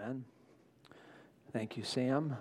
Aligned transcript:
Amen. 0.00 0.24
Thank 1.52 1.76
you, 1.76 1.82
Sam. 1.82 2.36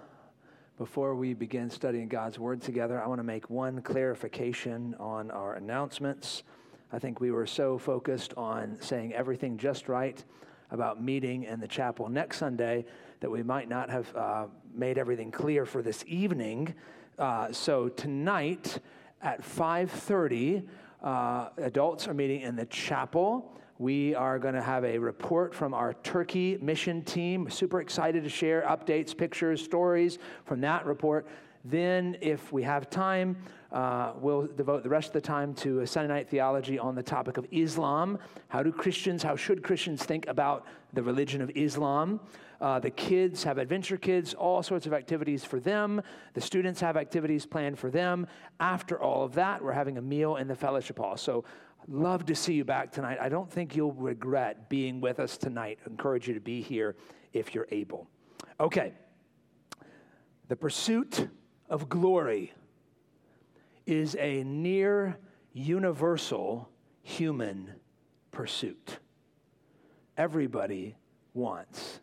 Before 0.77 1.15
we 1.15 1.33
begin 1.33 1.71
studying 1.71 2.07
God's 2.07 2.37
Word 2.37 2.61
together, 2.61 3.01
I 3.01 3.07
want 3.07 3.17
to 3.17 3.23
make 3.23 3.49
one 3.49 3.81
clarification 3.81 4.95
on 4.99 5.31
our 5.31 5.55
announcements. 5.55 6.43
I 6.91 6.99
think 6.99 7.19
we 7.19 7.31
were 7.31 7.47
so 7.47 7.79
focused 7.79 8.35
on 8.35 8.77
saying 8.79 9.13
everything 9.13 9.57
just 9.57 9.89
right 9.89 10.23
about 10.69 11.01
meeting 11.01 11.43
in 11.45 11.59
the 11.59 11.67
chapel 11.67 12.09
next 12.09 12.37
Sunday 12.37 12.85
that 13.21 13.31
we 13.31 13.41
might 13.41 13.69
not 13.69 13.89
have 13.89 14.15
uh, 14.15 14.45
made 14.75 14.99
everything 14.99 15.31
clear 15.31 15.65
for 15.65 15.81
this 15.81 16.03
evening. 16.05 16.75
Uh, 17.17 17.51
so 17.51 17.89
tonight 17.89 18.79
at 19.23 19.41
5:30, 19.41 20.67
uh, 21.01 21.49
adults 21.57 22.07
are 22.07 22.13
meeting 22.13 22.41
in 22.41 22.55
the 22.55 22.65
chapel. 22.67 23.51
We 23.79 24.15
are 24.15 24.39
going 24.39 24.55
to 24.55 24.61
have 24.61 24.83
a 24.83 24.97
report 24.97 25.53
from 25.53 25.75
our 25.75 25.93
Turkey 26.01 26.57
mission 26.59 27.03
team. 27.03 27.47
Super 27.47 27.79
excited 27.79 28.23
to 28.23 28.29
share 28.29 28.63
updates, 28.63 29.15
pictures, 29.15 29.63
stories 29.63 30.17
from 30.45 30.61
that 30.61 30.87
report. 30.87 31.27
Then, 31.63 32.17
if 32.21 32.51
we 32.51 32.63
have 32.63 32.89
time, 32.89 33.37
uh, 33.71 34.13
we'll 34.19 34.47
devote 34.47 34.81
the 34.81 34.89
rest 34.89 35.09
of 35.09 35.13
the 35.13 35.21
time 35.21 35.53
to 35.55 35.81
a 35.81 35.87
Sunday 35.87 36.11
night 36.11 36.27
theology 36.27 36.79
on 36.79 36.95
the 36.95 37.03
topic 37.03 37.37
of 37.37 37.45
Islam. 37.51 38.17
How 38.47 38.63
do 38.63 38.71
Christians, 38.71 39.21
how 39.21 39.35
should 39.35 39.61
Christians 39.61 40.03
think 40.03 40.27
about 40.27 40.65
the 40.93 41.03
religion 41.03 41.41
of 41.41 41.51
Islam? 41.53 42.19
Uh, 42.59 42.79
the 42.79 42.89
kids 42.89 43.43
have 43.43 43.59
adventure 43.59 43.97
kids, 43.97 44.33
all 44.33 44.63
sorts 44.63 44.87
of 44.87 44.93
activities 44.93 45.43
for 45.43 45.59
them. 45.59 46.01
The 46.33 46.41
students 46.41 46.81
have 46.81 46.97
activities 46.97 47.45
planned 47.45 47.77
for 47.77 47.91
them. 47.91 48.25
After 48.59 48.99
all 48.99 49.23
of 49.23 49.33
that, 49.35 49.63
we're 49.63 49.73
having 49.73 49.99
a 49.99 50.01
meal 50.01 50.37
in 50.37 50.47
the 50.47 50.55
fellowship 50.55 50.97
hall. 50.97 51.17
So 51.17 51.43
Love 51.87 52.25
to 52.25 52.35
see 52.35 52.53
you 52.53 52.65
back 52.65 52.91
tonight. 52.91 53.17
I 53.21 53.29
don't 53.29 53.49
think 53.49 53.75
you'll 53.75 53.93
regret 53.93 54.69
being 54.69 54.99
with 54.99 55.19
us 55.19 55.37
tonight. 55.37 55.79
I 55.85 55.89
encourage 55.89 56.27
you 56.27 56.33
to 56.33 56.39
be 56.39 56.61
here 56.61 56.95
if 57.33 57.55
you're 57.55 57.67
able. 57.71 58.07
Okay. 58.59 58.93
The 60.47 60.55
pursuit 60.55 61.29
of 61.69 61.89
glory 61.89 62.53
is 63.85 64.15
a 64.19 64.43
near 64.43 65.17
universal 65.53 66.69
human 67.03 67.73
pursuit. 68.31 68.99
Everybody 70.17 70.95
wants 71.33 72.01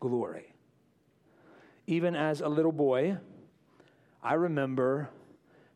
glory. 0.00 0.54
Even 1.86 2.14
as 2.14 2.40
a 2.40 2.48
little 2.48 2.72
boy, 2.72 3.16
I 4.22 4.34
remember 4.34 5.10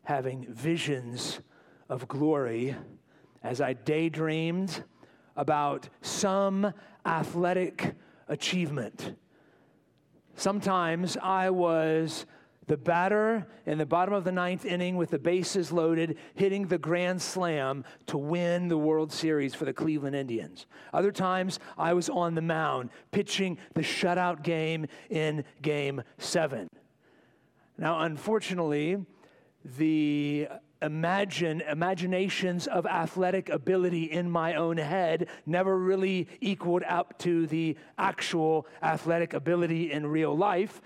having 0.03 0.45
visions 0.51 1.39
of 1.87 2.07
glory 2.07 2.75
as 3.43 3.61
I 3.61 3.73
daydreamed 3.73 4.83
about 5.35 5.89
some 6.01 6.73
athletic 7.05 7.95
achievement. 8.27 9.15
Sometimes 10.35 11.17
I 11.17 11.49
was 11.49 12.25
the 12.67 12.77
batter 12.77 13.47
in 13.65 13.79
the 13.79 13.85
bottom 13.85 14.13
of 14.13 14.23
the 14.23 14.31
ninth 14.31 14.63
inning 14.63 14.95
with 14.95 15.09
the 15.09 15.17
bases 15.17 15.71
loaded, 15.71 16.17
hitting 16.35 16.67
the 16.67 16.77
grand 16.77 17.19
slam 17.19 17.83
to 18.05 18.17
win 18.17 18.67
the 18.67 18.77
World 18.77 19.11
Series 19.11 19.55
for 19.55 19.65
the 19.65 19.73
Cleveland 19.73 20.15
Indians. 20.15 20.67
Other 20.93 21.11
times 21.11 21.59
I 21.79 21.93
was 21.93 22.09
on 22.09 22.35
the 22.35 22.43
mound 22.43 22.91
pitching 23.11 23.57
the 23.73 23.81
shutout 23.81 24.43
game 24.43 24.85
in 25.09 25.43
game 25.63 26.03
seven. 26.19 26.67
Now, 27.77 28.01
unfortunately, 28.01 29.03
the 29.77 30.47
imagine 30.81 31.61
imaginations 31.61 32.67
of 32.67 32.85
athletic 32.85 33.49
ability 33.49 34.05
in 34.05 34.29
my 34.29 34.55
own 34.55 34.77
head 34.77 35.27
never 35.45 35.77
really 35.77 36.27
equaled 36.39 36.83
up 36.83 37.17
to 37.19 37.47
the 37.47 37.77
actual 37.97 38.65
athletic 38.81 39.33
ability 39.33 39.91
in 39.91 40.07
real 40.07 40.35
life. 40.35 40.81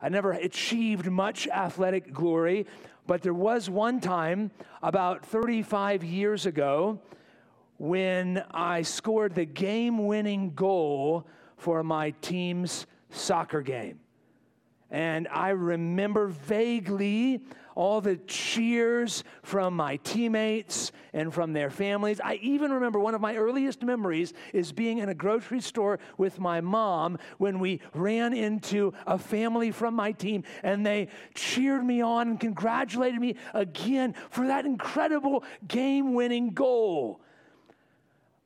I 0.00 0.08
never 0.08 0.32
achieved 0.32 1.10
much 1.10 1.48
athletic 1.48 2.12
glory, 2.12 2.66
but 3.06 3.22
there 3.22 3.34
was 3.34 3.70
one 3.70 4.00
time 4.00 4.50
about 4.82 5.24
35 5.24 6.04
years 6.04 6.44
ago 6.46 7.00
when 7.78 8.44
I 8.50 8.82
scored 8.82 9.34
the 9.34 9.44
game 9.44 10.06
winning 10.06 10.54
goal 10.54 11.26
for 11.56 11.82
my 11.82 12.10
team's 12.20 12.86
soccer 13.10 13.62
game. 13.62 14.00
And 14.90 15.26
I 15.28 15.50
remember 15.50 16.26
vaguely 16.26 17.40
all 17.74 18.00
the 18.00 18.16
cheers 18.26 19.24
from 19.42 19.74
my 19.74 19.96
teammates 19.96 20.92
and 21.12 21.32
from 21.32 21.52
their 21.52 21.70
families. 21.70 22.20
I 22.22 22.34
even 22.42 22.72
remember 22.72 22.98
one 22.98 23.14
of 23.14 23.20
my 23.20 23.36
earliest 23.36 23.82
memories 23.82 24.32
is 24.52 24.72
being 24.72 24.98
in 24.98 25.08
a 25.08 25.14
grocery 25.14 25.60
store 25.60 25.98
with 26.16 26.38
my 26.38 26.60
mom 26.60 27.18
when 27.38 27.58
we 27.58 27.80
ran 27.94 28.32
into 28.32 28.92
a 29.06 29.18
family 29.18 29.70
from 29.70 29.94
my 29.94 30.12
team 30.12 30.44
and 30.62 30.84
they 30.84 31.08
cheered 31.34 31.84
me 31.84 32.00
on 32.00 32.28
and 32.28 32.40
congratulated 32.40 33.20
me 33.20 33.36
again 33.54 34.14
for 34.30 34.46
that 34.46 34.64
incredible 34.64 35.44
game 35.68 36.14
winning 36.14 36.50
goal. 36.50 37.20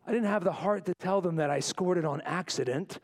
I 0.06 0.12
didn't 0.12 0.28
have 0.28 0.44
the 0.44 0.52
heart 0.52 0.86
to 0.86 0.94
tell 0.94 1.20
them 1.20 1.36
that 1.36 1.50
I 1.50 1.60
scored 1.60 1.98
it 1.98 2.04
on 2.04 2.20
accident 2.20 3.00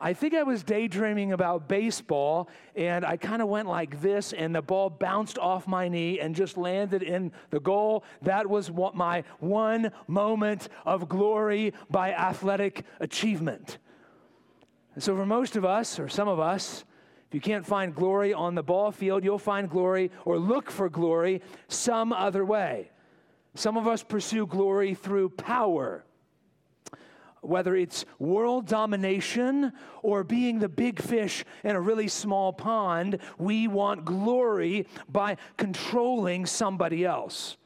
I 0.00 0.14
think 0.14 0.32
I 0.32 0.42
was 0.42 0.62
daydreaming 0.62 1.32
about 1.32 1.68
baseball, 1.68 2.48
and 2.74 3.04
I 3.04 3.18
kind 3.18 3.42
of 3.42 3.48
went 3.48 3.68
like 3.68 4.00
this, 4.00 4.32
and 4.32 4.54
the 4.54 4.62
ball 4.62 4.88
bounced 4.88 5.38
off 5.38 5.68
my 5.68 5.88
knee 5.88 6.20
and 6.20 6.34
just 6.34 6.56
landed 6.56 7.02
in 7.02 7.32
the 7.50 7.60
goal. 7.60 8.04
That 8.22 8.48
was 8.48 8.70
what 8.70 8.94
my 8.94 9.24
one 9.40 9.92
moment 10.06 10.68
of 10.86 11.08
glory 11.08 11.74
by 11.90 12.14
athletic 12.14 12.84
achievement. 12.98 13.76
And 14.94 15.04
so, 15.04 15.14
for 15.14 15.26
most 15.26 15.56
of 15.56 15.66
us, 15.66 15.98
or 15.98 16.08
some 16.08 16.28
of 16.28 16.40
us, 16.40 16.84
if 17.28 17.34
you 17.34 17.40
can't 17.40 17.66
find 17.66 17.94
glory 17.94 18.32
on 18.32 18.54
the 18.54 18.62
ball 18.62 18.90
field, 18.90 19.22
you'll 19.22 19.38
find 19.38 19.68
glory 19.68 20.10
or 20.24 20.38
look 20.38 20.70
for 20.70 20.88
glory 20.88 21.42
some 21.68 22.12
other 22.12 22.44
way. 22.44 22.90
Some 23.54 23.76
of 23.76 23.86
us 23.86 24.02
pursue 24.02 24.46
glory 24.46 24.94
through 24.94 25.28
power 25.30 26.04
whether 27.42 27.74
it's 27.74 28.04
world 28.18 28.66
domination 28.66 29.72
or 30.02 30.24
being 30.24 30.58
the 30.58 30.68
big 30.68 31.00
fish 31.00 31.44
in 31.64 31.76
a 31.76 31.80
really 31.80 32.08
small 32.08 32.52
pond, 32.52 33.18
we 33.38 33.68
want 33.68 34.04
glory 34.04 34.86
by 35.08 35.36
controlling 35.56 36.46
somebody 36.46 37.04
else. 37.04 37.56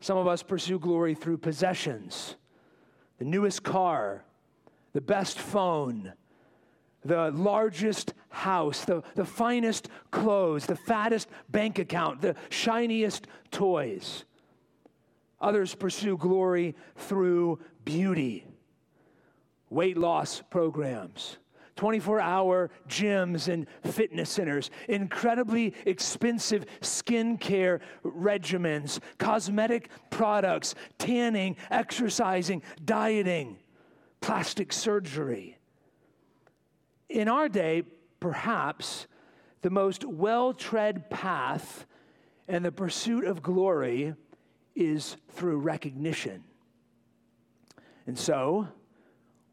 Some 0.00 0.18
of 0.18 0.26
us 0.26 0.42
pursue 0.42 0.78
glory 0.78 1.14
through 1.14 1.38
possessions 1.38 2.36
the 3.18 3.24
newest 3.24 3.62
car, 3.62 4.22
the 4.92 5.00
best 5.00 5.38
phone, 5.38 6.12
the 7.02 7.30
largest 7.30 8.12
house, 8.28 8.84
the, 8.84 9.02
the 9.14 9.24
finest 9.24 9.88
clothes, 10.10 10.66
the 10.66 10.76
fattest 10.76 11.28
bank 11.48 11.78
account, 11.78 12.20
the 12.20 12.36
shiniest 12.50 13.26
toys. 13.50 14.26
Others 15.40 15.76
pursue 15.76 16.18
glory 16.18 16.74
through 16.94 17.58
beauty 17.86 18.44
weight 19.70 19.96
loss 19.96 20.42
programs. 20.50 21.38
24 21.76 22.20
hour 22.20 22.70
gyms 22.88 23.52
and 23.52 23.66
fitness 23.84 24.30
centers, 24.30 24.70
incredibly 24.88 25.74
expensive 25.84 26.64
skincare 26.80 27.80
regimens, 28.02 28.98
cosmetic 29.18 29.90
products, 30.10 30.74
tanning, 30.98 31.54
exercising, 31.70 32.62
dieting, 32.84 33.58
plastic 34.22 34.72
surgery. 34.72 35.58
In 37.10 37.28
our 37.28 37.48
day, 37.48 37.82
perhaps 38.20 39.06
the 39.60 39.70
most 39.70 40.04
well 40.04 40.54
tread 40.54 41.10
path 41.10 41.86
in 42.48 42.62
the 42.62 42.72
pursuit 42.72 43.24
of 43.24 43.42
glory 43.42 44.14
is 44.74 45.16
through 45.30 45.58
recognition. 45.58 46.44
And 48.06 48.18
so, 48.18 48.68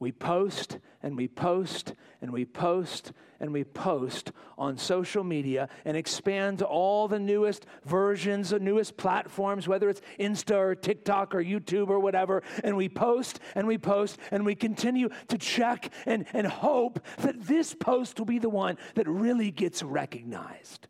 we 0.04 0.12
post 0.12 0.80
and 1.02 1.18
we 1.18 1.28
post 1.28 1.94
and 2.22 2.32
we 2.32 2.46
post 2.46 3.14
and 3.40 3.52
we 3.52 3.64
post 3.64 4.32
on 4.58 4.78
social 4.78 5.24
media 5.24 5.70
and 5.86 5.98
expand 5.98 6.62
all 6.62 7.08
the 7.08 7.20
newest 7.20 7.66
versions, 7.86 8.50
the 8.50 8.60
newest 8.60 8.98
platforms, 8.98 9.68
whether 9.68 9.90
it's 9.90 10.02
Insta 10.20 10.56
or 10.56 10.76
TikTok 10.76 11.34
or 11.34 11.42
YouTube 11.42 11.90
or 11.90 12.00
whatever. 12.00 12.44
And 12.64 12.76
we 12.76 12.90
post 12.90 13.40
and 13.56 13.66
we 13.66 13.78
post 13.78 14.20
and 14.30 14.46
we 14.46 14.56
continue 14.56 15.10
to 15.30 15.38
check 15.38 15.92
and, 16.06 16.26
and 16.34 16.48
hope 16.48 17.00
that 17.20 17.42
this 17.42 17.74
post 17.74 18.20
will 18.20 18.26
be 18.26 18.40
the 18.40 18.50
one 18.50 18.78
that 18.96 19.08
really 19.08 19.52
gets 19.52 19.82
recognized. 19.82 20.88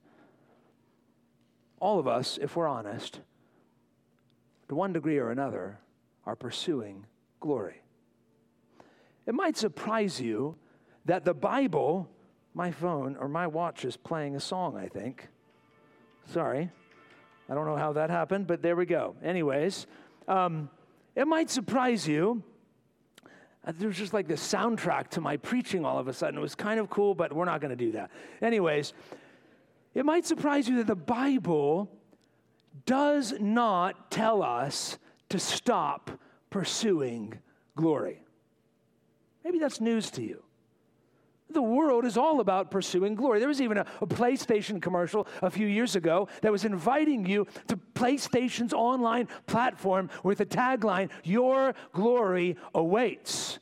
All 1.80 2.00
of 2.00 2.07
us, 2.07 2.39
if 2.42 2.56
we're 2.56 2.68
honest, 2.68 3.21
to 4.69 4.75
one 4.75 4.92
degree 4.92 5.19
or 5.19 5.30
another, 5.30 5.77
are 6.25 6.36
pursuing 6.36 7.06
glory. 7.39 7.82
It 9.25 9.34
might 9.34 9.58
surprise 9.58 10.20
you 10.20 10.56
that 11.06 11.25
the 11.25 11.34
Bible, 11.34 12.10
my 12.54 12.72
phone 12.72 13.16
or 13.16 13.28
my 13.28 13.48
watch 13.48 13.86
is 13.86 13.98
playing 13.98 14.36
a 14.36 14.40
song, 14.40 14.78
I 14.78 14.88
think. 14.88 15.28
Sorry. 16.31 16.70
I 17.50 17.54
don't 17.54 17.66
know 17.66 17.75
how 17.75 17.94
that 17.94 18.10
happened, 18.10 18.48
but 18.48 18.62
there 18.62 18.75
we 18.75 18.86
go. 18.86 19.16
Anyways, 19.24 19.86
um, 20.28 20.70
it 21.16 21.28
might 21.28 21.50
surprise 21.50 22.08
you 22.08 22.44
Uh, 23.66 23.72
There's 23.78 23.98
just 23.98 24.14
like 24.14 24.28
the 24.28 24.34
soundtrack 24.34 25.08
to 25.10 25.22
my 25.22 25.38
preaching 25.38 25.86
all 25.86 25.98
of 25.98 26.08
a 26.08 26.14
sudden. 26.14 26.38
It 26.38 26.42
was 26.42 26.56
kind 26.56 26.80
of 26.80 26.90
cool, 26.90 27.16
but 27.16 27.31
we're 27.31 27.46
not 27.46 27.62
going 27.62 27.70
to 27.78 27.86
do 27.86 27.94
that. 27.94 28.12
Anyways, 28.42 28.94
it 29.94 30.06
might 30.06 30.25
surprise 30.25 30.68
you 30.68 30.78
that 30.78 30.88
the 30.88 30.96
Bible 30.96 31.90
does 32.86 33.34
not 33.40 34.12
tell 34.12 34.42
us 34.42 34.98
to 35.30 35.40
stop 35.40 36.12
pursuing 36.50 37.40
glory. 37.75 38.23
Maybe 39.44 39.60
that's 39.60 39.81
news 39.81 40.10
to 40.12 40.24
you. 40.24 40.44
The 41.50 41.62
world 41.62 42.06
is 42.06 42.18
all 42.18 42.40
about 42.40 42.72
pursuing 42.72 43.16
glory. 43.16 43.40
There 43.40 43.48
was 43.48 43.62
even 43.62 43.78
a, 43.78 43.86
a, 44.01 44.07
PlayStation 44.07 44.81
commercial 44.81 45.28
a 45.42 45.51
few 45.51 45.68
years 45.68 45.95
ago 45.95 46.28
that 46.42 46.51
was 46.51 46.66
inviting 46.66 47.25
you 47.25 47.45
to 47.68 47.78
PlayStation's 47.94 48.74
online 48.74 49.28
platform 49.45 50.10
with 50.24 50.40
the 50.40 50.45
tagline, 50.45 51.10
Your 51.24 51.75
glory 51.92 52.57
awaits. 52.74 53.60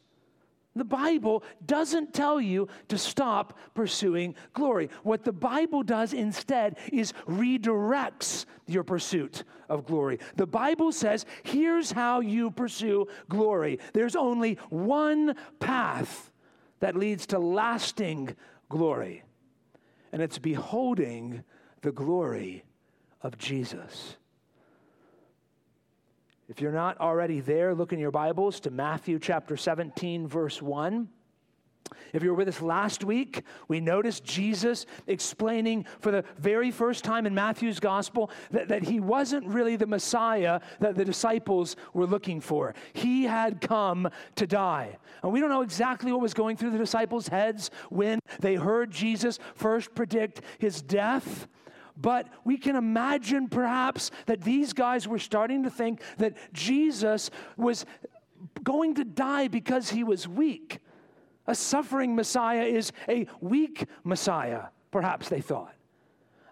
The 0.75 0.85
Bible 0.85 1.44
doesn't 1.65 2.13
tell 2.13 2.39
you 2.39 2.69
to 2.88 2.97
stop 2.97 3.59
pursuing 3.73 4.35
glory. 4.53 4.89
What 5.03 5.25
the 5.25 5.33
Bible 5.33 5.83
does 5.83 6.13
instead 6.13 6.77
is 6.94 7.13
redirects 7.27 8.45
your 8.68 8.83
pursuit 8.83 9.44
of 9.68 9.85
glory. 9.85 10.19
The 10.38 10.47
Bible 10.47 10.94
says, 10.94 11.25
here's 11.44 11.91
how 11.91 12.21
you 12.21 12.51
pursue 12.51 13.07
glory. 13.27 13.79
There's 13.94 14.15
only 14.15 14.59
one 14.69 15.35
path 15.59 16.31
that 16.79 16.95
leads 16.95 17.27
to 17.27 17.39
lasting 17.39 18.35
glory, 18.69 19.24
and 20.13 20.21
it's 20.21 20.39
beholding 20.39 21.44
the 21.81 21.91
glory 21.91 22.63
of 23.21 23.38
Jesus. 23.38 24.15
If 26.51 26.59
you're 26.59 26.74
not 26.74 27.00
already 27.00 27.39
there, 27.39 27.74
look 27.74 27.94
in 27.94 28.00
your 28.00 28.12
Bibles 28.12 28.59
to 28.59 28.71
Matthew 28.71 29.19
chapter 29.19 29.56
17, 29.56 30.27
verse 30.27 30.62
1. 30.62 31.07
If 32.12 32.24
you 32.24 32.31
were 32.31 32.36
with 32.36 32.50
us 32.50 32.62
last 32.62 33.06
week, 33.06 33.44
we 33.69 33.80
noticed 33.80 34.25
Jesus 34.25 34.86
explaining 35.07 35.86
for 36.01 36.12
the 36.12 36.25
very 36.38 36.69
first 36.69 37.06
time 37.06 37.25
in 37.25 37.33
Matthew's 37.33 37.80
gospel 37.80 38.31
that, 38.51 38.68
that, 38.68 38.83
he 38.83 39.00
wasn't 39.00 39.48
really 39.48 39.77
the 39.77 39.88
Messiah 39.88 40.59
that 40.81 40.95
the 40.95 41.06
disciples 41.06 41.77
were 41.94 42.06
looking 42.06 42.42
for. 42.42 42.75
He 42.92 43.24
had 43.24 43.62
come 43.62 44.09
to 44.36 44.45
die. 44.45 44.98
And 45.24 45.31
we 45.31 45.39
don't 45.39 45.50
know 45.50 45.62
exactly 45.62 46.12
what 46.12 46.19
was 46.19 46.33
going 46.33 46.57
through 46.57 46.71
the 46.71 46.77
disciples' 46.77 47.30
heads 47.30 47.71
when 47.89 48.19
they 48.42 48.56
heard 48.56 48.92
Jesus 48.92 49.39
first 49.56 49.95
predict 49.95 50.42
his 50.59 50.81
death. 50.81 51.48
But 52.01 52.27
we 52.44 52.57
can 52.57 52.75
imagine 52.75 53.48
perhaps 53.48 54.12
that 54.25 54.42
these 54.42 54.74
guys 54.74 55.07
were 55.07 55.19
starting 55.19 55.63
to 55.63 55.69
think 55.69 56.01
that 56.18 56.36
Jesus 56.53 57.30
was 57.57 57.86
going 58.63 58.95
to 58.95 59.03
die 59.03 59.48
because 59.48 59.89
he 59.89 60.03
was 60.03 60.27
weak. 60.27 60.80
A 61.48 61.56
suffering 61.56 62.15
Messiah 62.15 62.63
is 62.63 62.92
a 63.07 63.27
weak 63.39 63.86
Messiah, 64.03 64.65
perhaps 64.89 65.30
they 65.30 65.42
thought. 65.42 65.74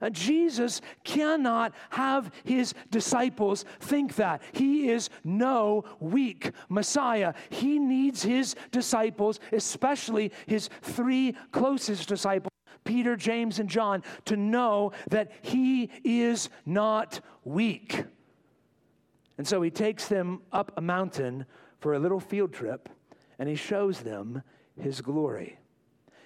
And 0.01 0.16
Jesus 0.16 0.81
cannot 1.04 1.74
have 1.90 2.31
his 2.44 2.74
disciples 2.90 3.66
think 3.81 4.16
that. 4.16 4.42
He 4.54 4.90
is 4.90 5.10
no 5.24 5.84
weak 6.00 6.51
Messiah. 6.69 7.34
He 7.50 7.80
needs 7.80 8.24
his 8.24 8.56
disciples, 8.72 9.40
especially 9.51 10.31
his 10.46 10.69
three 10.81 11.36
closest 11.51 12.07
disciples, 12.07 12.50
Peter, 12.89 13.15
James, 13.15 13.59
and 13.59 13.69
John, 13.69 14.01
to 14.25 14.36
know 14.36 14.94
that 15.12 15.31
he 15.44 15.91
is 16.03 16.50
not 16.65 17.21
weak. 17.44 18.03
And 19.38 19.47
so 19.47 19.62
he 19.62 19.69
takes 19.69 20.07
them 20.07 20.41
up 20.51 20.71
a 20.75 20.81
mountain 20.81 21.45
for 21.77 21.94
a 21.94 22.00
little 22.00 22.19
field 22.19 22.51
trip 22.51 22.89
and 23.38 23.47
he 23.47 23.53
shows 23.53 24.00
them 24.00 24.41
his 24.75 25.01
glory. 25.01 25.59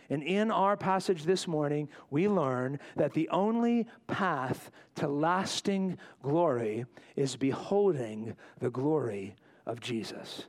And 0.09 0.23
in 0.23 0.51
our 0.51 0.77
passage 0.77 1.23
this 1.23 1.49
morning, 1.49 1.89
we 2.09 2.29
learn 2.29 2.79
that 2.95 3.13
the 3.13 3.27
only 3.27 3.85
path 4.07 4.71
to 4.95 5.09
lasting 5.09 5.97
glory 6.21 6.85
is 7.17 7.35
beholding 7.35 8.37
the 8.59 8.71
glory 8.71 9.35
of 9.65 9.81
Jesus. 9.81 10.45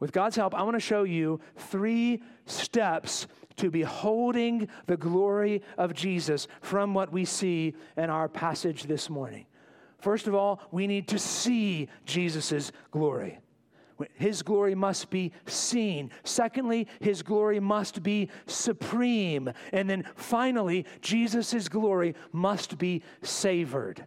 With 0.00 0.12
God's 0.12 0.36
help, 0.36 0.54
I 0.54 0.62
want 0.62 0.74
to 0.74 0.80
show 0.80 1.04
you 1.04 1.40
three 1.56 2.22
steps 2.46 3.26
to 3.56 3.70
beholding 3.70 4.68
the 4.86 4.96
glory 4.96 5.62
of 5.78 5.94
Jesus 5.94 6.48
from 6.60 6.94
what 6.94 7.12
we 7.12 7.24
see 7.24 7.74
in 7.96 8.10
our 8.10 8.28
passage 8.28 8.84
this 8.84 9.08
morning. 9.08 9.46
First 9.98 10.26
of 10.26 10.34
all, 10.34 10.60
we 10.70 10.86
need 10.86 11.08
to 11.08 11.18
see 11.18 11.88
Jesus' 12.04 12.72
glory. 12.90 13.38
His 14.14 14.42
glory 14.42 14.74
must 14.74 15.08
be 15.08 15.32
seen. 15.46 16.10
Secondly, 16.24 16.88
his 17.00 17.22
glory 17.22 17.60
must 17.60 18.02
be 18.02 18.28
supreme. 18.46 19.50
And 19.72 19.88
then 19.88 20.04
finally, 20.16 20.84
Jesus' 21.00 21.68
glory 21.68 22.14
must 22.32 22.76
be 22.76 23.02
savored. 23.22 24.04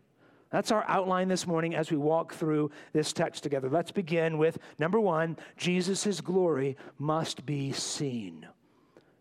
That's 0.57 0.71
our 0.71 0.85
outline 0.87 1.27
this 1.27 1.45
morning 1.45 1.75
as 1.75 1.91
we 1.91 1.97
walk 1.97 2.33
through 2.33 2.71
this 2.91 3.13
text 3.13 3.43
together. 3.43 3.69
Let's 3.69 3.91
begin 3.91 4.39
with 4.39 4.57
number 4.79 4.99
one 4.99 5.37
Jesus' 5.55 6.19
glory 6.19 6.77
must 6.97 7.45
be 7.45 7.71
seen. 7.71 8.47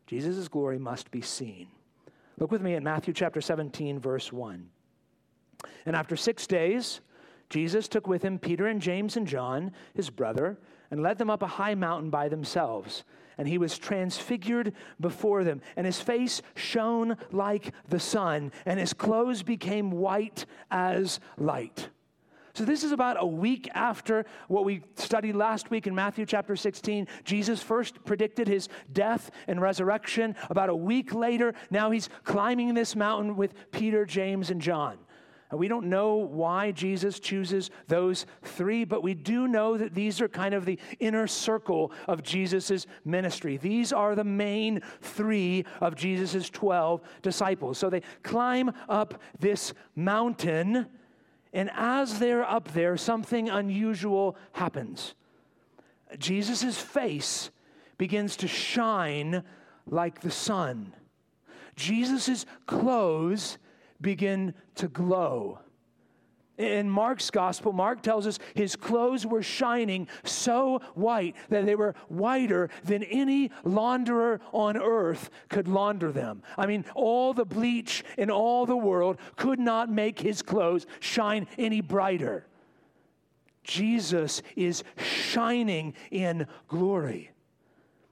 Jesus' 0.06 0.48
glory 0.48 0.78
must 0.78 1.10
be 1.10 1.20
seen. 1.20 1.66
Look 2.38 2.50
with 2.50 2.62
me 2.62 2.72
at 2.72 2.82
Matthew 2.82 3.12
chapter 3.12 3.42
17, 3.42 4.00
verse 4.00 4.32
1. 4.32 4.66
And 5.84 5.94
after 5.94 6.16
six 6.16 6.46
days, 6.46 7.02
Jesus 7.50 7.86
took 7.86 8.06
with 8.06 8.22
him 8.22 8.38
Peter 8.38 8.66
and 8.66 8.80
James 8.80 9.18
and 9.18 9.26
John, 9.26 9.72
his 9.92 10.08
brother, 10.08 10.56
and 10.90 11.02
led 11.02 11.18
them 11.18 11.28
up 11.28 11.42
a 11.42 11.46
high 11.46 11.74
mountain 11.74 12.08
by 12.08 12.30
themselves. 12.30 13.04
And 13.38 13.46
he 13.46 13.58
was 13.58 13.76
transfigured 13.76 14.72
before 15.00 15.44
them, 15.44 15.60
and 15.76 15.84
his 15.84 16.00
face 16.00 16.40
shone 16.54 17.16
like 17.30 17.72
the 17.88 18.00
sun, 18.00 18.50
and 18.64 18.80
his 18.80 18.94
clothes 18.94 19.42
became 19.42 19.90
white 19.90 20.46
as 20.70 21.20
light. 21.36 21.90
So, 22.56 22.64
this 22.64 22.84
is 22.84 22.92
about 22.92 23.18
a 23.20 23.26
week 23.26 23.68
after 23.74 24.24
what 24.48 24.64
we 24.64 24.82
studied 24.94 25.36
last 25.36 25.70
week 25.70 25.86
in 25.86 25.94
Matthew 25.94 26.24
chapter 26.24 26.56
16. 26.56 27.06
Jesus 27.22 27.62
first 27.62 28.02
predicted 28.06 28.48
his 28.48 28.70
death 28.94 29.30
and 29.46 29.60
resurrection. 29.60 30.34
About 30.48 30.70
a 30.70 30.74
week 30.74 31.12
later, 31.12 31.52
now 31.70 31.90
he's 31.90 32.08
climbing 32.24 32.72
this 32.72 32.96
mountain 32.96 33.36
with 33.36 33.52
Peter, 33.72 34.06
James, 34.06 34.48
and 34.48 34.62
John. 34.62 34.96
We 35.52 35.68
don't 35.68 35.86
know 35.86 36.16
why 36.16 36.72
Jesus 36.72 37.20
chooses 37.20 37.70
those 37.86 38.26
three, 38.42 38.84
but 38.84 39.02
we 39.02 39.14
do 39.14 39.46
know 39.46 39.76
that 39.76 39.94
these 39.94 40.20
are 40.20 40.28
kind 40.28 40.54
of 40.54 40.64
the 40.64 40.78
inner 40.98 41.28
circle 41.28 41.92
of 42.08 42.24
Jesus' 42.24 42.86
ministry. 43.04 43.56
These 43.56 43.92
are 43.92 44.16
the 44.16 44.24
main 44.24 44.80
three 45.00 45.64
of 45.80 45.94
Jesus' 45.94 46.50
12 46.50 47.00
disciples. 47.22 47.78
So 47.78 47.88
they 47.88 48.02
climb 48.24 48.72
up 48.88 49.20
this 49.38 49.72
mountain, 49.94 50.86
and 51.52 51.70
as 51.74 52.18
they're 52.18 52.48
up 52.48 52.72
there, 52.72 52.96
something 52.96 53.48
unusual 53.48 54.36
happens. 54.52 55.14
Jesus' 56.18 56.80
face 56.80 57.50
begins 57.98 58.36
to 58.38 58.48
shine 58.48 59.44
like 59.86 60.20
the 60.20 60.30
sun. 60.30 60.92
Jesus' 61.76 62.46
clothes 62.66 63.58
begin 64.00 64.54
to 64.76 64.88
glow. 64.88 65.60
In 66.58 66.88
Mark's 66.88 67.30
gospel, 67.30 67.72
Mark 67.72 68.00
tells 68.00 68.26
us 68.26 68.38
his 68.54 68.76
clothes 68.76 69.26
were 69.26 69.42
shining 69.42 70.08
so 70.24 70.80
white 70.94 71.36
that 71.50 71.66
they 71.66 71.74
were 71.74 71.94
whiter 72.08 72.70
than 72.82 73.02
any 73.02 73.50
launderer 73.64 74.40
on 74.52 74.78
earth 74.78 75.28
could 75.50 75.68
launder 75.68 76.10
them. 76.12 76.42
I 76.56 76.64
mean, 76.64 76.86
all 76.94 77.34
the 77.34 77.44
bleach 77.44 78.04
in 78.16 78.30
all 78.30 78.64
the 78.64 78.76
world 78.76 79.18
could 79.36 79.58
not 79.58 79.90
make 79.90 80.18
his 80.18 80.40
clothes 80.40 80.86
shine 80.98 81.46
any 81.58 81.82
brighter. 81.82 82.46
Jesus 83.62 84.40
is 84.54 84.82
shining 84.96 85.92
in 86.10 86.46
glory. 86.68 87.32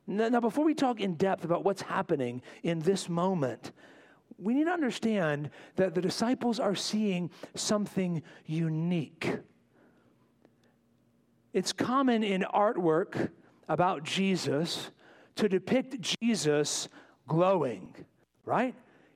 Now, 0.07 0.41
before 0.41 0.67
we 0.67 0.75
talk 0.75 1.00
in 1.00 1.14
depth 1.14 1.45
about 1.45 1.64
what's 1.64 1.81
happening 1.81 2.43
in 2.62 2.81
this 2.81 3.09
moment, 3.09 3.73
we 4.38 4.55
need 4.55 4.64
to 4.64 4.73
understand 4.73 5.50
that 5.76 5.95
the 5.95 6.00
disciples 6.00 6.59
are 6.59 6.75
seeing 6.75 7.31
something 7.55 8.23
unique. 8.47 9.38
It's 11.53 11.73
common 11.73 12.25
in 12.25 12.43
artwork 12.53 13.31
about 13.69 14.03
Jesus 14.03 14.91
to 15.37 15.49
depict 15.49 16.00
Jesus 16.00 16.88
glowing, 17.26 17.95
right? 18.45 18.75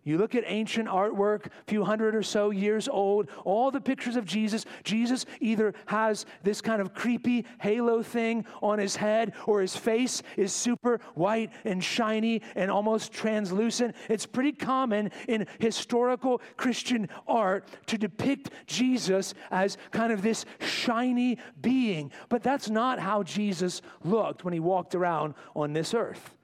You 0.09 0.17
look 0.17 0.35
at 0.35 0.45
ancient 0.47 0.89
artwork, 0.89 1.49
a 1.49 1.51
few 1.67 1.85
hundred 1.85 2.15
or 2.15 2.23
so 2.23 2.49
years 2.49 2.89
old, 2.89 3.29
all 3.45 3.71
the 3.71 3.79
pictures 3.79 4.17
of 4.17 4.25
Jesus, 4.25 4.65
Jesus 4.83 5.27
either 5.39 5.75
has 5.85 6.25
this 6.43 6.63
kind 6.63 6.81
of 6.81 6.95
creepy 6.95 7.45
halo 7.61 8.03
thing 8.03 8.47
on 8.63 8.79
his 8.79 8.97
head 8.97 9.35
or 9.45 9.61
his 9.61 9.77
face 9.77 10.23
is 10.39 10.51
super 10.51 10.99
white 11.15 11.53
and 11.67 11.85
shiny 11.85 12.41
and 12.57 12.71
almost 12.71 13.13
translucent. 13.13 13.95
It's 14.09 14.25
pretty 14.25 14.53
common 14.53 15.11
in 15.29 15.47
historical 15.59 16.41
Christian 16.57 17.11
art 17.27 17.69
to 17.89 17.99
depict 17.99 18.49
Jesus 18.65 19.35
as 19.51 19.77
kind 19.91 20.11
of 20.11 20.23
this 20.23 20.47
shiny 20.59 21.37
being. 21.61 22.13
But 22.31 22.43
that's 22.43 22.71
not 22.71 22.99
how 22.99 23.25
Jesus 23.25 23.83
looked 24.03 24.43
when 24.43 24.55
he 24.55 24.61
walked 24.61 24.95
around 24.95 25.35
on 25.55 25.75
this 25.75 25.93
earth. 25.93 26.35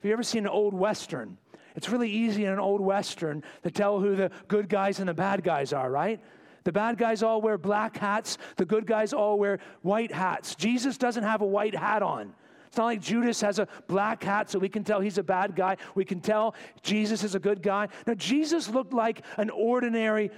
Have 0.00 0.08
you 0.08 0.12
ever 0.12 0.24
seen 0.24 0.44
an 0.44 0.50
old 0.50 0.74
Western? 0.74 1.38
It's 1.76 1.90
really 1.90 2.10
easy 2.10 2.44
in 2.44 2.52
an 2.52 2.58
old 2.58 2.80
Western 2.80 3.44
to 3.62 3.70
tell 3.70 4.00
who 4.00 4.16
the 4.16 4.30
good 4.48 4.68
guys 4.68 4.98
and 4.98 5.08
the 5.08 5.14
bad 5.14 5.44
guys 5.44 5.72
are, 5.72 5.90
right? 5.90 6.20
The 6.64 6.72
bad 6.72 6.98
guys 6.98 7.22
all 7.22 7.40
wear 7.40 7.58
black 7.58 7.96
hats, 7.96 8.38
the 8.56 8.64
good 8.64 8.86
guys 8.86 9.12
all 9.12 9.38
wear 9.38 9.60
white 9.82 10.10
hats. 10.10 10.54
Jesus 10.56 10.98
doesn't 10.98 11.22
have 11.22 11.42
a 11.42 11.46
white 11.46 11.76
hat 11.76 12.02
on. 12.02 12.34
It's 12.66 12.76
not 12.76 12.86
like 12.86 13.00
Judas 13.00 13.40
has 13.42 13.58
a 13.58 13.68
black 13.86 14.22
hat 14.22 14.50
so 14.50 14.58
we 14.58 14.68
can 14.68 14.82
tell 14.82 15.00
he's 15.00 15.18
a 15.18 15.22
bad 15.22 15.54
guy. 15.54 15.76
We 15.94 16.04
can 16.04 16.20
tell 16.20 16.54
Jesus 16.82 17.22
is 17.22 17.34
a 17.34 17.38
good 17.38 17.62
guy. 17.62 17.88
Now, 18.06 18.14
Jesus 18.14 18.68
looked 18.68 18.92
like 18.92 19.22
an 19.36 19.50
ordinary 19.50 20.30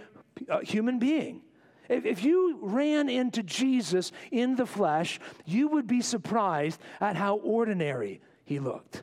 uh, 0.49 0.61
human 0.61 0.99
being. 0.99 1.41
If, 1.89 2.05
if 2.05 2.23
you 2.23 2.59
ran 2.61 3.09
into 3.09 3.43
Jesus 3.43 4.13
in 4.31 4.55
the 4.55 4.67
flesh, 4.67 5.19
you 5.47 5.69
would 5.69 5.87
be 5.87 6.01
surprised 6.01 6.81
at 7.01 7.17
how 7.17 7.39
ordinary 7.39 8.21
he 8.45 8.59
looked. 8.59 9.03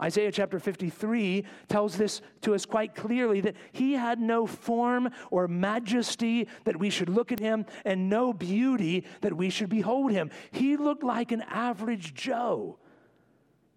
Isaiah 0.00 0.30
chapter 0.30 0.60
53 0.60 1.44
tells 1.68 1.96
this 1.96 2.20
to 2.42 2.54
us 2.54 2.64
quite 2.64 2.94
clearly 2.94 3.40
that 3.40 3.56
he 3.72 3.94
had 3.94 4.20
no 4.20 4.46
form 4.46 5.10
or 5.30 5.48
majesty 5.48 6.46
that 6.64 6.78
we 6.78 6.88
should 6.88 7.08
look 7.08 7.32
at 7.32 7.40
him 7.40 7.66
and 7.84 8.08
no 8.08 8.32
beauty 8.32 9.04
that 9.22 9.36
we 9.36 9.50
should 9.50 9.68
behold 9.68 10.12
him. 10.12 10.30
He 10.52 10.76
looked 10.76 11.02
like 11.02 11.32
an 11.32 11.42
average 11.42 12.14
Joe. 12.14 12.78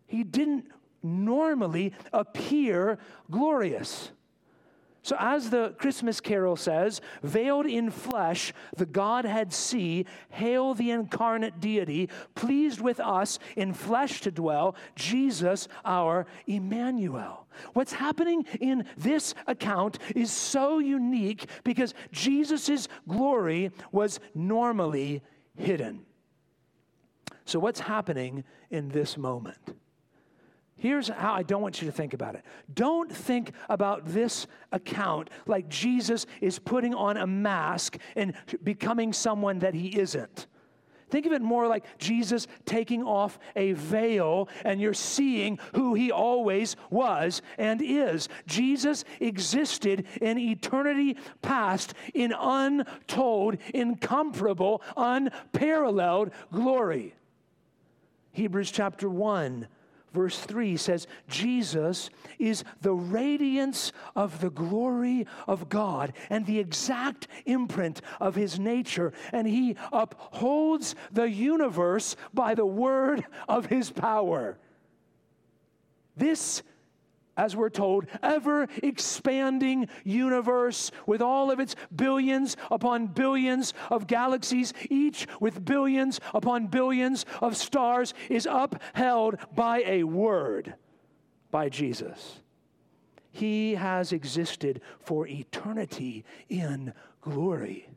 He 0.06 0.24
didn't 0.24 0.66
normally 1.02 1.94
appear 2.14 3.00
glorious. 3.30 4.12
So, 5.04 5.16
as 5.20 5.50
the 5.50 5.74
Christmas 5.80 6.22
carol 6.22 6.56
says, 6.56 7.02
veiled 7.24 7.66
in 7.66 7.90
flesh, 7.90 8.54
the 8.78 8.86
Godhead 8.86 9.52
see, 9.52 10.06
hail 10.30 10.76
the 10.76 10.92
incarnate 10.92 11.60
deity, 11.60 12.08
pleased 12.36 12.82
with 12.82 13.00
us 13.00 13.40
in 13.56 13.74
flesh 13.74 14.22
to 14.22 14.32
dwell, 14.32 14.76
Jesus 14.96 15.68
our 15.84 16.28
Emmanuel. 16.46 17.48
What's 17.74 17.94
happening 17.94 18.46
in 18.60 18.86
this 18.96 19.34
account 19.48 19.98
is 20.16 20.32
so 20.32 20.78
unique 20.78 21.48
because 21.64 21.96
Jesus' 22.12 22.88
glory 23.08 23.72
was 23.92 24.20
normally 24.36 25.24
hidden. 25.58 26.06
So, 27.46 27.58
what's 27.60 27.80
happening 27.80 28.44
in 28.70 28.90
this 28.90 29.18
moment? 29.18 29.58
Here's 30.82 31.10
how 31.10 31.34
I 31.34 31.44
don't 31.44 31.62
want 31.62 31.80
you 31.80 31.86
to 31.86 31.92
think 31.92 32.16
about 32.16 32.34
it. 32.34 32.44
Don't 32.74 33.16
think 33.16 33.52
about 33.70 34.08
this 34.08 34.48
account 34.72 35.30
like 35.46 35.70
Jesus 35.70 36.26
is 36.42 36.58
putting 36.58 36.96
on 36.96 37.18
a 37.18 37.28
mask 37.28 38.00
and 38.16 38.34
becoming 38.64 39.14
someone 39.14 39.60
that 39.60 39.76
he 39.76 40.00
isn't. 40.00 40.48
Think 41.12 41.28
of 41.28 41.34
it 41.34 41.42
more 41.44 41.68
like 41.68 41.86
Jesus 42.00 42.48
taking 42.66 43.04
off 43.04 43.38
a 43.56 43.74
veil 43.74 44.50
and 44.66 44.82
you're 44.82 44.96
seeing 44.96 45.60
who 45.76 45.94
he 45.94 46.12
always 46.12 46.76
was 46.90 47.44
and 47.60 47.80
is. 47.84 48.28
Jesus 48.48 49.04
existed 49.20 50.08
in 50.20 50.40
eternity 50.40 51.16
past 51.44 51.94
in 52.16 52.34
untold, 52.36 53.58
incomparable, 53.72 54.82
unparalleled 54.98 56.32
glory. 56.52 57.14
Hebrews 58.32 58.72
chapter 58.72 59.08
1 59.08 59.68
verse 60.14 60.40
3 60.40 60.78
says, 60.78 61.08
Jesus 61.28 62.10
is 62.40 62.64
the 62.82 62.94
radiance 62.94 63.92
of 64.16 64.42
the 64.42 64.50
glory 64.50 65.26
of 65.48 65.70
God 65.70 66.14
and 66.30 66.46
the 66.46 66.60
exact 66.60 67.28
imprint 67.46 68.02
of 68.20 68.36
his 68.36 68.60
nature, 68.60 69.14
and 69.32 69.48
he 69.48 69.76
upholds 69.92 70.96
the 71.12 71.30
universe 71.30 72.16
by 72.34 72.56
the 72.56 72.66
word 72.66 73.26
of 73.48 73.68
his 73.68 73.90
power. 73.90 74.58
This 76.18 76.62
as 77.38 77.56
we're 77.56 77.70
told, 77.70 78.06
ever 78.22 78.68
expanding 78.84 79.88
universe 80.04 80.92
with 81.06 81.22
all 81.22 81.50
of 81.50 81.60
its 81.60 81.76
billions 81.96 82.58
upon 82.70 83.08
billions 83.08 83.74
of 83.90 84.08
galaxies, 84.08 84.74
each 84.90 85.28
with 85.40 85.64
billions 85.64 86.20
upon 86.34 86.68
billions 86.68 87.26
of 87.42 87.56
stars, 87.56 88.14
is 88.30 88.48
upheld 88.50 89.38
by 89.56 89.84
a 89.86 90.04
word, 90.04 90.76
by 91.52 91.70
Jesus. 91.70 92.42
He 93.32 93.76
has 93.76 94.12
existed 94.12 94.82
for 95.00 95.26
eternity 95.26 96.26
in 96.50 96.94
glory. 97.22 97.88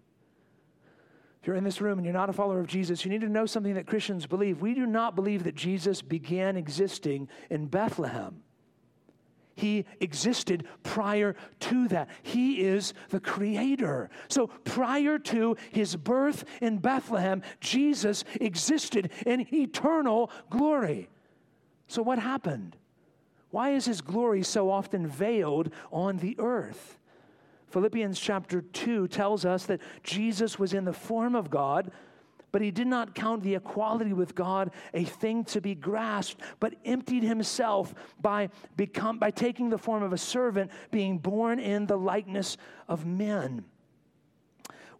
If 1.43 1.49
you're 1.49 1.57
in 1.57 1.65
this 1.65 1.81
room 1.81 1.99
and 1.99 2.07
you're 2.07 2.15
not 2.15 2.31
a 2.31 2.33
follower 2.33 2.61
of 2.61 2.69
Jesus, 2.69 3.05
you 3.05 3.11
need 3.11 3.21
to 3.21 3.29
know 3.29 3.45
something 3.45 3.75
that 3.75 3.87
Christians 3.87 4.27
believe. 4.27 4.63
We 4.63 4.73
do 4.73 4.87
not 4.87 5.15
believe 5.15 5.45
that 5.45 5.55
Jesus 5.55 6.01
began 6.01 6.57
existing 6.57 7.29
in 7.51 7.67
Bethlehem. 7.67 8.43
He 9.55 9.85
existed 10.01 10.67
prior 10.83 11.37
to 11.61 11.89
that. 11.89 12.09
He 12.23 12.61
is 12.61 12.93
the 13.11 13.21
creator. 13.21 14.11
So 14.29 14.49
prior 14.65 15.19
to 15.21 15.57
his 15.71 15.97
birth 15.97 16.45
in 16.61 16.79
Bethlehem, 16.79 17.43
Jesus 17.61 18.25
existed 18.41 19.11
in 19.25 19.47
eternal 19.55 20.31
glory. 20.51 21.09
So 21.87 22.03
what 22.03 22.19
happened? 22.19 22.77
Why 23.51 23.71
is 23.71 23.85
his 23.85 24.01
glory 24.01 24.43
so 24.43 24.71
often 24.71 25.07
veiled 25.07 25.71
on 25.93 26.17
the 26.17 26.37
earth? 26.41 26.99
Philippians 27.69 28.19
chapter 28.19 28.61
2 28.61 29.09
tells 29.09 29.45
us 29.45 29.67
that 29.67 29.81
Jesus 30.03 30.59
was 30.59 30.73
in 30.73 30.85
the 30.85 30.93
form 30.93 31.35
of 31.35 31.51
God 31.51 31.93
but 32.55 32.63
he 32.63 32.71
did 32.71 32.87
not 32.87 33.17
count 33.17 33.43
the 33.43 33.57
equality 33.57 34.13
with 34.13 34.37
God 34.37 34.71
a 34.93 35.03
thing 35.03 35.43
to 35.47 35.61
be 35.61 35.75
grasped, 35.75 36.41
but 36.61 36.77
emptied 36.85 37.25
himself 37.25 37.93
by, 38.23 38.49
become, 38.77 39.19
by 39.19 39.33
taking 39.33 39.71
the 39.71 39.77
form 39.77 40.05
of 40.05 40.13
a 40.13 40.17
servant, 40.17 40.71
being 40.93 41.19
born 41.19 41.59
in 41.59 41.87
the 41.87 41.99
likeness 41.99 42.57
of 42.87 43.07
men. 43.07 43.65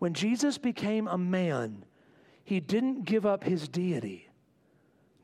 When 0.01 0.15
Jesus 0.15 0.59
became 0.59 1.07
a 1.07 1.17
man, 1.17 1.85
he 2.43 2.59
didn't 2.59 3.05
give 3.05 3.25
up 3.25 3.45
his 3.45 3.69
deity 3.69 4.29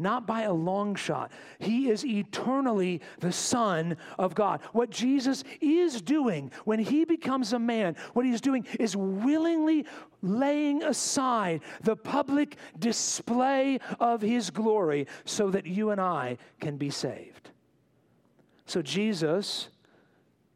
not 0.01 0.27
by 0.27 0.43
a 0.43 0.53
long 0.53 0.95
shot. 0.95 1.31
He 1.59 1.91
is 1.91 2.05
eternally 2.05 3.01
the 3.21 3.33
Son 3.33 3.97
of 4.19 4.35
God. 4.35 4.61
What 4.73 4.91
Jesus 4.91 5.45
is 5.61 6.01
doing 6.01 6.51
when 6.65 6.79
he 6.79 7.05
becomes 7.05 7.53
a 7.53 7.59
man, 7.59 7.97
what 8.15 8.25
he's 8.25 8.41
doing 8.41 8.67
is 8.79 8.97
willingly 8.97 9.87
laying 10.23 10.83
aside 10.83 11.61
the 11.83 11.97
public 11.97 12.57
display 12.79 13.79
of 13.99 14.23
his 14.23 14.51
glory 14.51 15.07
so 15.25 15.51
that 15.51 15.67
you 15.67 15.91
and 15.91 16.01
I 16.01 16.39
can 16.61 16.77
be 16.77 16.91
saved. 16.91 17.51
So 18.67 18.83
Jesus 18.83 19.69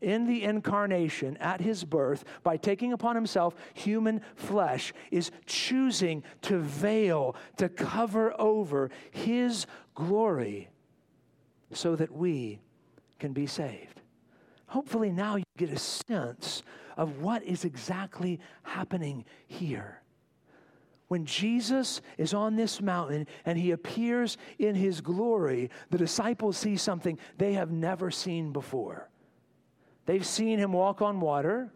in 0.05 0.27
the 0.27 0.45
incarnation, 0.45 1.37
at 1.39 1.61
his 1.61 1.83
birth, 1.83 2.25
by 2.43 2.57
taking 2.57 2.93
upon 2.93 3.17
himself 3.17 3.55
human 3.73 4.21
flesh, 4.37 4.93
is 5.11 5.31
choosing 5.47 6.23
to 6.43 6.59
veil, 6.59 7.35
to 7.57 7.69
cover 7.69 8.39
over 8.41 8.91
his 9.11 9.67
glory 9.95 10.69
so 11.73 11.97
that 11.97 12.13
we 12.13 12.61
can 13.19 13.33
be 13.33 13.47
saved. 13.47 14.01
Hopefully, 14.67 15.11
now 15.11 15.37
you 15.37 15.45
get 15.57 15.71
a 15.71 15.79
sense 15.79 16.63
of 16.97 17.21
what 17.21 17.43
is 17.43 17.65
exactly 17.65 18.41
happening 18.63 19.25
here. 19.47 20.01
When 21.09 21.27
Jesus 21.27 22.01
is 22.19 22.35
on 22.35 22.57
this 22.57 22.81
mountain 22.81 23.27
and 23.45 23.59
he 23.59 23.73
appears 23.73 24.37
in 24.59 24.75
his 24.75 25.01
glory, 25.01 25.71
the 25.91 25.99
disciples 25.99 26.57
see 26.57 26.77
something 26.77 27.19
they 27.39 27.53
have 27.53 27.71
never 27.71 28.11
seen 28.11 28.53
before. 28.53 29.09
They've 30.07 30.27
seen 30.27 30.59
him 30.59 30.73
walk 30.73 31.03
on 31.03 31.21
water. 31.21 31.73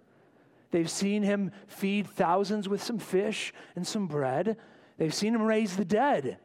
They've 0.71 0.91
seen 0.91 1.23
him 1.23 1.51
feed 1.67 2.07
thousands 2.07 2.69
with 2.69 2.83
some 2.83 2.99
fish 2.99 3.55
and 3.75 3.87
some 3.87 4.07
bread. 4.07 4.57
They've 4.99 5.15
seen 5.15 5.35
him 5.35 5.43
raise 5.43 5.77
the 5.77 5.85
dead. 5.85 6.39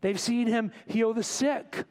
They've 0.00 0.18
seen 0.18 0.46
him 0.46 0.72
heal 0.86 1.12
the 1.12 1.22
sick. 1.22 1.84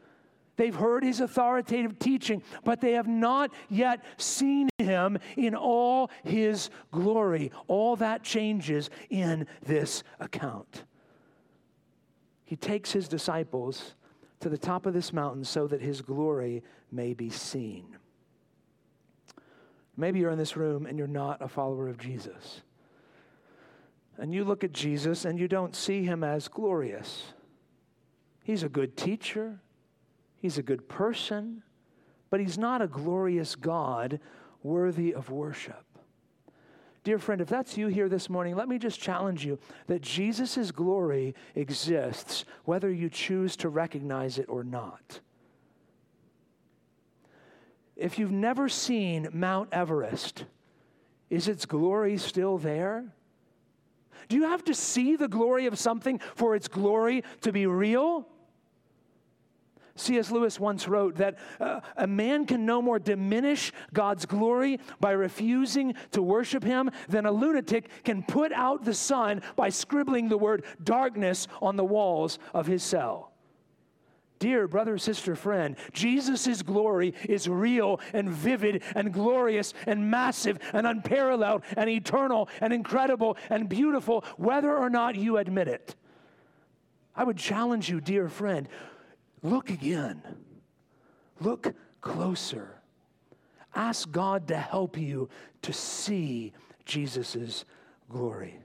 They've 0.58 0.76
heard 0.76 1.04
his 1.04 1.22
authoritative 1.22 2.00
teaching, 2.00 2.42
but 2.64 2.82
they 2.82 2.94
have 2.94 3.08
not 3.08 3.52
yet 3.70 4.04
seen 4.18 4.70
him 4.80 5.20
in 5.38 5.56
all 5.56 6.10
his 6.24 6.72
glory. 6.92 7.52
All 7.68 7.96
that 7.98 8.24
changes 8.24 8.90
in 9.10 9.46
this 9.64 10.04
account. 10.20 10.84
He 12.44 12.56
takes 12.56 12.92
his 12.92 13.08
disciples 13.08 13.94
to 14.40 14.50
the 14.50 14.58
top 14.58 14.86
of 14.86 14.94
this 14.94 15.14
mountain 15.14 15.44
so 15.44 15.68
that 15.68 15.82
his 15.82 16.02
glory 16.02 16.64
may 16.92 17.14
be 17.14 17.30
seen. 17.30 17.98
Maybe 19.98 20.20
you're 20.20 20.32
in 20.32 20.38
this 20.38 20.56
room 20.56 20.86
and 20.86 20.98
you're 20.98 21.08
not 21.08 21.42
a 21.42 21.48
follower 21.48 21.90
of 21.90 21.98
Jesus. 21.98 22.62
And 24.18 24.34
you 24.34 24.46
look 24.46 24.64
at 24.64 24.72
Jesus 24.72 25.26
and 25.26 25.40
you 25.40 25.48
don't 25.48 25.76
see 25.76 26.04
him 26.04 26.24
as 26.24 26.48
glorious. 26.48 27.34
He's 28.44 28.64
a 28.64 28.70
good 28.70 28.96
teacher, 28.96 29.60
he's 30.38 30.58
a 30.58 30.64
good 30.64 30.88
person, 30.88 31.64
but 32.30 32.40
he's 32.40 32.58
not 32.58 32.82
a 32.82 32.88
glorious 32.88 33.56
God 33.56 34.20
worthy 34.64 35.14
of 35.14 35.30
worship. 35.30 35.84
Dear 37.04 37.20
friend, 37.20 37.40
if 37.42 37.48
that's 37.48 37.78
you 37.78 37.88
here 37.88 38.10
this 38.10 38.30
morning, 38.30 38.56
let 38.56 38.68
me 38.68 38.78
just 38.78 39.00
challenge 39.00 39.46
you 39.46 39.60
that 39.88 40.02
Jesus' 40.02 40.72
glory 40.72 41.36
exists 41.56 42.44
whether 42.66 42.92
you 42.92 43.10
choose 43.10 43.56
to 43.58 43.70
recognize 43.70 44.38
it 44.38 44.46
or 44.50 44.64
not. 44.64 45.22
If 47.98 48.20
you've 48.20 48.32
never 48.32 48.70
seen 48.70 49.28
Mount 49.34 49.70
Everest, 49.72 50.46
is 51.30 51.48
its 51.48 51.66
glory 51.66 52.18
still 52.18 52.58
there? 52.60 53.06
Do 54.30 54.36
you 54.36 54.44
have 54.44 54.64
to 54.66 54.74
see 54.74 55.16
the 55.16 55.28
glory 55.28 55.66
of 55.66 55.80
something 55.80 56.20
for 56.36 56.56
its 56.56 56.68
glory 56.68 57.24
to 57.42 57.52
be 57.52 57.66
real? 57.66 58.28
C.S. 59.96 60.30
Lewis 60.30 60.60
once 60.60 60.88
wrote 60.88 61.16
that 61.16 61.38
uh, 61.60 61.80
a 61.96 62.06
man 62.06 62.46
can 62.46 62.68
no 62.68 62.84
more 62.84 63.00
diminish 63.00 63.74
God's 63.94 64.28
glory 64.28 64.80
by 65.00 65.12
refusing 65.12 65.96
to 66.12 66.22
worship 66.22 66.64
him 66.64 66.92
than 67.10 67.26
a 67.26 67.32
lunatic 67.32 67.90
can 68.04 68.22
put 68.22 68.52
out 68.52 68.86
the 68.86 68.94
sun 68.94 69.42
by 69.56 69.70
scribbling 69.70 70.30
the 70.30 70.38
word 70.38 70.66
darkness 70.84 71.48
on 71.64 71.78
the 71.78 71.86
walls 71.86 72.38
of 72.54 72.68
his 72.68 72.84
cell. 72.84 73.32
Dear 74.40 74.68
brother, 74.68 74.98
sister, 74.98 75.36
friend, 75.36 75.76
Jesus' 75.94 76.62
glory 76.62 77.14
is 77.28 77.50
real 77.50 78.00
and 78.14 78.30
vivid 78.30 78.84
and 78.96 79.12
glorious 79.12 79.74
and 79.86 80.12
massive 80.12 80.60
and 80.74 80.86
unparalleled 80.86 81.64
and 81.76 81.90
eternal 81.90 82.48
and 82.62 82.72
incredible 82.72 83.38
and 83.50 83.68
beautiful, 83.68 84.24
whether 84.38 84.76
or 84.76 84.90
not 84.90 85.16
you 85.16 85.38
admit 85.38 85.68
it. 85.68 85.96
I 87.16 87.24
would 87.24 87.38
challenge 87.38 87.90
you, 87.90 88.00
dear 88.00 88.30
friend, 88.30 88.68
look 89.42 89.72
again, 89.72 90.22
look 91.40 91.74
closer. 92.02 92.76
Ask 93.74 94.12
God 94.12 94.48
to 94.50 94.58
help 94.58 94.98
you 94.98 95.30
to 95.64 95.74
see 95.74 96.54
Jesus' 96.86 97.66
glory. 98.10 98.60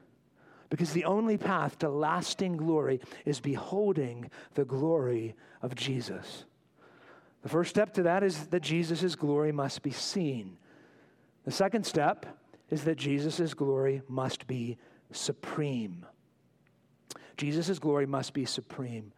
Because 0.69 0.93
the 0.93 1.05
only 1.05 1.37
path 1.37 1.79
to 1.81 1.91
lasting 1.91 2.57
glory 2.57 3.01
is 3.27 3.41
beholding 3.41 4.31
the 4.55 4.65
glory 4.65 5.35
of 5.63 5.75
Jesus. 5.75 6.45
The 7.43 7.49
first 7.49 7.71
step 7.71 7.95
to 7.95 8.03
that 8.05 8.23
is 8.23 8.47
that 8.49 8.61
Jesus' 8.61 9.15
glory 9.15 9.53
must 9.53 9.83
be 9.83 9.91
seen. 9.91 10.59
The 11.45 11.51
second 11.51 11.87
step 11.87 12.27
is 12.71 12.85
that 12.85 12.97
Jesus' 12.97 13.55
glory 13.55 14.03
must 14.09 14.47
be 14.47 14.79
supreme. 15.11 16.07
Jesus' 17.37 17.79
glory 17.79 18.07
must 18.07 18.33
be 18.33 18.45
supreme. 18.45 19.13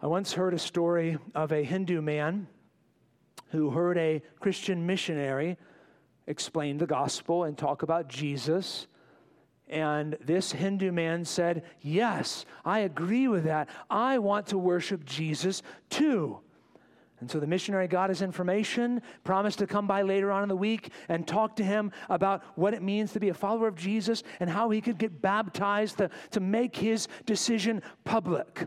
I 0.00 0.06
once 0.06 0.32
heard 0.32 0.54
a 0.54 0.58
story 0.58 1.18
of 1.34 1.52
a 1.52 1.62
Hindu 1.62 2.00
man 2.00 2.48
who 3.50 3.70
heard 3.70 3.98
a 3.98 4.22
Christian 4.40 4.86
missionary 4.86 5.58
explain 6.26 6.78
the 6.78 6.86
gospel 6.86 7.44
and 7.44 7.56
talk 7.56 7.82
about 7.82 8.08
Jesus. 8.08 8.86
And 9.68 10.16
this 10.20 10.52
Hindu 10.52 10.92
man 10.92 11.24
said, 11.24 11.62
Yes, 11.80 12.44
I 12.64 12.80
agree 12.80 13.28
with 13.28 13.44
that. 13.44 13.68
I 13.88 14.18
want 14.18 14.48
to 14.48 14.58
worship 14.58 15.04
Jesus 15.04 15.62
too. 15.88 16.40
And 17.22 17.30
so 17.30 17.38
the 17.38 17.46
missionary 17.46 17.86
got 17.86 18.08
his 18.08 18.20
information, 18.20 19.00
promised 19.22 19.60
to 19.60 19.66
come 19.68 19.86
by 19.86 20.02
later 20.02 20.32
on 20.32 20.42
in 20.42 20.48
the 20.48 20.56
week 20.56 20.90
and 21.08 21.24
talk 21.24 21.54
to 21.56 21.64
him 21.64 21.92
about 22.10 22.42
what 22.56 22.74
it 22.74 22.82
means 22.82 23.12
to 23.12 23.20
be 23.20 23.28
a 23.28 23.34
follower 23.34 23.68
of 23.68 23.76
Jesus 23.76 24.24
and 24.40 24.50
how 24.50 24.70
he 24.70 24.80
could 24.80 24.98
get 24.98 25.22
baptized 25.22 25.98
to, 25.98 26.10
to 26.32 26.40
make 26.40 26.74
his 26.74 27.06
decision 27.24 27.80
public. 28.02 28.66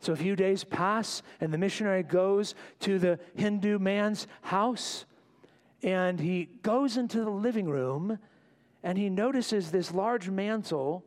So 0.00 0.12
a 0.12 0.16
few 0.16 0.34
days 0.34 0.64
pass, 0.64 1.22
and 1.40 1.54
the 1.54 1.58
missionary 1.58 2.02
goes 2.02 2.56
to 2.80 2.98
the 2.98 3.20
Hindu 3.36 3.78
man's 3.78 4.26
house, 4.42 5.04
and 5.84 6.18
he 6.18 6.48
goes 6.62 6.96
into 6.96 7.20
the 7.20 7.30
living 7.30 7.68
room 7.68 8.18
and 8.86 8.96
he 8.96 9.10
notices 9.10 9.72
this 9.72 9.92
large 9.92 10.30
mantle, 10.30 11.04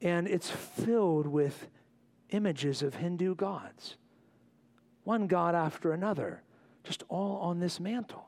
and 0.00 0.26
it's 0.26 0.50
filled 0.50 1.24
with 1.24 1.68
images 2.30 2.82
of 2.82 2.96
Hindu 2.96 3.36
gods. 3.36 3.96
One 5.04 5.28
god 5.28 5.54
after 5.54 5.92
another, 5.92 6.42
just 6.82 7.04
all 7.08 7.36
on 7.36 7.60
this 7.60 7.78
mantle. 7.78 8.26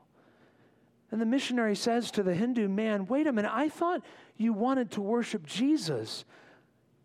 And 1.11 1.19
the 1.19 1.25
missionary 1.25 1.75
says 1.75 2.09
to 2.11 2.23
the 2.23 2.33
Hindu 2.33 2.69
man, 2.69 3.05
Wait 3.07 3.27
a 3.27 3.33
minute, 3.33 3.51
I 3.53 3.67
thought 3.67 4.01
you 4.37 4.53
wanted 4.53 4.91
to 4.91 5.01
worship 5.01 5.45
Jesus. 5.45 6.23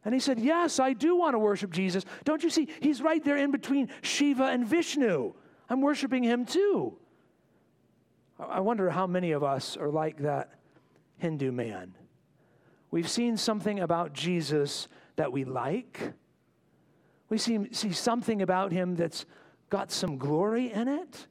And 0.05 0.15
he 0.15 0.21
said, 0.21 0.39
Yes, 0.39 0.79
I 0.79 0.93
do 0.93 1.17
want 1.17 1.35
to 1.35 1.41
worship 1.41 1.73
Jesus. 1.73 2.05
Don't 2.23 2.45
you 2.45 2.51
see? 2.51 2.69
He's 2.79 3.03
right 3.03 3.25
there 3.25 3.37
in 3.37 3.51
between 3.51 3.89
Shiva 4.01 4.45
and 4.45 4.65
Vishnu. 4.65 5.35
I'm 5.69 5.81
worshiping 5.81 6.23
him 6.23 6.47
too. 6.47 6.97
I 8.39 8.61
wonder 8.61 8.91
how 8.91 9.09
many 9.09 9.33
of 9.33 9.43
us 9.43 9.77
are 9.77 9.91
like 9.91 10.19
that 10.19 10.60
Hindu 11.21 11.53
man. 11.53 11.95
We've 12.91 13.09
seen 13.09 13.37
something 13.37 13.79
about 13.81 14.13
Jesus 14.13 14.89
that 15.17 15.33
we 15.33 15.45
like. 15.45 16.13
We 17.29 17.39
see, 17.39 17.73
see 17.73 17.93
something 17.93 18.43
about 18.43 18.73
him 18.73 18.97
that's 18.97 19.27
got 19.69 19.93
some 19.93 20.19
glory 20.19 20.73
in 20.73 20.89
it. 20.89 21.27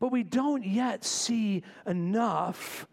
But 0.00 0.10
we 0.10 0.22
don't 0.22 0.64
yet 0.64 1.04
see 1.04 1.62
enough 1.86 2.88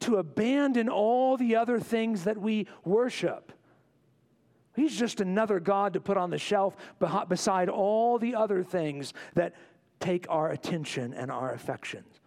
to 0.00 0.16
abandon 0.16 0.88
all 0.88 1.36
the 1.36 1.56
other 1.56 1.80
things 1.80 2.24
that 2.24 2.38
we 2.38 2.68
worship. 2.84 3.52
He's 4.76 4.96
just 4.96 5.20
another 5.20 5.60
God 5.60 5.94
to 5.94 6.00
put 6.00 6.16
on 6.16 6.30
the 6.30 6.38
shelf 6.38 6.76
beside 7.28 7.68
all 7.68 8.18
the 8.18 8.34
other 8.34 8.62
things 8.62 9.12
that 9.34 9.54
take 9.98 10.26
our 10.28 10.50
attention 10.50 11.12
and 11.12 11.30
our 11.30 11.52
affections. 11.52 12.19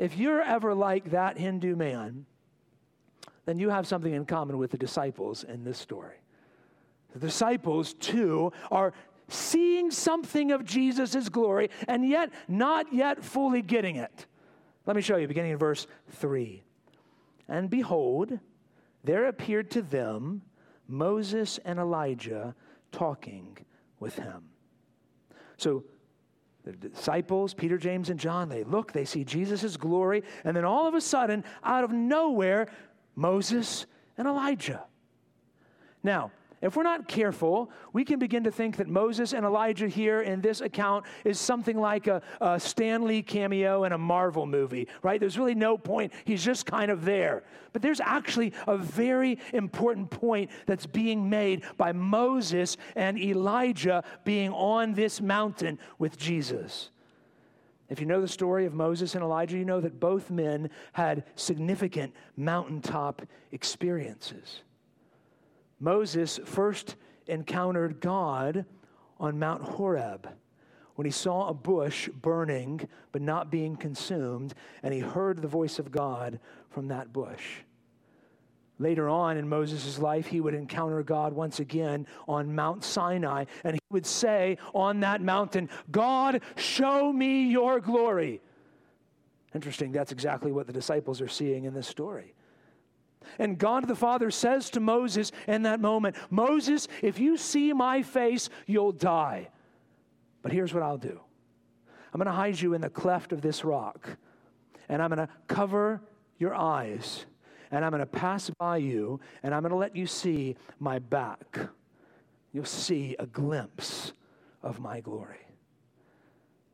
If 0.00 0.16
you're 0.16 0.40
ever 0.40 0.74
like 0.74 1.10
that 1.10 1.36
Hindu 1.36 1.76
man, 1.76 2.24
then 3.44 3.58
you 3.58 3.68
have 3.68 3.86
something 3.86 4.14
in 4.14 4.24
common 4.24 4.56
with 4.56 4.70
the 4.70 4.78
disciples 4.78 5.44
in 5.44 5.62
this 5.62 5.76
story. 5.76 6.16
The 7.12 7.18
disciples, 7.18 7.92
too, 7.92 8.50
are 8.70 8.94
seeing 9.28 9.90
something 9.90 10.52
of 10.52 10.64
Jesus' 10.64 11.28
glory 11.28 11.68
and 11.86 12.08
yet 12.08 12.32
not 12.48 12.94
yet 12.94 13.22
fully 13.22 13.60
getting 13.60 13.96
it. 13.96 14.24
Let 14.86 14.96
me 14.96 15.02
show 15.02 15.18
you, 15.18 15.28
beginning 15.28 15.52
in 15.52 15.58
verse 15.58 15.86
3. 16.12 16.62
And 17.46 17.68
behold, 17.68 18.38
there 19.04 19.26
appeared 19.26 19.70
to 19.72 19.82
them 19.82 20.40
Moses 20.88 21.58
and 21.62 21.78
Elijah 21.78 22.54
talking 22.90 23.58
with 23.98 24.16
him. 24.16 24.44
So 25.58 25.84
the 26.72 26.88
disciples, 26.88 27.54
Peter, 27.54 27.78
James, 27.78 28.10
and 28.10 28.18
John, 28.18 28.48
they 28.48 28.64
look, 28.64 28.92
they 28.92 29.04
see 29.04 29.24
Jesus' 29.24 29.76
glory, 29.76 30.22
and 30.44 30.56
then 30.56 30.64
all 30.64 30.86
of 30.86 30.94
a 30.94 31.00
sudden, 31.00 31.44
out 31.64 31.84
of 31.84 31.90
nowhere, 31.90 32.68
Moses 33.16 33.86
and 34.16 34.26
Elijah. 34.26 34.84
Now, 36.02 36.30
if 36.62 36.76
we're 36.76 36.82
not 36.82 37.08
careful, 37.08 37.70
we 37.94 38.04
can 38.04 38.18
begin 38.18 38.44
to 38.44 38.50
think 38.50 38.76
that 38.76 38.86
Moses 38.86 39.32
and 39.32 39.46
Elijah 39.46 39.88
here 39.88 40.20
in 40.20 40.42
this 40.42 40.60
account 40.60 41.06
is 41.24 41.40
something 41.40 41.78
like 41.78 42.06
a, 42.06 42.20
a 42.40 42.60
Stan 42.60 43.06
Lee 43.06 43.22
cameo 43.22 43.84
in 43.84 43.92
a 43.92 43.98
Marvel 43.98 44.44
movie, 44.44 44.86
right? 45.02 45.18
There's 45.18 45.38
really 45.38 45.54
no 45.54 45.78
point. 45.78 46.12
He's 46.26 46.44
just 46.44 46.66
kind 46.66 46.90
of 46.90 47.06
there. 47.06 47.44
But 47.72 47.80
there's 47.80 48.00
actually 48.00 48.52
a 48.66 48.76
very 48.76 49.38
important 49.54 50.10
point 50.10 50.50
that's 50.66 50.84
being 50.84 51.30
made 51.30 51.64
by 51.78 51.92
Moses 51.92 52.76
and 52.94 53.18
Elijah 53.18 54.04
being 54.24 54.50
on 54.50 54.92
this 54.92 55.22
mountain 55.22 55.78
with 55.98 56.18
Jesus. 56.18 56.90
If 57.88 58.00
you 58.00 58.06
know 58.06 58.20
the 58.20 58.28
story 58.28 58.66
of 58.66 58.74
Moses 58.74 59.14
and 59.14 59.24
Elijah, 59.24 59.56
you 59.56 59.64
know 59.64 59.80
that 59.80 59.98
both 59.98 60.30
men 60.30 60.68
had 60.92 61.24
significant 61.36 62.14
mountaintop 62.36 63.22
experiences. 63.50 64.60
Moses 65.80 66.38
first 66.44 66.96
encountered 67.26 68.00
God 68.00 68.66
on 69.18 69.38
Mount 69.38 69.62
Horeb 69.62 70.28
when 70.94 71.06
he 71.06 71.10
saw 71.10 71.48
a 71.48 71.54
bush 71.54 72.08
burning 72.08 72.86
but 73.10 73.22
not 73.22 73.50
being 73.50 73.74
consumed, 73.76 74.52
and 74.82 74.92
he 74.92 75.00
heard 75.00 75.40
the 75.40 75.48
voice 75.48 75.78
of 75.78 75.90
God 75.90 76.38
from 76.68 76.88
that 76.88 77.12
bush. 77.12 77.62
Later 78.78 79.08
on 79.08 79.36
in 79.36 79.48
Moses' 79.48 79.98
life, 79.98 80.26
he 80.26 80.40
would 80.40 80.54
encounter 80.54 81.02
God 81.02 81.32
once 81.32 81.60
again 81.60 82.06
on 82.28 82.54
Mount 82.54 82.84
Sinai, 82.84 83.44
and 83.64 83.74
he 83.74 83.80
would 83.90 84.06
say 84.06 84.58
on 84.74 85.00
that 85.00 85.20
mountain, 85.20 85.68
God, 85.90 86.42
show 86.56 87.12
me 87.12 87.44
your 87.44 87.80
glory. 87.80 88.40
Interesting, 89.54 89.92
that's 89.92 90.12
exactly 90.12 90.52
what 90.52 90.66
the 90.66 90.72
disciples 90.72 91.20
are 91.20 91.28
seeing 91.28 91.64
in 91.64 91.74
this 91.74 91.88
story. 91.88 92.34
And 93.38 93.58
God 93.58 93.86
the 93.88 93.96
Father 93.96 94.30
says 94.30 94.70
to 94.70 94.80
Moses 94.80 95.32
in 95.46 95.62
that 95.62 95.80
moment, 95.80 96.16
Moses, 96.30 96.88
if 97.02 97.18
you 97.18 97.36
see 97.36 97.72
my 97.72 98.02
face, 98.02 98.48
you'll 98.66 98.92
die. 98.92 99.48
But 100.42 100.52
here's 100.52 100.72
what 100.74 100.82
I'll 100.82 100.98
do 100.98 101.20
I'm 102.12 102.18
going 102.18 102.26
to 102.26 102.32
hide 102.32 102.60
you 102.60 102.74
in 102.74 102.80
the 102.80 102.90
cleft 102.90 103.32
of 103.32 103.40
this 103.40 103.64
rock. 103.64 104.16
and 104.88 105.00
I'm 105.00 105.08
going 105.08 105.26
to 105.26 105.32
cover 105.46 106.02
your 106.38 106.54
eyes, 106.54 107.26
and 107.70 107.84
I'm 107.84 107.90
going 107.90 108.00
to 108.00 108.06
pass 108.06 108.50
by 108.58 108.78
you, 108.78 109.20
and 109.42 109.54
I'm 109.54 109.62
going 109.62 109.70
to 109.70 109.76
let 109.76 109.94
you 109.94 110.06
see 110.06 110.56
my 110.80 110.98
back. 110.98 111.58
You'll 112.52 112.64
see 112.64 113.14
a 113.18 113.26
glimpse 113.26 114.12
of 114.62 114.80
my 114.80 115.00
glory. 115.00 115.49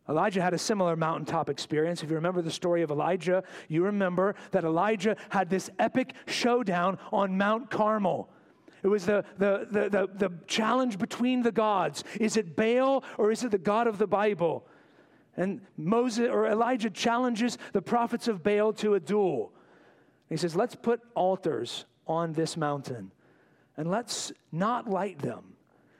Elijah 0.08 0.40
had 0.40 0.54
a 0.54 0.58
similar 0.58 0.94
mountaintop 0.96 1.48
experience. 1.48 2.02
If 2.02 2.10
you 2.10 2.16
remember 2.16 2.42
the 2.42 2.50
story 2.50 2.82
of 2.82 2.90
Elijah, 2.90 3.42
you 3.68 3.82
remember 3.84 4.36
that 4.52 4.64
Elijah 4.64 5.16
had 5.30 5.50
this 5.50 5.68
epic 5.78 6.14
showdown 6.26 6.98
on 7.12 7.36
Mount 7.36 7.70
Carmel. 7.70 8.28
It 8.82 8.88
was 8.88 9.04
the, 9.04 9.24
the, 9.38 9.66
the, 9.70 9.88
the, 9.88 10.28
the 10.28 10.32
challenge 10.46 10.98
between 10.98 11.42
the 11.42 11.50
gods. 11.50 12.04
Is 12.20 12.36
it 12.36 12.54
Baal 12.54 13.02
or 13.18 13.32
is 13.32 13.42
it 13.42 13.50
the 13.50 13.58
God 13.58 13.88
of 13.88 13.98
the 13.98 14.06
Bible? 14.06 14.64
And 15.36 15.60
Moses 15.76 16.28
or 16.30 16.46
Elijah 16.46 16.90
challenges 16.90 17.58
the 17.72 17.82
prophets 17.82 18.28
of 18.28 18.44
Baal 18.44 18.72
to 18.74 18.94
a 18.94 19.00
duel. 19.00 19.52
He 20.28 20.36
says, 20.36 20.54
Let's 20.54 20.76
put 20.76 21.00
altars 21.14 21.84
on 22.06 22.32
this 22.32 22.56
mountain 22.56 23.10
and 23.76 23.90
let's 23.90 24.32
not 24.52 24.88
light 24.88 25.18
them. 25.18 25.55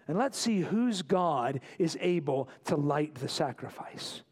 And 0.08 0.16
let's 0.16 0.38
see 0.38 0.60
whose 0.60 1.02
God 1.02 1.60
is 1.78 1.98
able 2.00 2.48
to 2.66 2.76
light 2.76 3.14
the 3.16 3.28
sacrifice. 3.28 4.22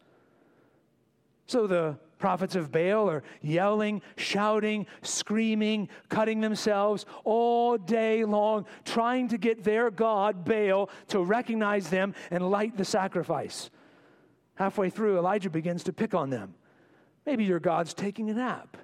So 1.46 1.66
the 1.66 1.98
prophets 2.18 2.54
of 2.54 2.72
Baal 2.72 3.10
are 3.10 3.22
yelling, 3.42 4.00
shouting, 4.16 4.87
screaming, 5.02 5.88
cutting 6.08 6.40
themselves 6.40 7.04
all 7.24 7.76
day 7.76 8.24
long, 8.24 8.66
trying 8.84 9.28
to 9.28 9.38
get 9.38 9.62
their 9.62 9.90
God, 9.90 10.44
Baal, 10.44 10.88
to 11.08 11.22
recognize 11.22 11.90
them 11.90 12.14
and 12.30 12.50
light 12.50 12.76
the 12.76 12.84
sacrifice. 12.84 13.68
Halfway 14.54 14.88
through, 14.90 15.18
Elijah 15.18 15.50
begins 15.50 15.84
to 15.84 15.92
pick 15.92 16.14
on 16.14 16.30
them. 16.30 16.54
Maybe 17.26 17.44
your 17.44 17.60
God's 17.60 17.94
taking 17.94 18.30
a 18.30 18.34
nap. 18.34 18.76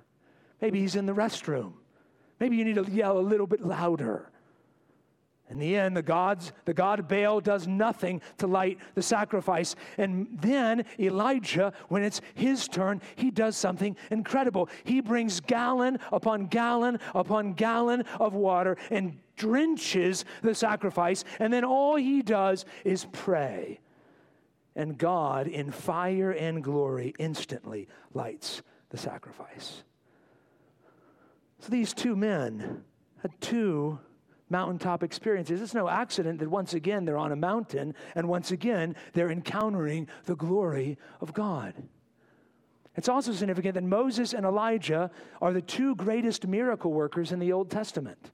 Maybe 0.61 0.81
he's 0.81 0.96
in 0.96 1.07
the 1.07 1.14
restroom. 1.14 1.74
Maybe 2.40 2.57
you 2.57 2.64
need 2.64 2.76
to 2.76 2.90
yell 2.90 3.18
a 3.18 3.20
little 3.20 3.46
bit 3.46 3.61
louder. 3.61 4.30
In 5.51 5.59
the 5.59 5.77
end, 5.77 5.97
the 5.97 6.03
gods, 6.03 6.53
the 6.65 6.73
god 6.73 7.09
Baal 7.09 7.41
does 7.41 7.67
nothing 7.67 8.23
to 8.39 8.47
light 8.47 8.79
the 8.95 9.03
sacrifice. 9.03 9.75
And 9.99 10.29
then 10.41 10.85
Elijah, 10.99 11.73
when 11.89 12.05
it's 12.05 12.21
his 12.35 12.69
turn, 12.69 13.03
he 13.17 13.33
does 13.33 13.57
something 13.57 13.97
incredible. 14.13 14.69
He 14.85 15.01
brings 15.01 15.41
gallon 15.41 15.99
upon 16.13 16.47
gallon 16.47 17.01
upon 17.15 17.55
gallon 17.55 18.03
of 18.21 18.35
water 18.35 18.77
and 18.91 19.19
drenches 19.37 20.25
the 20.43 20.55
sacrifice. 20.55 21.25
And 21.41 21.53
then 21.53 21.65
all 21.65 21.97
he 21.97 22.23
does 22.23 22.65
is 22.85 23.07
pray. 23.11 23.81
And 24.77 24.97
God, 24.97 25.49
in 25.49 25.73
fire 25.73 26.31
and 26.31 26.63
glory, 26.63 27.13
instantly 27.19 27.89
lights 28.15 28.63
the 28.91 28.99
sacrifice. 28.99 29.83
So 31.59 31.71
these 31.71 31.93
two 31.93 32.15
men 32.15 32.85
had 33.23 33.33
two 33.41 33.99
mountaintop 34.51 35.03
experiences. 35.03 35.63
It's 35.63 35.75
no 35.75 35.89
accident 35.89 36.41
that 36.41 36.51
once 36.51 36.75
again 36.75 37.05
they're 37.05 37.17
on 37.17 37.33
a 37.33 37.37
mountain 37.37 37.95
and 38.15 38.29
once 38.29 38.51
again 38.51 38.97
they're 39.13 39.31
encountering 39.31 40.09
the 40.25 40.37
glory 40.37 40.99
of 41.21 41.33
God. 41.33 41.75
It's 42.97 43.09
also 43.09 43.33
significant 43.33 43.75
that 43.75 43.85
Moses 43.85 44.35
and 44.35 44.45
Elijah 44.45 45.11
are 45.41 45.53
the 45.53 45.63
two 45.63 45.95
greatest 45.95 46.47
miracle 46.47 46.93
workers 46.93 47.33
in 47.33 47.39
the 47.39 47.53
Old 47.53 47.71
Testament. 47.71 48.33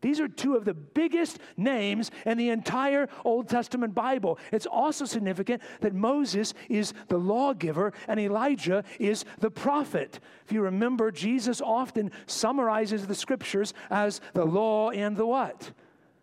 These 0.00 0.20
are 0.20 0.28
two 0.28 0.56
of 0.56 0.64
the 0.64 0.74
biggest 0.74 1.38
names 1.56 2.10
in 2.24 2.38
the 2.38 2.50
entire 2.50 3.08
Old 3.24 3.48
Testament 3.48 3.94
Bible. 3.94 4.38
It's 4.52 4.66
also 4.66 5.04
significant 5.04 5.62
that 5.80 5.94
Moses 5.94 6.54
is 6.68 6.94
the 7.08 7.18
lawgiver 7.18 7.92
and 8.08 8.18
Elijah 8.18 8.84
is 8.98 9.24
the 9.38 9.50
prophet. 9.50 10.20
If 10.46 10.52
you 10.52 10.62
remember, 10.62 11.10
Jesus 11.10 11.60
often 11.60 12.10
summarizes 12.26 13.06
the 13.06 13.14
scriptures 13.14 13.74
as 13.90 14.20
the 14.32 14.44
law 14.44 14.90
and 14.90 15.16
the 15.16 15.26
what? 15.26 15.72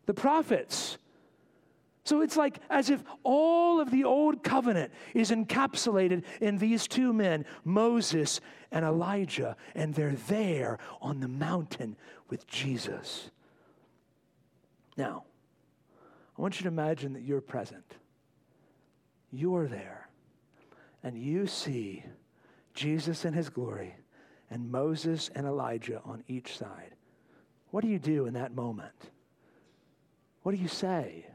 The 0.06 0.13
prophets. 0.13 0.98
So 2.04 2.22
it's 2.22 2.38
like 2.38 2.60
as 2.70 2.90
if 2.90 3.04
all 3.24 3.82
of 3.82 3.92
the 3.92 4.06
old 4.06 4.42
covenant 4.42 4.94
is 5.13 5.30
encapsulated 5.30 6.24
in 6.40 6.58
these 6.58 6.88
two 6.88 7.12
men, 7.12 7.46
Moses 7.66 8.40
and 8.72 8.86
Elijah, 8.86 9.58
and 9.76 9.94
they're 9.94 10.16
there 10.30 10.80
on 11.02 11.20
the 11.20 11.28
mountain 11.28 11.98
with 12.30 12.48
Jesus. 12.48 13.30
Now, 14.98 15.24
I 16.38 16.42
want 16.42 16.60
you 16.60 16.64
to 16.64 16.70
imagine 16.70 17.14
that 17.14 17.24
you're 17.24 17.42
present. 17.42 17.96
You're 19.32 19.68
there. 19.68 20.10
And 21.04 21.18
you 21.18 21.48
see 21.48 22.04
Jesus 22.74 23.24
in 23.24 23.34
his 23.34 23.50
glory 23.50 23.96
and 24.50 24.72
Moses 24.72 25.30
and 25.36 25.46
Elijah 25.46 26.02
on 26.04 26.24
each 26.28 26.58
side. 26.58 26.96
What 27.72 27.84
do 27.84 27.90
you 27.90 28.00
do 28.00 28.26
in 28.26 28.34
that 28.34 28.56
moment? 28.56 29.12
What 30.44 30.56
do 30.56 30.62
you 30.62 30.68
say? 30.68 31.28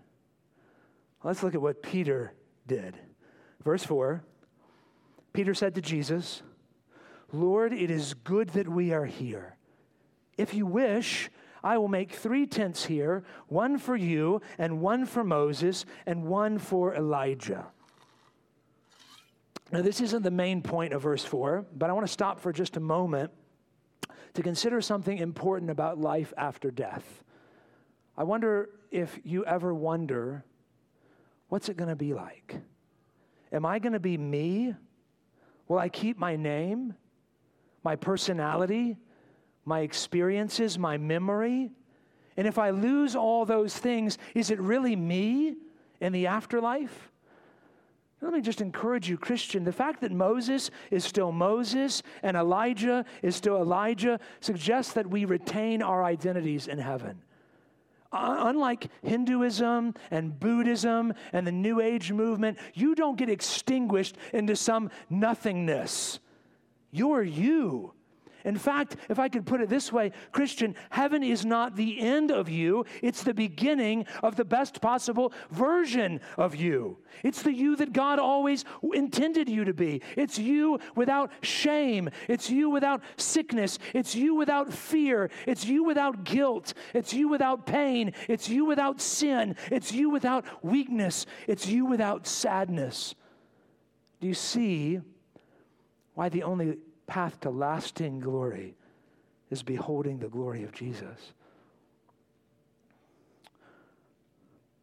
Let's 1.22 1.42
look 1.42 1.54
at 1.54 1.62
what 1.62 1.82
Peter 1.82 2.32
did. 2.66 2.96
Verse 3.62 3.84
4 3.84 4.24
Peter 5.32 5.54
said 5.54 5.74
to 5.74 5.80
Jesus, 5.80 6.42
Lord, 7.32 7.72
it 7.72 7.90
is 7.90 8.12
good 8.12 8.50
that 8.50 8.68
we 8.68 8.92
are 8.92 9.06
here. 9.06 9.56
If 10.36 10.52
you 10.52 10.66
wish, 10.66 11.30
I 11.64 11.78
will 11.78 11.88
make 11.88 12.12
three 12.12 12.46
tents 12.46 12.84
here 12.84 13.24
one 13.48 13.78
for 13.78 13.96
you, 13.96 14.40
and 14.58 14.80
one 14.80 15.06
for 15.06 15.22
Moses, 15.22 15.84
and 16.06 16.24
one 16.24 16.58
for 16.58 16.94
Elijah. 16.94 17.66
Now, 19.70 19.80
this 19.80 20.00
isn't 20.00 20.22
the 20.22 20.30
main 20.30 20.60
point 20.60 20.92
of 20.92 21.02
verse 21.02 21.24
4, 21.24 21.66
but 21.74 21.88
I 21.88 21.94
want 21.94 22.06
to 22.06 22.12
stop 22.12 22.40
for 22.40 22.52
just 22.52 22.76
a 22.76 22.80
moment 22.80 23.30
to 24.34 24.42
consider 24.42 24.80
something 24.80 25.18
important 25.18 25.70
about 25.70 25.98
life 25.98 26.32
after 26.36 26.70
death. 26.70 27.22
I 28.16 28.24
wonder 28.24 28.68
if 28.90 29.18
you 29.24 29.44
ever 29.46 29.72
wonder 29.72 30.44
what's 31.48 31.68
it 31.68 31.76
going 31.76 31.88
to 31.88 31.96
be 31.96 32.12
like? 32.12 32.56
Am 33.52 33.64
I 33.64 33.78
going 33.78 33.92
to 33.92 34.00
be 34.00 34.18
me? 34.18 34.74
Will 35.68 35.78
I 35.78 35.88
keep 35.88 36.18
my 36.18 36.36
name, 36.36 36.94
my 37.82 37.96
personality, 37.96 38.98
my 39.64 39.80
experiences, 39.80 40.78
my 40.78 40.96
memory? 40.98 41.70
And 42.36 42.46
if 42.46 42.58
I 42.58 42.70
lose 42.70 43.14
all 43.14 43.44
those 43.44 43.76
things, 43.76 44.18
is 44.34 44.50
it 44.50 44.60
really 44.60 44.96
me 44.96 45.56
in 46.00 46.12
the 46.12 46.26
afterlife? 46.26 47.10
Let 48.22 48.32
me 48.32 48.40
just 48.40 48.60
encourage 48.60 49.08
you, 49.08 49.18
Christian. 49.18 49.64
The 49.64 49.72
fact 49.72 50.00
that 50.02 50.12
Moses 50.12 50.70
is 50.92 51.04
still 51.04 51.32
Moses 51.32 52.04
and 52.22 52.36
Elijah 52.36 53.04
is 53.20 53.34
still 53.34 53.56
Elijah 53.56 54.20
suggests 54.40 54.92
that 54.92 55.08
we 55.08 55.24
retain 55.24 55.82
our 55.82 56.04
identities 56.04 56.68
in 56.68 56.78
heaven. 56.78 57.20
Uh, 58.12 58.36
unlike 58.46 58.88
Hinduism 59.02 59.94
and 60.10 60.38
Buddhism 60.38 61.14
and 61.32 61.46
the 61.46 61.52
New 61.52 61.80
Age 61.80 62.12
movement, 62.12 62.58
you 62.74 62.94
don't 62.94 63.16
get 63.16 63.28
extinguished 63.28 64.16
into 64.32 64.54
some 64.54 64.90
nothingness. 65.10 66.20
You're 66.92 67.22
you. 67.22 67.94
In 68.44 68.56
fact, 68.56 68.96
if 69.08 69.18
I 69.18 69.28
could 69.28 69.46
put 69.46 69.60
it 69.60 69.68
this 69.68 69.92
way, 69.92 70.12
Christian, 70.32 70.74
heaven 70.90 71.22
is 71.22 71.44
not 71.44 71.76
the 71.76 72.00
end 72.00 72.30
of 72.30 72.48
you, 72.48 72.84
it's 73.02 73.22
the 73.22 73.34
beginning 73.34 74.06
of 74.22 74.36
the 74.36 74.44
best 74.44 74.80
possible 74.80 75.32
version 75.50 76.20
of 76.36 76.56
you. 76.56 76.98
It's 77.22 77.42
the 77.42 77.52
you 77.52 77.76
that 77.76 77.92
God 77.92 78.18
always 78.18 78.64
intended 78.94 79.48
you 79.48 79.64
to 79.64 79.74
be. 79.74 80.02
It's 80.16 80.38
you 80.38 80.80
without 80.94 81.30
shame, 81.42 82.10
it's 82.28 82.50
you 82.50 82.70
without 82.70 83.02
sickness, 83.16 83.78
it's 83.94 84.14
you 84.14 84.34
without 84.34 84.72
fear, 84.72 85.30
it's 85.46 85.64
you 85.64 85.84
without 85.84 86.24
guilt, 86.24 86.74
it's 86.94 87.12
you 87.14 87.28
without 87.28 87.66
pain, 87.66 88.12
it's 88.28 88.48
you 88.48 88.64
without 88.64 89.00
sin, 89.00 89.56
it's 89.70 89.92
you 89.92 90.10
without 90.10 90.44
weakness, 90.64 91.26
it's 91.46 91.66
you 91.66 91.84
without 91.84 92.26
sadness. 92.26 93.14
Do 94.20 94.26
you 94.28 94.34
see 94.34 95.00
why 96.14 96.28
the 96.28 96.42
only 96.42 96.78
path 97.12 97.38
to 97.40 97.50
lasting 97.50 98.20
glory 98.20 98.74
is 99.50 99.62
beholding 99.62 100.18
the 100.18 100.28
glory 100.28 100.62
of 100.64 100.72
Jesus. 100.72 101.34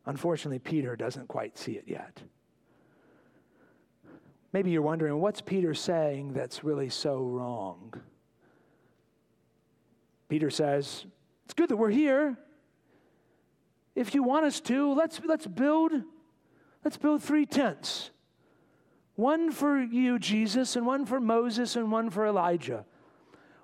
Unfortunately, 0.05 0.59
Peter 0.59 0.95
doesn't 0.95 1.27
quite 1.27 1.57
see 1.57 1.71
it 1.71 1.85
yet. 1.87 2.21
Maybe 4.53 4.69
you're 4.69 4.83
wondering, 4.83 5.19
what's 5.19 5.41
Peter 5.41 5.73
saying 5.73 6.33
that's 6.33 6.63
really 6.63 6.89
so 6.89 7.17
wrong? 7.23 7.95
Peter 10.27 10.51
says, 10.51 11.07
It's 11.45 11.55
good 11.55 11.69
that 11.69 11.77
we're 11.77 11.89
here. 11.89 12.37
If 13.95 14.13
you 14.13 14.21
want 14.21 14.45
us 14.45 14.61
to, 14.61 14.93
let's, 14.93 15.19
let's 15.25 15.47
build, 15.47 15.93
let's 16.85 16.97
build 16.97 17.23
three 17.23 17.47
tents. 17.47 18.11
One 19.19 19.51
for 19.51 19.77
you, 19.81 20.17
Jesus, 20.17 20.77
and 20.77 20.85
one 20.85 21.05
for 21.05 21.19
Moses, 21.19 21.75
and 21.75 21.91
one 21.91 22.09
for 22.09 22.25
Elijah. 22.25 22.85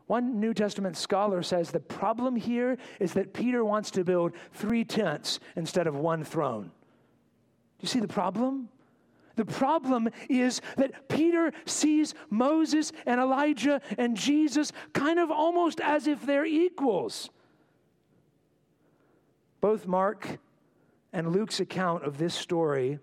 One 0.05 0.41
New 0.41 0.53
Testament 0.53 0.97
scholar 0.97 1.41
says 1.41 1.71
the 1.71 1.79
problem 1.79 2.35
here 2.35 2.75
is 2.99 3.13
that 3.13 3.33
Peter 3.33 3.63
wants 3.63 3.89
to 3.91 4.03
build 4.03 4.33
three 4.51 4.83
tents 4.83 5.39
instead 5.55 5.87
of 5.87 5.95
one 5.95 6.25
throne. 6.25 6.63
Do 6.63 7.83
you 7.83 7.87
see 7.87 8.01
the 8.01 8.07
problem? 8.09 8.67
The 9.37 9.45
problem 9.45 10.09
is 10.27 10.59
that 10.75 11.07
Peter 11.07 11.53
sees 11.65 12.15
Moses 12.29 12.91
and 13.05 13.21
Elijah 13.21 13.79
and 13.97 14.17
Jesus 14.17 14.73
kind 14.91 15.19
of 15.19 15.31
almost 15.31 15.79
as 15.79 16.05
if 16.05 16.25
they're 16.25 16.45
equals. 16.45 17.29
Both 19.61 19.87
Mark 19.87 20.37
and 21.13 21.31
Luke's 21.31 21.61
account 21.61 22.03
of 22.03 22.17
this 22.17 22.35
story 22.35 22.99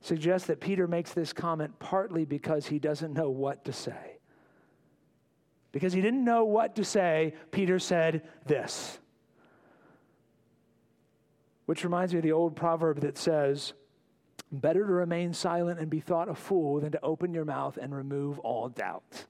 suggest 0.00 0.46
that 0.46 0.60
Peter 0.60 0.86
makes 0.86 1.12
this 1.12 1.32
comment 1.32 1.78
partly 1.78 2.24
because 2.24 2.66
he 2.66 2.78
doesn't 2.78 3.12
know 3.12 3.30
what 3.30 3.64
to 3.64 3.72
say. 3.72 4.18
Because 5.72 5.92
he 5.92 6.00
didn't 6.00 6.24
know 6.24 6.44
what 6.44 6.76
to 6.76 6.84
say, 6.84 7.34
Peter 7.50 7.78
said 7.78 8.22
this. 8.46 8.98
Which 11.66 11.84
reminds 11.84 12.12
me 12.12 12.18
of 12.18 12.24
the 12.24 12.32
old 12.32 12.56
proverb 12.56 13.00
that 13.00 13.16
says, 13.16 13.74
Better 14.52 14.84
to 14.84 14.92
remain 14.92 15.32
silent 15.32 15.78
and 15.78 15.88
be 15.88 16.00
thought 16.00 16.28
a 16.28 16.34
fool 16.34 16.80
than 16.80 16.90
to 16.92 17.04
open 17.04 17.32
your 17.32 17.44
mouth 17.44 17.76
and 17.76 17.94
remove 17.94 18.40
all 18.40 18.68
doubt. 18.68 19.26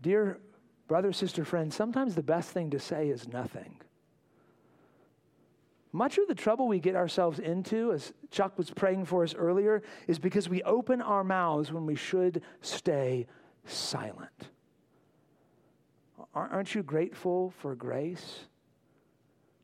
Dear 0.00 0.38
brother, 0.86 1.12
sister, 1.12 1.44
friend, 1.44 1.72
sometimes 1.72 2.14
the 2.14 2.22
best 2.22 2.50
thing 2.50 2.70
to 2.70 2.78
say 2.78 3.08
is 3.08 3.28
nothing. 3.28 3.76
Much 5.92 6.18
of 6.18 6.28
the 6.28 6.34
trouble 6.34 6.68
we 6.68 6.78
get 6.78 6.94
ourselves 6.94 7.38
into, 7.38 7.92
as 7.92 8.12
Chuck 8.30 8.58
was 8.58 8.70
praying 8.70 9.06
for 9.06 9.22
us 9.22 9.34
earlier, 9.34 9.82
is 10.06 10.18
because 10.18 10.48
we 10.48 10.62
open 10.64 11.00
our 11.00 11.24
mouths 11.24 11.72
when 11.72 11.86
we 11.86 11.94
should 11.94 12.42
stay 12.60 13.26
silent. 13.64 14.50
Aren't 16.34 16.74
you 16.74 16.82
grateful 16.82 17.50
for 17.58 17.74
grace? 17.74 18.40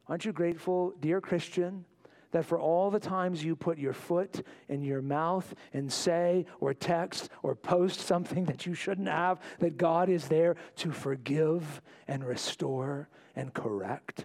Aren't 0.08 0.24
you 0.24 0.32
grateful, 0.32 0.94
dear 1.00 1.20
Christian, 1.20 1.84
that 2.32 2.44
for 2.44 2.58
all 2.58 2.90
the 2.90 2.98
times 2.98 3.44
you 3.44 3.54
put 3.54 3.78
your 3.78 3.92
foot 3.92 4.44
in 4.68 4.82
your 4.82 5.00
mouth 5.00 5.54
and 5.72 5.92
say 5.92 6.46
or 6.58 6.74
text 6.74 7.28
or 7.42 7.54
post 7.54 8.00
something 8.00 8.44
that 8.46 8.66
you 8.66 8.74
shouldn't 8.74 9.08
have, 9.08 9.40
that 9.60 9.76
God 9.76 10.08
is 10.08 10.26
there 10.26 10.56
to 10.76 10.90
forgive 10.90 11.80
and 12.08 12.24
restore 12.24 13.08
and 13.37 13.54
correct? 13.54 14.24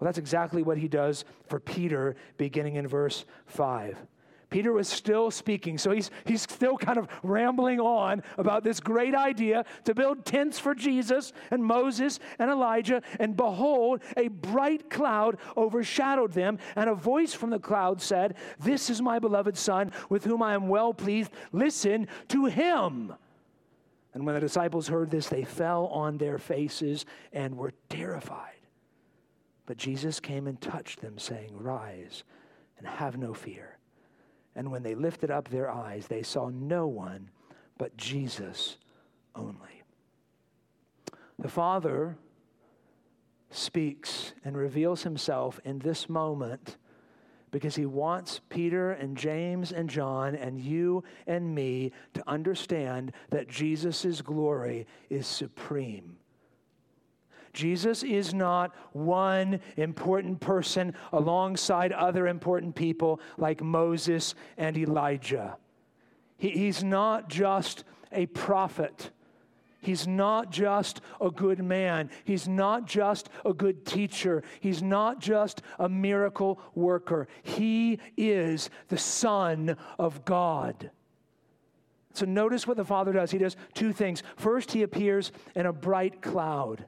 Well, 0.00 0.06
that's 0.06 0.18
exactly 0.18 0.62
what 0.62 0.78
he 0.78 0.88
does 0.88 1.26
for 1.46 1.60
Peter 1.60 2.16
beginning 2.38 2.76
in 2.76 2.88
verse 2.88 3.26
5. 3.46 3.98
Peter 4.50 4.72
was 4.72 4.88
still 4.88 5.30
speaking. 5.30 5.78
So 5.78 5.92
he's, 5.92 6.10
he's 6.24 6.42
still 6.42 6.76
kind 6.76 6.98
of 6.98 7.08
rambling 7.22 7.80
on 7.80 8.22
about 8.36 8.64
this 8.64 8.80
great 8.80 9.14
idea 9.14 9.64
to 9.84 9.94
build 9.94 10.24
tents 10.24 10.58
for 10.58 10.74
Jesus 10.74 11.32
and 11.50 11.64
Moses 11.64 12.18
and 12.38 12.50
Elijah. 12.50 13.02
And 13.20 13.36
behold, 13.36 14.02
a 14.16 14.28
bright 14.28 14.90
cloud 14.90 15.38
overshadowed 15.56 16.32
them, 16.32 16.58
and 16.74 16.90
a 16.90 16.94
voice 16.94 17.32
from 17.32 17.50
the 17.50 17.60
cloud 17.60 18.02
said, 18.02 18.34
This 18.58 18.90
is 18.90 19.00
my 19.00 19.18
beloved 19.18 19.56
Son, 19.56 19.92
with 20.08 20.24
whom 20.24 20.42
I 20.42 20.54
am 20.54 20.68
well 20.68 20.92
pleased. 20.92 21.30
Listen 21.52 22.08
to 22.28 22.46
him. 22.46 23.14
And 24.12 24.26
when 24.26 24.34
the 24.34 24.40
disciples 24.40 24.88
heard 24.88 25.10
this, 25.10 25.28
they 25.28 25.44
fell 25.44 25.86
on 25.86 26.18
their 26.18 26.38
faces 26.38 27.06
and 27.32 27.56
were 27.56 27.72
terrified. 27.88 28.59
But 29.70 29.76
Jesus 29.76 30.18
came 30.18 30.48
and 30.48 30.60
touched 30.60 31.00
them, 31.00 31.16
saying, 31.16 31.52
Rise 31.56 32.24
and 32.76 32.88
have 32.88 33.16
no 33.16 33.32
fear. 33.32 33.78
And 34.56 34.72
when 34.72 34.82
they 34.82 34.96
lifted 34.96 35.30
up 35.30 35.48
their 35.48 35.70
eyes, 35.70 36.08
they 36.08 36.24
saw 36.24 36.48
no 36.48 36.88
one 36.88 37.30
but 37.78 37.96
Jesus 37.96 38.78
only. 39.36 39.84
The 41.38 41.48
Father 41.48 42.16
speaks 43.50 44.32
and 44.44 44.56
reveals 44.56 45.04
himself 45.04 45.60
in 45.64 45.78
this 45.78 46.08
moment 46.08 46.76
because 47.52 47.76
he 47.76 47.86
wants 47.86 48.40
Peter 48.48 48.90
and 48.90 49.16
James 49.16 49.70
and 49.70 49.88
John 49.88 50.34
and 50.34 50.58
you 50.58 51.04
and 51.28 51.54
me 51.54 51.92
to 52.14 52.28
understand 52.28 53.12
that 53.30 53.46
Jesus' 53.46 54.20
glory 54.20 54.88
is 55.10 55.28
supreme 55.28 56.16
Jesus 57.52 58.02
is 58.02 58.32
not 58.32 58.74
one 58.92 59.60
important 59.76 60.40
person 60.40 60.94
alongside 61.12 61.92
other 61.92 62.26
important 62.26 62.74
people 62.74 63.20
like 63.38 63.62
Moses 63.62 64.34
and 64.56 64.76
Elijah. 64.76 65.56
He, 66.36 66.50
he's 66.50 66.84
not 66.84 67.28
just 67.28 67.84
a 68.12 68.26
prophet. 68.26 69.10
He's 69.82 70.06
not 70.06 70.50
just 70.50 71.00
a 71.20 71.30
good 71.30 71.62
man. 71.62 72.10
He's 72.24 72.46
not 72.46 72.86
just 72.86 73.28
a 73.44 73.52
good 73.52 73.86
teacher. 73.86 74.42
He's 74.60 74.82
not 74.82 75.20
just 75.20 75.62
a 75.78 75.88
miracle 75.88 76.60
worker. 76.74 77.28
He 77.42 77.98
is 78.16 78.70
the 78.88 78.98
Son 78.98 79.76
of 79.98 80.24
God. 80.24 80.90
So 82.12 82.26
notice 82.26 82.66
what 82.66 82.76
the 82.76 82.84
Father 82.84 83.12
does. 83.12 83.30
He 83.30 83.38
does 83.38 83.56
two 83.72 83.92
things. 83.92 84.22
First, 84.36 84.72
he 84.72 84.82
appears 84.82 85.32
in 85.54 85.66
a 85.66 85.72
bright 85.72 86.20
cloud. 86.20 86.84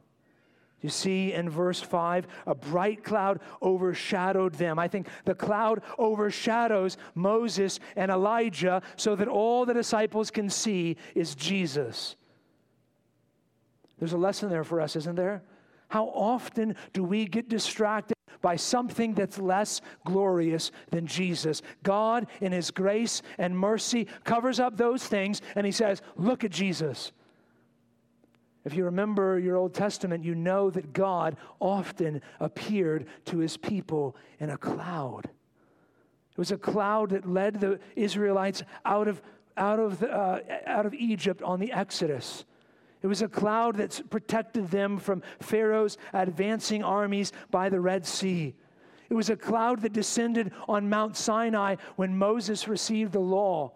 You 0.83 0.89
see 0.89 1.33
in 1.33 1.49
verse 1.49 1.81
5, 1.81 2.27
a 2.47 2.55
bright 2.55 3.05
cloud 3.05 3.41
overshadowed 3.63 4.55
them. 4.55 4.79
I 4.79 4.89
think 4.89 5.07
the 5.25 5.35
cloud 5.35 5.83
overshadows 5.97 6.97
Moses 7.15 7.79
and 7.95 8.11
Elijah 8.11 8.83
so 8.97 9.15
that 9.17 9.29
all 9.29 9.65
the 9.65 9.75
disciples 9.75 10.31
can 10.31 10.51
see 10.51 10.97
is 11.15 11.37
Jesus. 11.37 12.17
There's 13.99 14.13
a 14.13 14.19
lesson 14.19 14.51
there 14.51 14.65
for 14.65 14.81
us, 14.81 14.97
isn't 14.97 15.15
there? 15.15 15.45
How 15.89 16.07
often 16.07 16.75
do 16.93 17.05
we 17.05 17.27
get 17.27 17.49
distracted 17.49 18.17
by 18.41 18.57
something 18.57 19.15
that's 19.15 19.39
less 19.39 19.81
glorious 20.05 20.73
than 20.91 21.07
Jesus? 21.07 21.63
God, 21.85 22.27
in 22.41 22.51
His 22.51 22.73
grace 22.73 23.23
and 23.39 23.57
mercy, 23.57 24.09
covers 24.25 24.59
up 24.59 24.77
those 24.77 25.07
things 25.07 25.41
and 25.55 25.65
He 25.65 25.71
says, 25.71 26.03
Look 26.17 26.43
at 26.43 26.51
Jesus. 26.51 27.13
If 28.65 28.75
you 28.75 28.85
remember 28.85 29.39
your 29.39 29.57
Old 29.57 29.75
Testament, 29.75 30.25
you 30.25 30.35
know 30.35 30.71
that 30.71 30.93
God 30.93 31.37
often 31.59 32.23
appeared 32.39 33.07
to 33.27 33.39
his 33.39 33.57
people 33.57 34.17
in 34.39 34.51
a 34.51 34.57
cloud. 34.57 35.25
It 35.25 36.39
was 36.39 36.53
a 36.53 36.57
cloud 36.57 37.11
that 37.11 37.29
led 37.29 37.61
the 37.61 37.81
Israelites 37.97 38.63
out 38.85 39.09
of, 39.09 39.21
out 39.57 39.81
of, 39.81 39.99
the, 39.99 40.11
uh, 40.11 40.41
out 40.67 40.87
of 40.87 40.95
Egypt 40.95 41.43
on 41.43 41.61
the 41.61 41.73
Exodus. 41.73 42.45
It 43.03 43.09
was 43.09 43.21
a 43.21 43.29
cloud 43.29 43.77
that 43.77 44.01
protected 44.11 44.71
them 44.71 44.97
from 44.99 45.23
Pharaoh's 45.41 45.99
advancing 46.13 46.85
armies 46.85 47.33
by 47.51 47.69
the 47.69 47.81
Red 47.81 48.07
Sea. 48.07 48.55
It 49.11 49.15
was 49.15 49.29
a 49.29 49.37
cloud 49.37 49.83
that 49.83 49.93
descended 49.93 50.53
on 50.69 50.89
Mount 50.89 51.17
Sinai 51.17 51.77
when 51.97 52.17
Moses 52.17 52.69
received 52.69 53.13
the 53.13 53.21
law. 53.21 53.73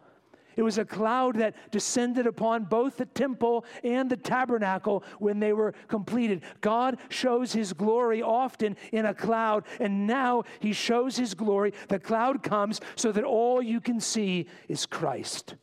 It 0.57 0.63
was 0.63 0.79
a 0.79 0.85
cloud 0.85 1.37
that 1.37 1.55
descended 1.71 2.27
upon 2.27 2.65
both 2.65 2.97
the 2.97 3.05
temple 3.05 3.67
and 3.85 4.11
the 4.11 4.17
tabernacle 4.17 5.05
when 5.19 5.39
they 5.39 5.53
were 5.53 5.75
completed. 5.87 6.43
God 6.63 6.99
shows 7.11 7.53
his 7.53 7.75
glory 7.75 8.23
often 8.23 8.77
in 8.91 9.05
a 9.05 9.15
cloud, 9.15 9.65
and 9.79 10.07
now 10.07 10.45
he 10.61 10.73
shows 10.73 11.17
his 11.17 11.35
glory. 11.35 11.75
The 11.89 11.99
cloud 11.99 12.43
comes 12.43 12.81
so 12.95 13.13
that 13.13 13.25
all 13.25 13.61
you 13.61 13.81
can 13.81 14.01
see 14.01 14.47
is 14.67 14.87
Christ. 14.87 15.55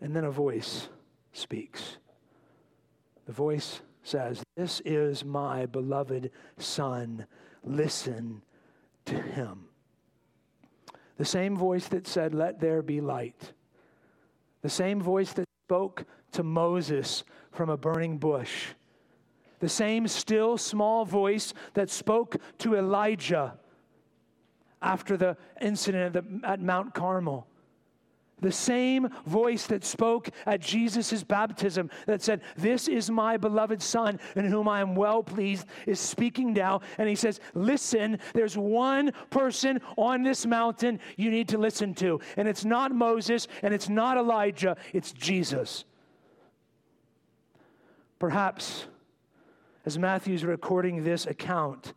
And 0.00 0.14
then 0.14 0.24
a 0.24 0.30
voice 0.30 0.88
speaks. 1.32 1.96
The 3.24 3.32
voice 3.32 3.80
says, 4.02 4.42
This 4.56 4.80
is 4.84 5.24
my 5.24 5.64
beloved 5.66 6.30
Son. 6.58 7.26
Listen 7.64 8.42
to 9.06 9.20
him. 9.20 9.68
The 11.16 11.24
same 11.24 11.56
voice 11.56 11.88
that 11.88 12.06
said, 12.06 12.34
Let 12.34 12.60
there 12.60 12.82
be 12.82 13.00
light. 13.00 13.52
The 14.62 14.68
same 14.68 15.00
voice 15.00 15.32
that 15.34 15.48
spoke 15.66 16.04
to 16.32 16.42
Moses 16.42 17.24
from 17.52 17.70
a 17.70 17.76
burning 17.76 18.18
bush. 18.18 18.68
The 19.60 19.68
same 19.68 20.06
still 20.06 20.58
small 20.58 21.04
voice 21.04 21.54
that 21.74 21.88
spoke 21.88 22.36
to 22.58 22.76
Elijah 22.76 23.58
after 24.82 25.16
the 25.16 25.36
incident 25.60 26.16
at 26.44 26.60
Mount 26.60 26.94
Carmel. 26.94 27.46
The 28.42 28.52
same 28.52 29.08
voice 29.24 29.66
that 29.68 29.82
spoke 29.82 30.28
at 30.44 30.60
Jesus' 30.60 31.22
baptism 31.22 31.90
that 32.06 32.22
said, 32.22 32.42
This 32.56 32.86
is 32.86 33.10
my 33.10 33.38
beloved 33.38 33.80
Son 33.80 34.20
in 34.34 34.44
whom 34.44 34.68
I 34.68 34.80
am 34.80 34.94
well 34.94 35.22
pleased, 35.22 35.66
is 35.86 35.98
speaking 35.98 36.52
now. 36.52 36.82
And 36.98 37.08
he 37.08 37.14
says, 37.14 37.40
Listen, 37.54 38.18
there's 38.34 38.56
one 38.56 39.12
person 39.30 39.80
on 39.96 40.22
this 40.22 40.44
mountain 40.44 41.00
you 41.16 41.30
need 41.30 41.48
to 41.48 41.58
listen 41.58 41.94
to. 41.94 42.20
And 42.36 42.46
it's 42.46 42.64
not 42.64 42.92
Moses 42.92 43.48
and 43.62 43.72
it's 43.72 43.88
not 43.88 44.18
Elijah, 44.18 44.76
it's 44.92 45.12
Jesus. 45.12 45.86
Perhaps 48.18 48.86
as 49.86 49.98
Matthew's 49.98 50.44
recording 50.44 51.04
this 51.04 51.26
account, 51.26 51.94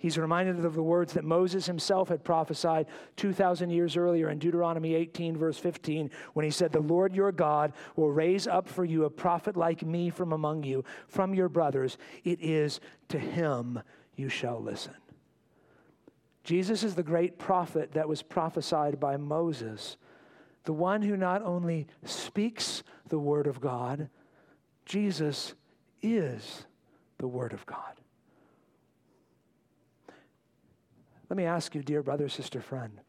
He's 0.00 0.16
reminded 0.16 0.64
of 0.64 0.74
the 0.74 0.82
words 0.82 1.12
that 1.12 1.24
Moses 1.24 1.66
himself 1.66 2.08
had 2.08 2.24
prophesied 2.24 2.86
2,000 3.16 3.68
years 3.68 3.98
earlier 3.98 4.30
in 4.30 4.38
Deuteronomy 4.38 4.94
18, 4.94 5.36
verse 5.36 5.58
15, 5.58 6.10
when 6.32 6.42
he 6.42 6.50
said, 6.50 6.72
The 6.72 6.80
Lord 6.80 7.14
your 7.14 7.32
God 7.32 7.74
will 7.96 8.10
raise 8.10 8.46
up 8.46 8.66
for 8.66 8.86
you 8.86 9.04
a 9.04 9.10
prophet 9.10 9.58
like 9.58 9.84
me 9.84 10.08
from 10.08 10.32
among 10.32 10.62
you, 10.62 10.86
from 11.06 11.34
your 11.34 11.50
brothers. 11.50 11.98
It 12.24 12.40
is 12.40 12.80
to 13.08 13.18
him 13.18 13.82
you 14.16 14.30
shall 14.30 14.58
listen. 14.58 14.94
Jesus 16.44 16.82
is 16.82 16.94
the 16.94 17.02
great 17.02 17.38
prophet 17.38 17.92
that 17.92 18.08
was 18.08 18.22
prophesied 18.22 18.98
by 18.98 19.18
Moses, 19.18 19.98
the 20.64 20.72
one 20.72 21.02
who 21.02 21.14
not 21.14 21.42
only 21.42 21.86
speaks 22.06 22.82
the 23.08 23.18
word 23.18 23.46
of 23.46 23.60
God, 23.60 24.08
Jesus 24.86 25.52
is 26.00 26.64
the 27.18 27.28
word 27.28 27.52
of 27.52 27.66
God. 27.66 28.00
Let 31.30 31.36
me 31.36 31.44
ask 31.44 31.76
you, 31.76 31.82
dear 31.82 32.02
brother, 32.02 32.28
sister, 32.28 32.60
friend, 32.60 33.00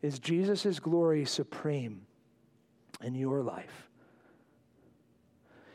is 0.00 0.18
Jesus' 0.18 0.80
glory 0.80 1.26
supreme 1.26 2.06
in 3.02 3.14
your 3.14 3.42
life? 3.42 3.90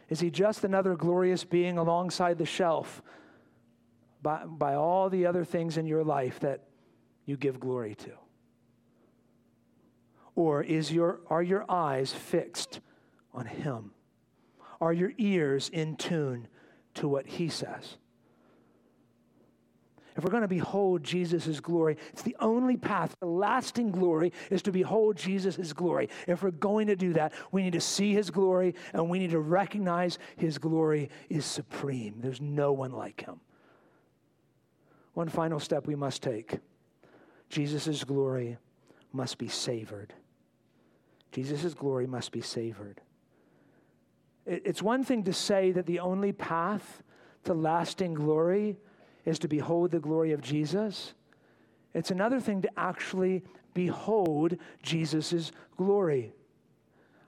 Is 0.09 0.19
he 0.19 0.31
just 0.31 0.63
another 0.63 0.95
glorious 0.95 1.43
being 1.43 1.77
alongside 1.77 2.39
the 2.39 2.45
shelf 2.45 3.03
by, 4.23 4.43
by 4.45 4.73
all 4.73 5.11
the 5.11 5.27
other 5.27 5.45
things 5.45 5.77
in 5.77 5.85
your 5.85 6.03
life 6.03 6.39
that 6.39 6.63
you 7.25 7.37
give 7.37 7.59
glory 7.59 7.93
to? 7.93 8.11
Or 10.35 10.63
is 10.63 10.91
your, 10.91 11.19
are 11.29 11.43
your 11.43 11.65
eyes 11.69 12.11
fixed 12.11 12.79
on 13.31 13.45
him? 13.45 13.91
Are 14.81 14.93
your 14.93 15.11
ears 15.19 15.69
in 15.69 15.97
tune 15.97 16.47
to 16.95 17.07
what 17.07 17.27
he 17.27 17.47
says? 17.47 17.97
If 20.19 20.25
we're 20.25 20.31
going 20.31 20.41
to 20.41 20.49
behold 20.49 21.01
Jesus' 21.01 21.61
glory, 21.61 21.95
it's 22.11 22.23
the 22.23 22.35
only 22.41 22.75
path 22.75 23.17
to 23.21 23.25
lasting 23.25 23.91
glory 23.91 24.33
is 24.51 24.61
to 24.63 24.71
behold 24.73 25.15
Jesus' 25.15 25.71
glory. 25.71 26.09
If 26.27 26.43
we're 26.43 26.51
going 26.51 26.87
to 26.87 26.97
do 26.97 27.13
that, 27.13 27.31
we 27.53 27.63
need 27.63 27.71
to 27.71 27.79
see 27.79 28.13
his 28.13 28.29
glory 28.29 28.75
and 28.91 29.09
we 29.09 29.17
need 29.17 29.29
to 29.29 29.39
recognize 29.39 30.19
his 30.35 30.57
glory 30.57 31.09
is 31.29 31.45
supreme. 31.45 32.15
There's 32.19 32.41
no 32.41 32.73
one 32.73 32.91
like 32.91 33.21
him. 33.21 33.39
One 35.13 35.29
final 35.29 35.61
step 35.61 35.87
we 35.87 35.95
must 35.95 36.21
take 36.21 36.59
Jesus' 37.47 38.03
glory 38.03 38.57
must 39.13 39.37
be 39.37 39.47
savored. 39.47 40.13
Jesus' 41.31 41.73
glory 41.73 42.07
must 42.07 42.33
be 42.33 42.41
savored. 42.41 42.99
It's 44.45 44.81
one 44.81 45.05
thing 45.05 45.23
to 45.23 45.33
say 45.33 45.71
that 45.71 45.85
the 45.85 46.01
only 46.01 46.33
path 46.33 47.03
to 47.45 47.53
lasting 47.53 48.15
glory 48.15 48.75
is 49.29 49.39
to 49.39 49.47
behold 49.47 49.91
the 49.91 49.99
glory 49.99 50.31
of 50.31 50.41
Jesus. 50.41 51.13
It's 51.93 52.11
another 52.11 52.39
thing 52.39 52.61
to 52.63 52.69
actually 52.77 53.43
behold 53.73 54.57
Jesus' 54.83 55.51
glory. 55.77 56.33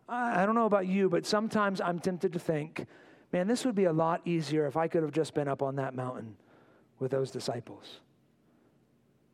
I 0.10 0.46
don't 0.46 0.56
know 0.56 0.66
about 0.66 0.88
you, 0.88 1.10
but 1.10 1.26
sometimes 1.26 1.80
I'm 1.80 2.00
tempted 2.00 2.34
to 2.34 2.40
think, 2.40 2.86
man, 3.32 3.48
this 3.48 3.64
would 3.64 3.76
be 3.76 3.86
a 3.86 3.94
lot 3.94 4.22
easier 4.26 4.68
if 4.68 4.76
I 4.76 4.90
could 4.90 5.04
have 5.04 5.14
just 5.14 5.34
been 5.34 5.48
up 5.48 5.62
on 5.62 5.78
that 5.78 5.96
mountain 5.96 6.36
with 7.00 7.12
those 7.12 7.32
disciples. 7.32 8.02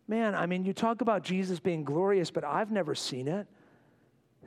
Man, 0.07 0.35
I 0.35 0.45
mean, 0.45 0.63
you 0.63 0.73
talk 0.73 1.01
about 1.01 1.23
Jesus 1.23 1.59
being 1.59 1.83
glorious, 1.83 2.29
but 2.29 2.43
I've 2.43 2.71
never 2.71 2.93
seen 2.93 3.27
it. 3.27 3.47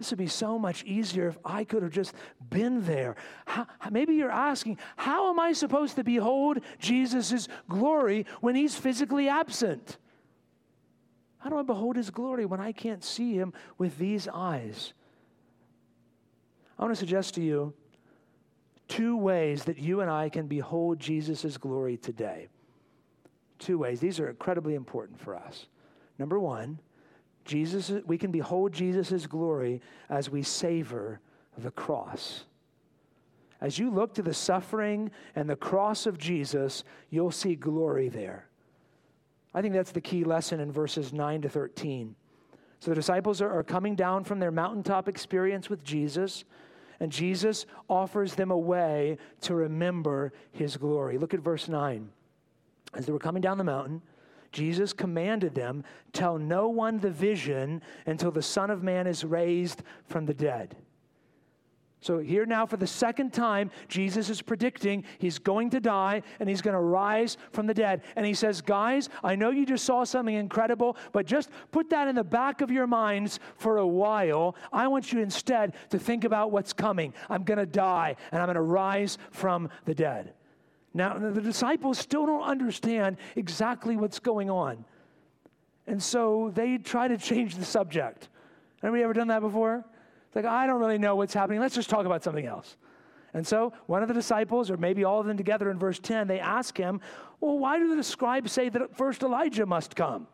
This 0.01 0.09
would 0.09 0.19
be 0.19 0.29
so 0.29 0.59
much 0.59 0.83
easier 0.85 1.29
if 1.29 1.37
I 1.45 1.63
could 1.63 1.83
have 1.83 1.93
just 1.93 2.15
been 2.49 2.87
there. 2.87 3.17
How, 3.45 3.67
maybe 3.91 4.15
you're 4.15 4.31
asking, 4.31 4.79
how 4.97 5.29
am 5.29 5.39
I 5.39 5.53
supposed 5.53 5.97
to 5.97 6.05
behold 6.05 6.61
Jesus' 6.79 7.49
glory 7.69 8.25
when 8.41 8.55
he's 8.55 8.75
physically 8.75 9.29
absent? 9.29 9.99
How 11.37 11.51
do 11.51 11.59
I 11.59 11.63
behold 11.63 11.97
his 11.97 12.09
glory 12.09 12.47
when 12.47 12.61
I 12.61 12.73
can't 12.73 13.05
see 13.05 13.35
him 13.35 13.53
with 13.77 13.99
these 13.99 14.27
eyes? 14.27 14.95
I 16.79 16.83
want 16.85 16.95
to 16.95 16.99
suggest 16.99 17.35
to 17.35 17.43
you 17.43 17.75
two 18.89 19.19
ways 19.19 19.65
that 19.65 19.77
you 19.77 20.01
and 20.01 20.11
I 20.11 20.31
can 20.31 20.47
behold 20.47 20.99
Jesus' 20.99 21.59
glory 21.59 21.99
today. 21.99 22.49
Two 23.59 23.77
ways. 23.77 24.01
These 24.01 24.19
are 24.19 24.31
incredibly 24.31 24.77
important 24.77 25.21
for 25.21 25.37
us. 25.37 25.67
Number 26.19 26.41
one, 26.41 26.79
Jesus, 27.45 27.93
we 28.07 28.19
can 28.19 28.31
behold 28.31 28.73
Jesus' 28.73 29.27
glory 29.27 29.81
as 30.09 30.31
we 30.31 30.43
savor 30.43 31.21
the 31.59 31.71
cross. 31.71 32.45
As 33.61 33.79
you 33.79 33.91
look 33.91 34.15
to 34.15 34.23
the 34.23 34.35
suffering 34.35 35.11
and 35.37 35.49
the 35.49 35.57
cross 35.57 36.07
of 36.07 36.19
Jesus, 36.19 36.85
you'll 37.11 37.31
see 37.31 37.55
glory 37.55 38.09
there. 38.09 38.47
I 39.53 39.63
think 39.63 39.75
that's 39.75 39.93
the 39.93 40.01
key 40.01 40.25
lesson 40.25 40.61
in 40.61 40.73
verses 40.73 41.13
9 41.13 41.43
to 41.43 41.49
13. 41.49 42.15
So 42.79 42.91
the 42.91 42.95
disciples 42.95 43.43
are, 43.43 43.51
are 43.51 43.63
coming 43.63 43.95
down 43.95 44.25
from 44.25 44.39
their 44.39 44.51
mountaintop 44.51 45.09
experience 45.09 45.69
with 45.69 45.85
Jesus, 45.85 46.45
and 47.01 47.13
Jesus 47.13 47.67
offers 47.89 48.35
them 48.35 48.51
a 48.51 48.57
way 48.57 49.19
to 49.43 49.55
remember 49.55 50.33
his 50.53 50.77
glory. 50.77 51.19
Look 51.19 51.35
at 51.35 51.41
verse 51.41 51.69
9. 51.69 52.09
As 52.95 53.07
they 53.07 53.13
were 53.13 53.19
coming 53.19 53.43
down 53.43 53.59
the 53.59 53.65
mountain, 53.65 54.01
Jesus 54.53 54.93
commanded 54.93 55.55
them, 55.55 55.85
Tell 56.13 56.39
no 56.39 56.69
one 56.69 56.99
the 56.99 57.11
vision 57.11 57.83
until 58.07 58.31
the 58.31 58.43
Son 58.43 58.71
of 58.71 58.83
Man 58.83 59.07
is 59.07 59.25
raised 59.25 59.83
from 60.07 60.27
the 60.27 60.35
dead. 60.35 60.77
So, 62.03 62.19
here 62.19 62.47
now, 62.47 62.65
for 62.65 62.79
the 62.79 62.87
second 62.87 63.35
time, 63.35 63.71
Jesus 63.87 64.31
is 64.31 64.41
predicting 64.41 65.05
he's 65.19 65.39
going 65.39 65.69
to 65.71 65.81
die 65.81 66.23
and 66.41 66.49
he's 66.49 66.63
going 66.63 66.75
to 66.75 66.81
rise 66.81 67.37
from 67.53 67.67
the 67.67 67.75
dead. 67.75 68.03
And 68.17 68.25
he 68.25 68.33
says, 68.33 68.63
Guys, 68.63 69.11
I 69.23 69.37
know 69.37 69.51
you 69.51 69.67
just 69.67 69.85
saw 69.85 70.05
something 70.05 70.35
incredible, 70.35 70.97
but 71.13 71.27
just 71.27 71.51
put 71.73 71.91
that 71.91 72.09
in 72.09 72.15
the 72.15 72.25
back 72.25 72.63
of 72.63 72.71
your 72.71 72.87
minds 72.87 73.39
for 73.57 73.77
a 73.77 73.87
while. 73.87 74.57
I 74.73 74.89
want 74.89 75.13
you 75.13 75.21
instead 75.21 75.75
to 75.91 75.99
think 75.99 76.25
about 76.25 76.51
what's 76.51 76.73
coming. 76.73 77.13
I'm 77.29 77.45
going 77.45 77.59
to 77.59 77.67
die 77.67 78.17
and 78.33 78.41
I'm 78.41 78.47
going 78.47 78.55
to 78.55 78.63
rise 78.63 79.19
from 79.31 79.69
the 79.85 79.95
dead. 79.95 80.33
Now, 80.93 81.19
the 81.19 81.41
disciples 81.41 81.99
still 81.99 82.27
don't 82.27 82.43
understand 82.43 83.17
exactly 83.37 83.97
what's 83.97 84.19
going 84.19 84.51
on. 84.51 84.85
And 85.87 86.03
so 86.03 86.51
they 86.55 86.79
try 86.79 87.09
to 87.09 87.17
change 87.17 87.57
the 87.57 87.65
subject. 87.65 88.29
Anybody 88.83 89.03
ever 89.03 89.13
done 89.13 89.29
that 89.29 89.41
before? 89.41 89.85
It's 90.27 90.37
like, 90.37 90.45
I 90.45 90.67
don't 90.67 90.81
really 90.81 90.99
know 90.99 91.17
what's 91.17 91.35
happening. 91.35 91.61
Let's 91.61 91.75
just 91.75 91.91
talk 91.91 92.07
about 92.07 92.23
something 92.23 92.47
else. 92.47 92.77
And 93.35 93.47
so 93.47 93.73
one 93.87 94.03
of 94.03 94.09
the 94.09 94.15
disciples, 94.15 94.71
or 94.71 94.77
maybe 94.77 95.05
all 95.05 95.21
of 95.21 95.27
them 95.27 95.37
together 95.37 95.71
in 95.71 95.79
verse 95.79 95.99
10, 95.99 96.27
they 96.27 96.41
ask 96.41 96.77
him, 96.77 97.01
Well, 97.41 97.59
why 97.59 97.79
do 97.79 97.95
the 97.95 98.03
scribes 98.03 98.53
say 98.53 98.69
that 98.69 98.97
first 98.97 99.23
Elijah 99.23 99.67
must 99.67 99.95
come? 99.95 100.27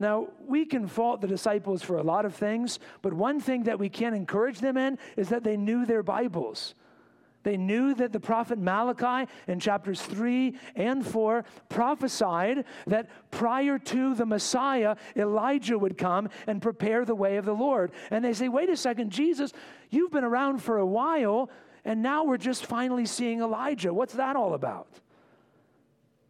Now, 0.00 0.28
we 0.46 0.64
can 0.64 0.88
fault 0.88 1.20
the 1.20 1.28
disciples 1.28 1.82
for 1.82 1.98
a 1.98 2.02
lot 2.02 2.24
of 2.24 2.34
things, 2.34 2.78
but 3.02 3.12
one 3.12 3.38
thing 3.38 3.64
that 3.64 3.78
we 3.78 3.88
can 3.88 4.14
encourage 4.14 4.58
them 4.58 4.78
in 4.78 4.98
is 5.16 5.28
that 5.28 5.44
they 5.44 5.56
knew 5.56 5.84
their 5.84 6.02
Bibles. 6.02 6.74
They 7.42 7.56
knew 7.56 7.94
that 7.94 8.12
the 8.12 8.20
prophet 8.20 8.58
Malachi 8.58 9.30
in 9.48 9.60
chapters 9.60 10.02
3 10.02 10.54
and 10.74 11.06
4 11.06 11.44
prophesied 11.68 12.64
that 12.86 13.08
prior 13.30 13.78
to 13.78 14.14
the 14.14 14.26
Messiah, 14.26 14.96
Elijah 15.16 15.78
would 15.78 15.96
come 15.96 16.28
and 16.46 16.60
prepare 16.60 17.04
the 17.04 17.14
way 17.14 17.38
of 17.38 17.46
the 17.46 17.54
Lord. 17.54 17.92
And 18.10 18.24
they 18.24 18.34
say, 18.34 18.48
wait 18.48 18.68
a 18.68 18.76
second, 18.76 19.10
Jesus, 19.10 19.52
you've 19.88 20.10
been 20.10 20.24
around 20.24 20.62
for 20.62 20.78
a 20.78 20.86
while, 20.86 21.50
and 21.84 22.02
now 22.02 22.24
we're 22.24 22.36
just 22.36 22.66
finally 22.66 23.06
seeing 23.06 23.40
Elijah. 23.40 23.94
What's 23.94 24.14
that 24.14 24.36
all 24.36 24.52
about? 24.52 24.88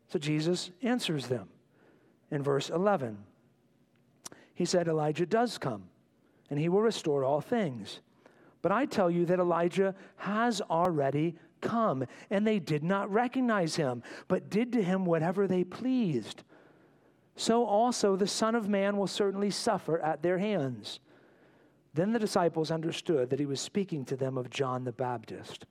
So 0.09 0.19
Jesus 0.19 0.71
answers 0.83 1.27
them 1.27 1.49
in 2.31 2.43
verse 2.43 2.71
11. 2.71 3.19
He 4.55 4.65
said, 4.65 4.87
Elijah 4.87 5.27
does 5.27 5.59
come, 5.59 5.85
and 6.51 6.59
he 6.59 6.69
will 6.69 6.83
restore 6.83 7.25
all 7.25 7.41
things. 7.41 8.01
But 8.63 8.73
I 8.73 8.85
tell 8.87 9.11
you 9.11 9.25
that 9.27 9.39
Elijah 9.39 9.95
has 10.17 10.61
already 10.61 11.37
come, 11.61 12.05
and 12.31 12.47
they 12.47 12.59
did 12.59 12.83
not 12.83 13.11
recognize 13.11 13.77
him, 13.77 14.03
but 14.29 14.51
did 14.51 14.73
to 14.73 14.83
him 14.83 15.05
whatever 15.05 15.47
they 15.47 15.65
pleased. 15.65 16.43
So 17.37 17.65
also 17.65 18.17
the 18.17 18.27
Son 18.27 18.55
of 18.55 18.69
Man 18.69 18.97
will 18.97 19.07
certainly 19.07 19.51
suffer 19.51 19.99
at 20.01 20.23
their 20.23 20.39
hands. 20.39 21.01
Then 21.95 22.13
the 22.13 22.19
disciples 22.19 22.71
understood 22.71 23.31
that 23.31 23.41
he 23.41 23.47
was 23.47 23.61
speaking 23.61 24.05
to 24.07 24.17
them 24.17 24.39
of 24.39 24.51
John 24.51 24.85
the 24.85 24.93
Baptist. 24.93 25.67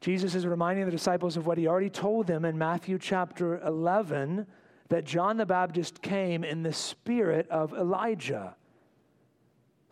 Jesus 0.00 0.34
is 0.34 0.46
reminding 0.46 0.84
the 0.84 0.90
disciples 0.90 1.36
of 1.36 1.46
what 1.46 1.56
he 1.56 1.66
already 1.66 1.88
told 1.88 2.26
them 2.26 2.44
in 2.44 2.58
Matthew 2.58 2.98
chapter 2.98 3.60
11 3.60 4.46
that 4.90 5.04
John 5.04 5.38
the 5.38 5.46
Baptist 5.46 6.02
came 6.02 6.44
in 6.44 6.62
the 6.62 6.72
spirit 6.72 7.48
of 7.48 7.72
Elijah. 7.72 8.54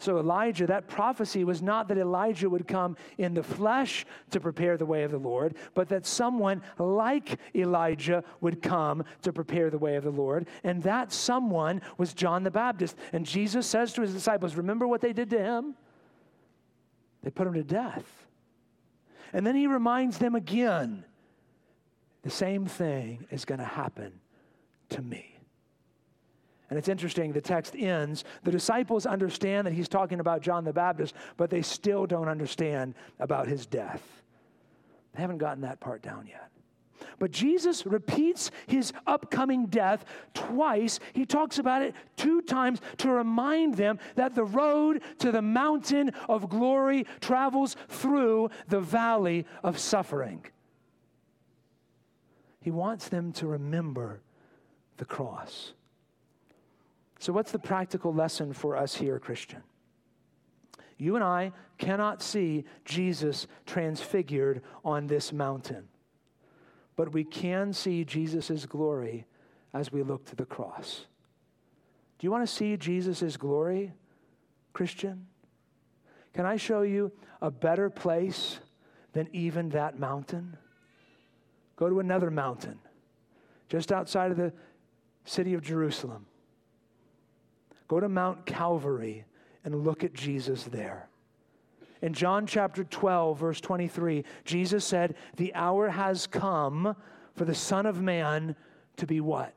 So, 0.02 0.18
Elijah, 0.18 0.66
that 0.66 0.88
prophecy 0.88 1.44
was 1.44 1.62
not 1.62 1.86
that 1.86 1.96
Elijah 1.96 2.50
would 2.50 2.66
come 2.66 2.96
in 3.18 3.34
the 3.34 3.42
flesh 3.44 4.04
to 4.30 4.40
prepare 4.40 4.76
the 4.76 4.84
way 4.84 5.04
of 5.04 5.12
the 5.12 5.18
Lord, 5.18 5.54
but 5.74 5.88
that 5.90 6.06
someone 6.06 6.60
like 6.76 7.38
Elijah 7.54 8.24
would 8.40 8.60
come 8.62 9.04
to 9.22 9.32
prepare 9.32 9.70
the 9.70 9.78
way 9.78 9.94
of 9.94 10.02
the 10.02 10.10
Lord. 10.10 10.48
And 10.64 10.82
that 10.82 11.12
someone 11.12 11.82
was 11.98 12.14
John 12.14 12.42
the 12.42 12.50
Baptist. 12.50 12.96
And 13.12 13.24
Jesus 13.24 13.64
says 13.64 13.92
to 13.92 14.02
his 14.02 14.12
disciples, 14.12 14.56
Remember 14.56 14.88
what 14.88 15.02
they 15.02 15.12
did 15.12 15.30
to 15.30 15.38
him? 15.38 15.76
They 17.22 17.30
put 17.30 17.46
him 17.46 17.54
to 17.54 17.62
death. 17.62 18.26
And 19.32 19.46
then 19.46 19.54
he 19.54 19.68
reminds 19.68 20.18
them 20.18 20.34
again 20.34 21.04
the 22.22 22.30
same 22.30 22.66
thing 22.66 23.24
is 23.30 23.44
going 23.44 23.60
to 23.60 23.64
happen 23.64 24.14
to 24.88 25.00
me. 25.00 25.31
And 26.72 26.78
it's 26.78 26.88
interesting, 26.88 27.34
the 27.34 27.40
text 27.42 27.76
ends. 27.76 28.24
The 28.44 28.50
disciples 28.50 29.04
understand 29.04 29.66
that 29.66 29.74
he's 29.74 29.90
talking 29.90 30.20
about 30.20 30.40
John 30.40 30.64
the 30.64 30.72
Baptist, 30.72 31.14
but 31.36 31.50
they 31.50 31.60
still 31.60 32.06
don't 32.06 32.28
understand 32.28 32.94
about 33.20 33.46
his 33.46 33.66
death. 33.66 34.00
They 35.12 35.20
haven't 35.20 35.36
gotten 35.36 35.60
that 35.64 35.80
part 35.80 36.00
down 36.00 36.26
yet. 36.26 36.50
But 37.18 37.30
Jesus 37.30 37.84
repeats 37.84 38.50
his 38.66 38.94
upcoming 39.06 39.66
death 39.66 40.06
twice. 40.32 40.98
He 41.12 41.26
talks 41.26 41.58
about 41.58 41.82
it 41.82 41.94
two 42.16 42.40
times 42.40 42.80
to 42.96 43.10
remind 43.10 43.74
them 43.74 43.98
that 44.14 44.34
the 44.34 44.44
road 44.44 45.02
to 45.18 45.30
the 45.30 45.42
mountain 45.42 46.12
of 46.26 46.48
glory 46.48 47.04
travels 47.20 47.76
through 47.88 48.48
the 48.68 48.80
valley 48.80 49.44
of 49.62 49.78
suffering. 49.78 50.42
He 52.62 52.70
wants 52.70 53.10
them 53.10 53.30
to 53.34 53.46
remember 53.46 54.22
the 54.96 55.04
cross. 55.04 55.74
So, 57.22 57.32
what's 57.32 57.52
the 57.52 57.58
practical 57.60 58.12
lesson 58.12 58.52
for 58.52 58.76
us 58.76 58.96
here, 58.96 59.20
Christian? 59.20 59.62
You 60.98 61.14
and 61.14 61.22
I 61.22 61.52
cannot 61.78 62.20
see 62.20 62.64
Jesus 62.84 63.46
transfigured 63.64 64.60
on 64.84 65.06
this 65.06 65.32
mountain, 65.32 65.86
but 66.96 67.12
we 67.12 67.22
can 67.22 67.72
see 67.72 68.04
Jesus' 68.04 68.66
glory 68.66 69.24
as 69.72 69.92
we 69.92 70.02
look 70.02 70.24
to 70.30 70.34
the 70.34 70.44
cross. 70.44 71.06
Do 72.18 72.26
you 72.26 72.32
want 72.32 72.44
to 72.44 72.52
see 72.52 72.76
Jesus' 72.76 73.36
glory, 73.36 73.92
Christian? 74.72 75.28
Can 76.34 76.44
I 76.44 76.56
show 76.56 76.82
you 76.82 77.12
a 77.40 77.52
better 77.52 77.88
place 77.88 78.58
than 79.12 79.28
even 79.32 79.68
that 79.68 79.96
mountain? 79.96 80.56
Go 81.76 81.88
to 81.88 82.00
another 82.00 82.32
mountain 82.32 82.80
just 83.68 83.92
outside 83.92 84.32
of 84.32 84.36
the 84.36 84.52
city 85.24 85.54
of 85.54 85.62
Jerusalem. 85.62 86.26
Go 87.92 88.00
to 88.00 88.08
Mount 88.08 88.46
Calvary 88.46 89.26
and 89.66 89.84
look 89.84 90.02
at 90.02 90.14
Jesus 90.14 90.64
there. 90.64 91.10
In 92.00 92.14
John 92.14 92.46
chapter 92.46 92.84
12, 92.84 93.38
verse 93.38 93.60
23, 93.60 94.24
Jesus 94.46 94.82
said, 94.82 95.14
The 95.36 95.54
hour 95.54 95.90
has 95.90 96.26
come 96.26 96.96
for 97.34 97.44
the 97.44 97.54
Son 97.54 97.84
of 97.84 98.00
Man 98.00 98.56
to 98.96 99.06
be 99.06 99.20
what? 99.20 99.52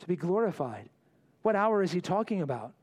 To 0.00 0.06
be 0.06 0.14
glorified. 0.14 0.90
What 1.40 1.56
hour 1.56 1.82
is 1.82 1.90
he 1.90 2.02
talking 2.02 2.42
about? 2.42 2.74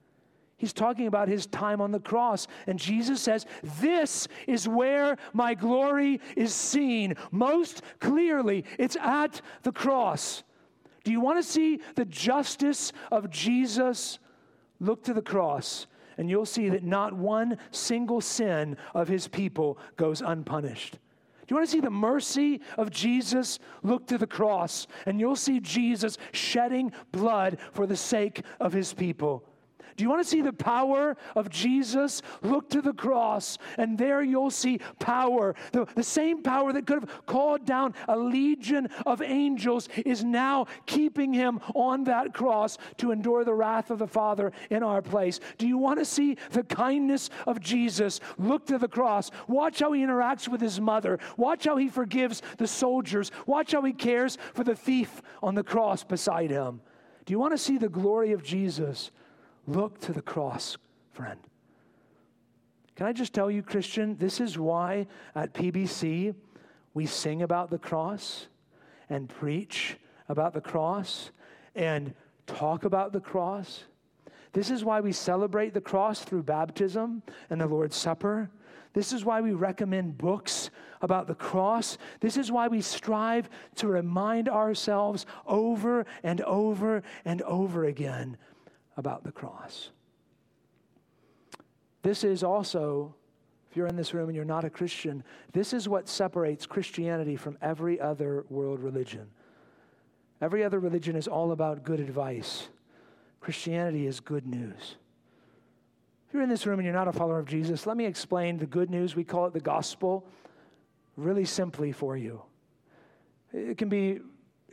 He's 0.58 0.74
talking 0.74 1.06
about 1.06 1.28
his 1.28 1.46
time 1.46 1.80
on 1.80 1.92
the 1.92 2.00
cross. 2.00 2.48
And 2.66 2.80
Jesus 2.80 3.22
says, 3.22 3.46
This 3.80 4.28
is 4.48 4.68
where 4.68 5.18
my 5.32 5.54
glory 5.54 6.20
is 6.36 6.56
seen 6.56 7.14
most 7.30 7.84
clearly. 8.00 8.66
It's 8.80 8.98
at 9.00 9.42
the 9.62 9.72
cross. 9.72 10.42
Do 11.04 11.12
you 11.12 11.22
want 11.22 11.38
to 11.38 11.44
see 11.44 11.82
the 11.94 12.06
justice 12.06 12.94
of 13.12 13.30
Jesus? 13.30 14.18
Look 14.80 15.04
to 15.04 15.14
the 15.14 15.22
cross 15.22 15.88
and 16.18 16.30
you'll 16.30 16.46
see 16.46 16.70
that 16.70 16.84
not 16.84 17.14
one 17.14 17.58
single 17.72 18.22
sin 18.22 18.78
of 18.94 19.08
his 19.08 19.28
people 19.28 19.78
goes 19.98 20.22
unpunished. 20.22 20.94
Do 20.94 21.54
you 21.54 21.58
want 21.58 21.68
to 21.68 21.72
see 21.72 21.82
the 21.82 21.92
mercy 21.92 22.62
of 22.78 22.90
Jesus? 22.90 23.60
Look 23.84 24.08
to 24.08 24.18
the 24.18 24.26
cross, 24.26 24.88
and 25.06 25.20
you'll 25.20 25.36
see 25.36 25.60
Jesus 25.60 26.18
shedding 26.32 26.92
blood 27.12 27.60
for 27.72 27.86
the 27.86 27.96
sake 27.96 28.42
of 28.60 28.74
his 28.74 28.94
people. 28.94 29.48
Do 29.98 30.04
you 30.04 30.10
want 30.10 30.24
to 30.24 30.30
see 30.30 30.42
the 30.42 30.54
power 30.54 31.16
of 31.36 31.50
Jesus? 31.50 32.22
Look 32.42 32.70
to 32.72 32.82
the 32.82 32.94
cross, 32.94 33.58
and 33.78 33.98
there 33.98 34.22
you'll 34.22 34.52
see 34.52 34.80
power. 35.00 35.56
The, 35.72 35.86
the 35.96 36.04
same 36.04 36.44
power 36.44 36.74
that 36.74 36.86
could 36.86 37.02
have 37.02 37.26
called 37.26 37.66
down 37.66 37.94
a 38.08 38.18
legion 38.18 38.90
of 39.06 39.22
angels 39.22 39.88
is 40.06 40.24
now 40.24 40.68
keeping 40.86 41.34
him 41.34 41.60
on 41.74 42.04
that 42.06 42.34
cross 42.34 42.78
to 42.98 43.12
endure 43.12 43.44
the 43.44 43.54
wrath 43.54 43.92
of 43.92 44.00
the 44.00 44.08
Father 44.08 44.52
in 44.70 44.84
our 44.84 45.02
place. 45.02 45.40
Do 45.58 45.68
you 45.68 45.78
want 45.78 46.00
to 46.00 46.06
see 46.06 46.38
the 46.52 46.64
kindness 46.64 47.30
of 47.48 47.60
Jesus? 47.60 48.20
Look 48.38 48.66
to 48.68 48.78
the 48.78 48.88
cross. 48.88 49.32
Watch 49.48 49.80
how 49.80 49.92
he 49.94 50.02
interacts 50.02 50.48
with 50.48 50.62
his 50.62 50.82
mother. 50.82 51.20
Watch 51.38 51.66
how 51.66 51.78
he 51.78 51.90
forgives 51.90 52.42
the 52.58 52.68
soldiers. 52.68 53.32
Watch 53.46 53.72
how 53.72 53.84
he 53.84 53.94
cares 53.94 54.38
for 54.54 54.64
the 54.64 54.76
thief 54.76 55.22
on 55.42 55.56
the 55.56 55.64
cross 55.64 56.04
beside 56.04 56.52
him. 56.52 56.82
Do 57.26 57.34
you 57.34 57.40
want 57.40 57.54
to 57.54 57.58
see 57.58 57.78
the 57.78 57.90
glory 57.90 58.34
of 58.34 58.44
Jesus? 58.44 59.12
Look 59.68 60.00
to 60.02 60.14
the 60.14 60.22
cross, 60.22 60.78
friend. 61.12 61.40
Can 62.96 63.08
I 63.08 63.14
just 63.14 63.34
tell 63.34 63.52
you, 63.52 63.62
Christian, 63.62 64.16
this 64.18 64.40
is 64.40 64.58
why 64.58 65.08
at 65.34 65.54
PBC 65.54 66.34
we 66.94 67.06
sing 67.06 67.42
about 67.42 67.70
the 67.70 67.78
cross 67.78 68.48
and 69.10 69.28
preach 69.28 69.98
about 70.30 70.54
the 70.54 70.62
cross 70.62 71.32
and 71.76 72.14
talk 72.48 72.86
about 72.86 73.12
the 73.12 73.20
cross. 73.20 73.84
This 74.54 74.70
is 74.70 74.86
why 74.86 75.02
we 75.02 75.12
celebrate 75.12 75.74
the 75.74 75.82
cross 75.82 76.22
through 76.22 76.44
baptism 76.44 77.22
and 77.50 77.60
the 77.60 77.68
Lord's 77.68 77.98
Supper. 77.98 78.50
This 78.94 79.12
is 79.12 79.26
why 79.26 79.42
we 79.42 79.52
recommend 79.52 80.18
books 80.18 80.70
about 81.02 81.28
the 81.28 81.36
cross. 81.36 81.98
This 82.22 82.38
is 82.38 82.50
why 82.50 82.70
we 82.70 82.80
strive 82.80 83.50
to 83.76 83.88
remind 83.90 84.48
ourselves 84.48 85.26
over 85.46 86.06
and 86.24 86.40
over 86.42 87.04
and 87.26 87.42
over 87.42 87.86
again 87.86 88.38
about 88.98 89.24
the 89.24 89.32
cross. 89.32 89.90
This 92.02 92.24
is 92.24 92.44
also, 92.44 93.16
if 93.70 93.76
you're 93.76 93.88
in 93.88 93.96
this 93.96 94.14
room 94.14 94.30
and 94.30 94.36
you're 94.36 94.46
not 94.46 94.64
a 94.64 94.70
Christian, 94.70 95.24
this 95.54 95.74
is 95.74 95.90
what 95.90 96.08
separates 96.08 96.66
Christianity 96.66 97.36
from 97.36 97.58
every 97.62 98.00
other 98.00 98.46
world 98.50 98.80
religion. 98.80 99.28
Every 100.42 100.64
other 100.64 100.80
religion 100.80 101.16
is 101.16 101.28
all 101.28 101.52
about 101.52 101.84
good 101.84 102.00
advice. 102.00 102.70
Christianity 103.40 104.06
is 104.06 104.20
good 104.20 104.46
news. 104.46 104.98
If 106.28 106.34
you're 106.34 106.44
in 106.44 106.50
this 106.50 106.66
room 106.66 106.80
and 106.80 106.86
you're 106.86 106.94
not 106.94 107.08
a 107.08 107.14
follower 107.14 107.40
of 107.40 107.48
Jesus, 107.48 107.88
let 107.88 107.98
me 107.98 108.06
explain 108.06 108.58
the 108.58 108.66
good 108.66 108.90
news. 108.90 109.16
We 109.16 109.24
call 109.24 109.46
it 109.48 109.54
the 109.54 109.60
gospel 109.60 110.28
really 111.16 111.46
simply 111.46 111.92
for 111.92 112.18
you. 112.18 112.42
It 113.54 113.78
can 113.78 113.90
be 113.90 114.20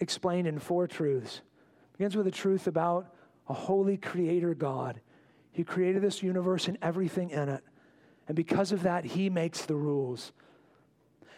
explained 0.01 0.49
in 0.49 0.59
four 0.59 0.89
truths. 0.89 1.37
It 1.37 1.99
begins 1.99 2.17
with 2.17 2.27
the 2.27 2.33
truth 2.33 2.67
about 2.67 3.15
a 3.53 3.55
holy 3.55 3.99
creator 3.99 4.55
God. 4.55 4.99
He 5.53 5.63
created 5.63 6.01
this 6.01 6.23
universe 6.23 6.69
and 6.69 6.79
everything 6.81 7.29
in 7.29 7.51
it. 7.51 7.63
And 8.27 8.35
because 8.35 8.73
of 8.73 8.85
that, 8.85 9.05
He 9.05 9.29
makes 9.29 9.67
the 9.67 9.75
rules. 9.75 10.33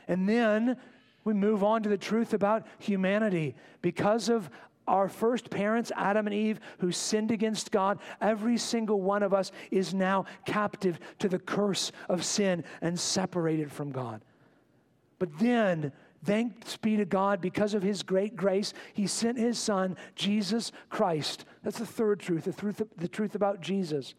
And 0.06 0.28
then 0.28 0.76
we 1.24 1.34
move 1.34 1.64
on 1.64 1.82
to 1.82 1.88
the 1.88 1.98
truth 1.98 2.32
about 2.32 2.68
humanity. 2.78 3.56
Because 3.82 4.28
of 4.28 4.48
our 4.86 5.08
first 5.08 5.50
parents, 5.50 5.90
Adam 5.96 6.28
and 6.28 6.34
Eve, 6.34 6.60
who 6.78 6.92
sinned 6.92 7.32
against 7.32 7.72
God, 7.72 7.98
every 8.20 8.58
single 8.58 9.00
one 9.00 9.24
of 9.24 9.34
us 9.34 9.50
is 9.72 9.92
now 9.92 10.24
captive 10.46 11.00
to 11.18 11.28
the 11.28 11.40
curse 11.40 11.90
of 12.08 12.24
sin 12.24 12.62
and 12.80 13.00
separated 13.00 13.72
from 13.72 13.90
God. 13.90 14.20
But 15.18 15.36
then 15.40 15.90
Thanks 16.25 16.77
be 16.79 16.97
to 16.97 17.05
God, 17.05 17.41
because 17.41 17.75
of 17.75 17.83
his 17.83 18.03
great 18.03 18.35
grace, 18.35 18.72
he 18.95 19.07
sent 19.07 19.39
his 19.39 19.59
son, 19.59 19.97
Jesus 20.14 20.72
Christ. 20.89 21.45
That's 21.62 21.79
the 21.79 21.87
third 21.87 22.20
truth, 22.20 22.45
the 22.45 22.53
truth, 22.53 22.83
the 22.97 23.09
truth 23.09 23.35
about 23.35 23.61
Jesus. 23.61 24.14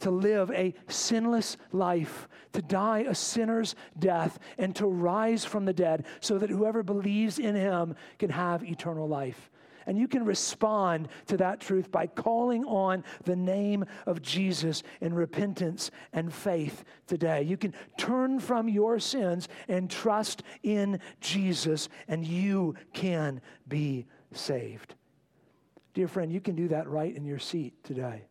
To 0.00 0.10
live 0.10 0.50
a 0.50 0.74
sinless 0.88 1.56
life, 1.72 2.28
to 2.52 2.60
die 2.60 3.06
a 3.08 3.14
sinner's 3.14 3.74
death, 3.98 4.38
and 4.58 4.76
to 4.76 4.86
rise 4.86 5.44
from 5.44 5.64
the 5.64 5.72
dead, 5.72 6.04
so 6.20 6.36
that 6.38 6.50
whoever 6.50 6.82
believes 6.82 7.38
in 7.38 7.54
him 7.54 7.94
can 8.18 8.30
have 8.30 8.62
eternal 8.62 9.08
life. 9.08 9.50
And 9.86 9.98
you 9.98 10.08
can 10.08 10.24
respond 10.24 11.08
to 11.26 11.36
that 11.38 11.60
truth 11.60 11.90
by 11.90 12.06
calling 12.06 12.64
on 12.64 13.04
the 13.24 13.36
name 13.36 13.84
of 14.06 14.22
Jesus 14.22 14.82
in 15.00 15.14
repentance 15.14 15.90
and 16.12 16.32
faith 16.32 16.84
today. 17.06 17.42
You 17.42 17.56
can 17.56 17.74
turn 17.96 18.40
from 18.40 18.68
your 18.68 18.98
sins 18.98 19.48
and 19.68 19.90
trust 19.90 20.42
in 20.62 21.00
Jesus, 21.20 21.88
and 22.08 22.26
you 22.26 22.74
can 22.92 23.40
be 23.68 24.06
saved. 24.32 24.94
Dear 25.92 26.08
friend, 26.08 26.32
you 26.32 26.40
can 26.40 26.56
do 26.56 26.68
that 26.68 26.88
right 26.88 27.14
in 27.14 27.24
your 27.24 27.38
seat 27.38 27.72
today. 27.84 28.24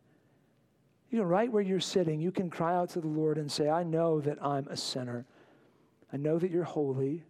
You 1.10 1.18
know, 1.18 1.24
right 1.24 1.50
where 1.50 1.62
you're 1.62 1.80
sitting, 1.80 2.20
you 2.20 2.32
can 2.32 2.50
cry 2.50 2.74
out 2.74 2.90
to 2.90 3.00
the 3.00 3.06
Lord 3.06 3.38
and 3.38 3.50
say, 3.50 3.70
I 3.70 3.84
know 3.84 4.20
that 4.20 4.36
I'm 4.44 4.66
a 4.68 4.76
sinner. 4.76 5.24
I 6.12 6.16
know 6.16 6.38
that 6.38 6.50
you're 6.50 6.64
holy. 6.64 7.22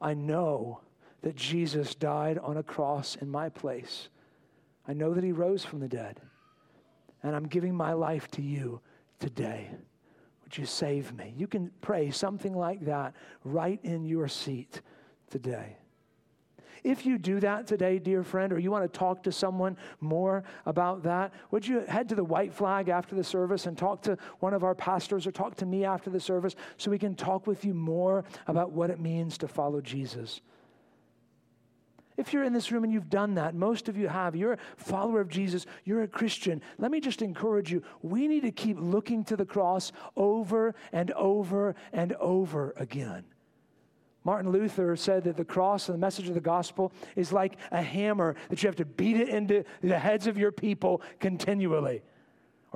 I 0.00 0.14
know 0.14 0.80
that 1.22 1.36
Jesus 1.36 1.94
died 1.94 2.38
on 2.38 2.56
a 2.56 2.62
cross 2.62 3.16
in 3.16 3.28
my 3.28 3.48
place. 3.48 4.08
I 4.86 4.92
know 4.92 5.14
that 5.14 5.24
he 5.24 5.32
rose 5.32 5.64
from 5.64 5.80
the 5.80 5.88
dead. 5.88 6.20
And 7.22 7.34
I'm 7.34 7.46
giving 7.46 7.74
my 7.74 7.92
life 7.92 8.30
to 8.32 8.42
you 8.42 8.80
today. 9.18 9.70
Would 10.44 10.56
you 10.56 10.64
save 10.64 11.12
me? 11.12 11.34
You 11.36 11.46
can 11.46 11.70
pray 11.80 12.10
something 12.10 12.54
like 12.54 12.84
that 12.86 13.14
right 13.44 13.80
in 13.82 14.04
your 14.04 14.28
seat 14.28 14.80
today. 15.30 15.76
If 16.84 17.04
you 17.04 17.18
do 17.18 17.40
that 17.40 17.66
today, 17.66 17.98
dear 17.98 18.22
friend, 18.22 18.52
or 18.52 18.58
you 18.58 18.70
want 18.70 18.90
to 18.90 18.98
talk 18.98 19.22
to 19.24 19.32
someone 19.32 19.76
more 20.00 20.44
about 20.64 21.02
that, 21.02 21.32
would 21.50 21.66
you 21.66 21.80
head 21.80 22.08
to 22.10 22.14
the 22.14 22.24
white 22.24 22.54
flag 22.54 22.88
after 22.88 23.14
the 23.14 23.24
service 23.24 23.66
and 23.66 23.76
talk 23.76 24.02
to 24.02 24.16
one 24.38 24.54
of 24.54 24.64
our 24.64 24.74
pastors 24.74 25.26
or 25.26 25.32
talk 25.32 25.56
to 25.56 25.66
me 25.66 25.84
after 25.84 26.08
the 26.08 26.20
service 26.20 26.54
so 26.76 26.90
we 26.90 26.98
can 26.98 27.14
talk 27.14 27.46
with 27.46 27.64
you 27.64 27.74
more 27.74 28.24
about 28.46 28.72
what 28.72 28.90
it 28.90 29.00
means 29.00 29.36
to 29.38 29.48
follow 29.48 29.80
Jesus? 29.80 30.40
If 32.18 32.32
you're 32.32 32.42
in 32.42 32.52
this 32.52 32.72
room 32.72 32.82
and 32.82 32.92
you've 32.92 33.08
done 33.08 33.36
that, 33.36 33.54
most 33.54 33.88
of 33.88 33.96
you 33.96 34.08
have, 34.08 34.34
you're 34.34 34.54
a 34.54 34.58
follower 34.76 35.20
of 35.20 35.28
Jesus, 35.28 35.66
you're 35.84 36.02
a 36.02 36.08
Christian, 36.08 36.60
let 36.76 36.90
me 36.90 37.00
just 37.00 37.22
encourage 37.22 37.70
you. 37.70 37.80
We 38.02 38.26
need 38.26 38.42
to 38.42 38.50
keep 38.50 38.76
looking 38.78 39.24
to 39.26 39.36
the 39.36 39.46
cross 39.46 39.92
over 40.16 40.74
and 40.92 41.12
over 41.12 41.76
and 41.92 42.12
over 42.14 42.74
again. 42.76 43.24
Martin 44.24 44.50
Luther 44.50 44.96
said 44.96 45.24
that 45.24 45.36
the 45.36 45.44
cross 45.44 45.88
and 45.88 45.94
the 45.94 46.00
message 46.00 46.28
of 46.28 46.34
the 46.34 46.40
gospel 46.40 46.92
is 47.14 47.32
like 47.32 47.56
a 47.70 47.80
hammer 47.80 48.34
that 48.50 48.62
you 48.62 48.66
have 48.66 48.76
to 48.76 48.84
beat 48.84 49.16
it 49.16 49.28
into 49.28 49.64
the 49.80 49.98
heads 49.98 50.26
of 50.26 50.36
your 50.36 50.50
people 50.50 51.00
continually. 51.20 52.02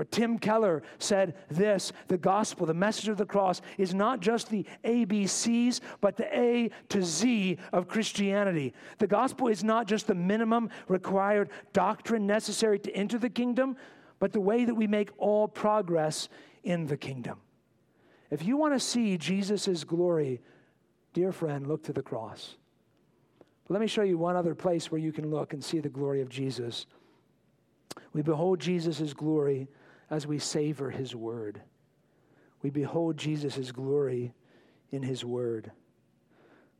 Or 0.02 0.04
Tim 0.06 0.36
Keller 0.36 0.82
said 0.98 1.36
this 1.48 1.92
the 2.08 2.18
gospel, 2.18 2.66
the 2.66 2.74
message 2.74 3.08
of 3.08 3.18
the 3.18 3.24
cross, 3.24 3.60
is 3.78 3.94
not 3.94 4.18
just 4.18 4.50
the 4.50 4.66
ABCs, 4.84 5.78
but 6.00 6.16
the 6.16 6.26
A 6.36 6.72
to 6.88 7.04
Z 7.04 7.56
of 7.72 7.86
Christianity. 7.86 8.74
The 8.98 9.06
gospel 9.06 9.46
is 9.46 9.62
not 9.62 9.86
just 9.86 10.08
the 10.08 10.16
minimum 10.16 10.70
required 10.88 11.50
doctrine 11.72 12.26
necessary 12.26 12.80
to 12.80 12.90
enter 12.96 13.16
the 13.16 13.30
kingdom, 13.30 13.76
but 14.18 14.32
the 14.32 14.40
way 14.40 14.64
that 14.64 14.74
we 14.74 14.88
make 14.88 15.10
all 15.18 15.46
progress 15.46 16.28
in 16.64 16.86
the 16.88 16.96
kingdom. 16.96 17.38
If 18.28 18.44
you 18.44 18.56
want 18.56 18.74
to 18.74 18.80
see 18.80 19.16
Jesus' 19.16 19.84
glory, 19.84 20.40
dear 21.12 21.30
friend, 21.30 21.68
look 21.68 21.84
to 21.84 21.92
the 21.92 22.02
cross. 22.02 22.56
But 23.68 23.74
let 23.74 23.80
me 23.80 23.86
show 23.86 24.02
you 24.02 24.18
one 24.18 24.34
other 24.34 24.56
place 24.56 24.90
where 24.90 25.00
you 25.00 25.12
can 25.12 25.30
look 25.30 25.52
and 25.52 25.62
see 25.62 25.78
the 25.78 25.88
glory 25.88 26.22
of 26.22 26.28
Jesus. 26.28 26.86
We 28.12 28.22
behold 28.22 28.58
Jesus' 28.58 29.12
glory 29.12 29.68
as 30.12 30.26
we 30.26 30.38
savor 30.38 30.90
his 30.90 31.16
word. 31.16 31.62
We 32.60 32.68
behold 32.68 33.16
Jesus' 33.16 33.72
glory 33.72 34.34
in 34.90 35.02
his 35.02 35.24
word. 35.24 35.72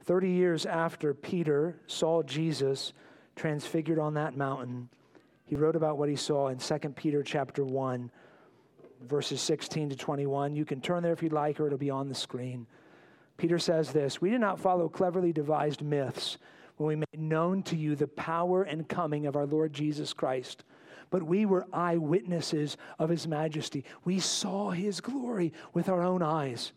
30 0.05 0.28
years 0.28 0.66
after 0.66 1.14
Peter 1.14 1.80
saw 1.87 2.22
Jesus 2.22 2.93
transfigured 3.35 3.99
on 3.99 4.14
that 4.14 4.37
mountain, 4.37 4.91
he 5.47 5.57
wrote 5.57 5.76
about 5.76 5.97
what 5.97 6.11
he 6.11 6.16
saw 6.16 6.49
in 6.49 6.59
2 6.59 6.78
Peter 6.91 7.22
chapter 7.22 7.64
1 7.64 8.11
verses 9.01 9.41
16 9.41 9.89
to 9.89 9.97
21. 9.97 10.55
You 10.55 10.66
can 10.66 10.83
turn 10.83 11.03
there 11.03 11.14
if 11.14 11.22
you'd 11.22 11.33
like 11.33 11.59
or 11.59 11.66
it'll 11.66 11.78
be 11.78 11.91
on 11.91 12.11
the 12.11 12.14
screen. 12.14 12.66
Peter 13.39 13.59
says 13.59 13.93
this, 13.93 14.20
"We 14.20 14.28
did 14.28 14.43
not 14.43 14.61
follow 14.61 14.91
cleverly 14.91 15.33
devised 15.33 15.83
myths 15.83 16.37
when 16.76 16.87
we 16.87 16.97
made 16.97 17.20
known 17.20 17.62
to 17.64 17.76
you 17.76 17.97
the 17.97 18.09
power 18.09 18.62
and 18.62 18.87
coming 18.87 19.26
of 19.26 19.37
our 19.37 19.47
Lord 19.47 19.72
Jesus 19.72 20.12
Christ." 20.12 20.64
But 21.13 21.23
we 21.23 21.45
were 21.45 21.67
eyewitnesses 21.75 22.79
of 22.99 23.11
his 23.11 23.29
majesty. 23.29 23.85
We 24.05 24.19
saw 24.19 24.71
his 24.71 25.01
glory 25.01 25.53
with 25.75 25.91
our 25.91 26.03
own 26.03 26.23
eyes. 26.23 26.73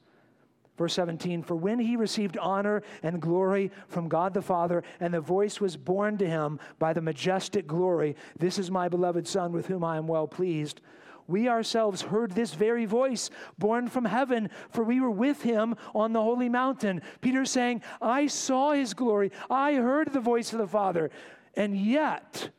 Verse 0.77 0.93
17, 0.95 1.41
for 1.41 1.55
when 1.55 1.79
he 1.79 1.95
received 1.95 2.37
honor 2.37 2.83
and 3.01 3.21
glory 3.21 3.71
from 3.87 4.09
God 4.09 4.33
the 4.33 4.41
Father, 4.41 4.83
and 4.99 5.13
the 5.13 5.21
voice 5.21 5.61
was 5.61 5.77
borne 5.77 6.17
to 6.17 6.27
him 6.27 6.59
by 6.79 6.91
the 6.91 6.99
majestic 6.99 7.65
glory, 7.65 8.17
This 8.37 8.59
is 8.59 8.69
my 8.69 8.89
beloved 8.89 9.25
Son 9.25 9.53
with 9.53 9.67
whom 9.67 9.85
I 9.85 9.95
am 9.95 10.05
well 10.05 10.27
pleased. 10.27 10.81
We 11.27 11.47
ourselves 11.47 12.01
heard 12.01 12.33
this 12.33 12.53
very 12.53 12.83
voice 12.83 13.29
borne 13.57 13.87
from 13.87 14.03
heaven, 14.03 14.49
for 14.69 14.83
we 14.83 14.99
were 14.99 15.09
with 15.09 15.43
him 15.43 15.75
on 15.95 16.11
the 16.11 16.21
holy 16.21 16.49
mountain. 16.49 17.01
Peter 17.21 17.45
saying, 17.45 17.81
I 18.01 18.27
saw 18.27 18.73
his 18.73 18.93
glory, 18.93 19.31
I 19.49 19.75
heard 19.75 20.11
the 20.11 20.19
voice 20.19 20.51
of 20.51 20.59
the 20.59 20.67
Father, 20.67 21.09
and 21.55 21.77
yet 21.77 22.49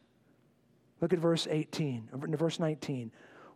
Look 1.07 1.12
at 1.12 1.20
verse 1.20 1.46
18, 1.48 2.09
uh, 2.12 2.36
verse 2.36 2.59
19. 2.59 3.12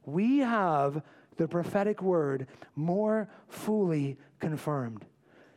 We 0.07 0.39
have 0.39 1.03
the 1.37 1.49
prophetic 1.49 2.01
word 2.01 2.47
more 2.77 3.29
fully 3.49 4.19
confirmed, 4.39 5.05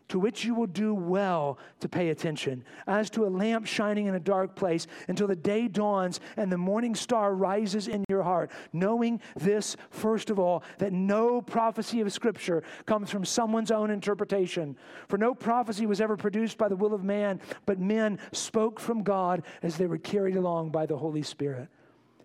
to 0.08 0.18
which 0.18 0.44
you 0.44 0.56
will 0.56 0.66
do 0.66 0.96
well 0.96 1.60
to 1.82 1.88
pay 1.88 2.10
attention, 2.10 2.66
as 2.88 3.12
to 3.12 3.28
a 3.28 3.30
lamp 3.30 3.68
shining 3.68 4.08
in 4.08 4.16
a 4.16 4.20
dark 4.20 4.56
place 4.56 4.88
until 5.08 5.28
the 5.28 5.36
day 5.36 5.68
dawns 5.68 6.20
and 6.36 6.52
the 6.52 6.58
morning 6.58 6.96
star 6.96 7.36
rises 7.36 7.88
in 7.88 8.04
your 8.10 8.24
heart, 8.24 8.50
knowing 8.72 9.22
this, 9.36 9.78
first 9.92 10.32
of 10.32 10.40
all, 10.40 10.64
that 10.80 10.94
no 10.94 11.44
prophecy 11.44 12.02
of 12.02 12.12
Scripture 12.12 12.64
comes 12.88 13.12
from 13.12 13.24
someone's 13.24 13.70
own 13.70 13.92
interpretation. 13.92 14.76
For 15.10 15.20
no 15.20 15.36
prophecy 15.36 15.86
was 15.86 16.02
ever 16.02 16.18
produced 16.18 16.58
by 16.58 16.70
the 16.70 16.76
will 16.76 16.96
of 16.96 17.04
man, 17.04 17.40
but 17.68 17.80
men 17.80 18.18
spoke 18.32 18.80
from 18.80 19.04
God 19.04 19.44
as 19.62 19.78
they 19.78 19.86
were 19.86 20.00
carried 20.00 20.38
along 20.38 20.72
by 20.72 20.88
the 20.88 20.98
Holy 20.98 21.22
Spirit. 21.22 21.70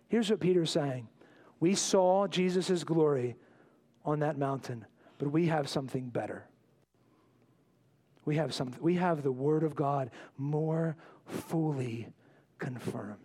Here's 0.09 0.31
what 0.31 0.41
Peter's 0.41 0.71
saying 0.71 1.09
We 1.61 1.75
saw 1.75 2.27
Jesus' 2.27 2.85
glory 2.85 3.37
on 4.05 4.21
that 4.21 4.39
mountain, 4.39 4.87
but 5.19 5.31
we 5.31 5.47
have 5.47 5.69
something 5.69 6.09
better. 6.09 6.47
We 8.25 8.37
have, 8.37 8.53
something, 8.53 8.83
we 8.83 8.97
have 8.97 9.23
the 9.23 9.33
Word 9.33 9.63
of 9.63 9.75
God 9.75 10.11
more 10.37 10.97
fully 11.25 12.09
confirmed. 12.59 13.17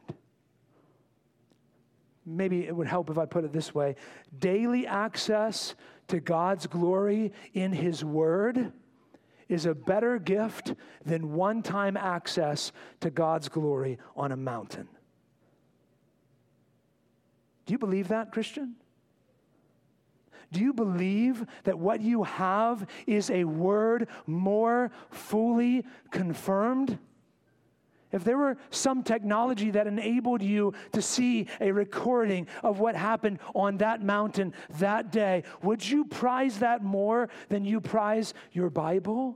Maybe 2.25 2.65
it 2.65 2.73
would 2.73 2.87
help 2.87 3.09
if 3.09 3.17
I 3.17 3.25
put 3.25 3.43
it 3.43 3.51
this 3.51 3.75
way 3.75 3.95
daily 4.39 4.87
access 4.87 5.75
to 6.07 6.19
God's 6.19 6.67
glory 6.67 7.33
in 7.53 7.73
His 7.73 8.03
Word 8.03 8.71
is 9.49 9.65
a 9.65 9.75
better 9.75 10.19
gift 10.19 10.73
than 11.05 11.33
one 11.33 11.61
time 11.61 11.97
access 11.97 12.71
to 13.01 13.09
God's 13.09 13.49
glory 13.49 13.99
on 14.15 14.31
a 14.31 14.37
mountain. 14.37 14.87
Do 17.65 17.73
you 17.73 17.77
believe 17.77 18.09
that, 18.09 18.31
Christian? 18.31 18.75
Do 20.51 20.59
you 20.59 20.73
believe 20.73 21.45
that 21.63 21.79
what 21.79 22.01
you 22.01 22.23
have 22.23 22.85
is 23.07 23.29
a 23.31 23.43
word 23.43 24.07
more 24.27 24.91
fully 25.09 25.83
confirmed? 26.11 26.99
If 28.11 28.23
there 28.23 28.37
were 28.37 28.57
some 28.69 29.01
technology 29.01 29.71
that 29.71 29.87
enabled 29.87 30.43
you 30.43 30.73
to 30.91 31.01
see 31.01 31.47
a 31.59 31.71
recording 31.71 32.47
of 32.61 32.79
what 32.79 32.95
happened 32.95 33.39
on 33.55 33.77
that 33.77 34.03
mountain 34.03 34.53
that 34.77 35.11
day, 35.11 35.43
would 35.63 35.87
you 35.87 36.05
prize 36.05 36.59
that 36.59 36.83
more 36.83 37.29
than 37.49 37.65
you 37.65 37.81
prize 37.81 38.35
your 38.51 38.69
Bible? 38.69 39.35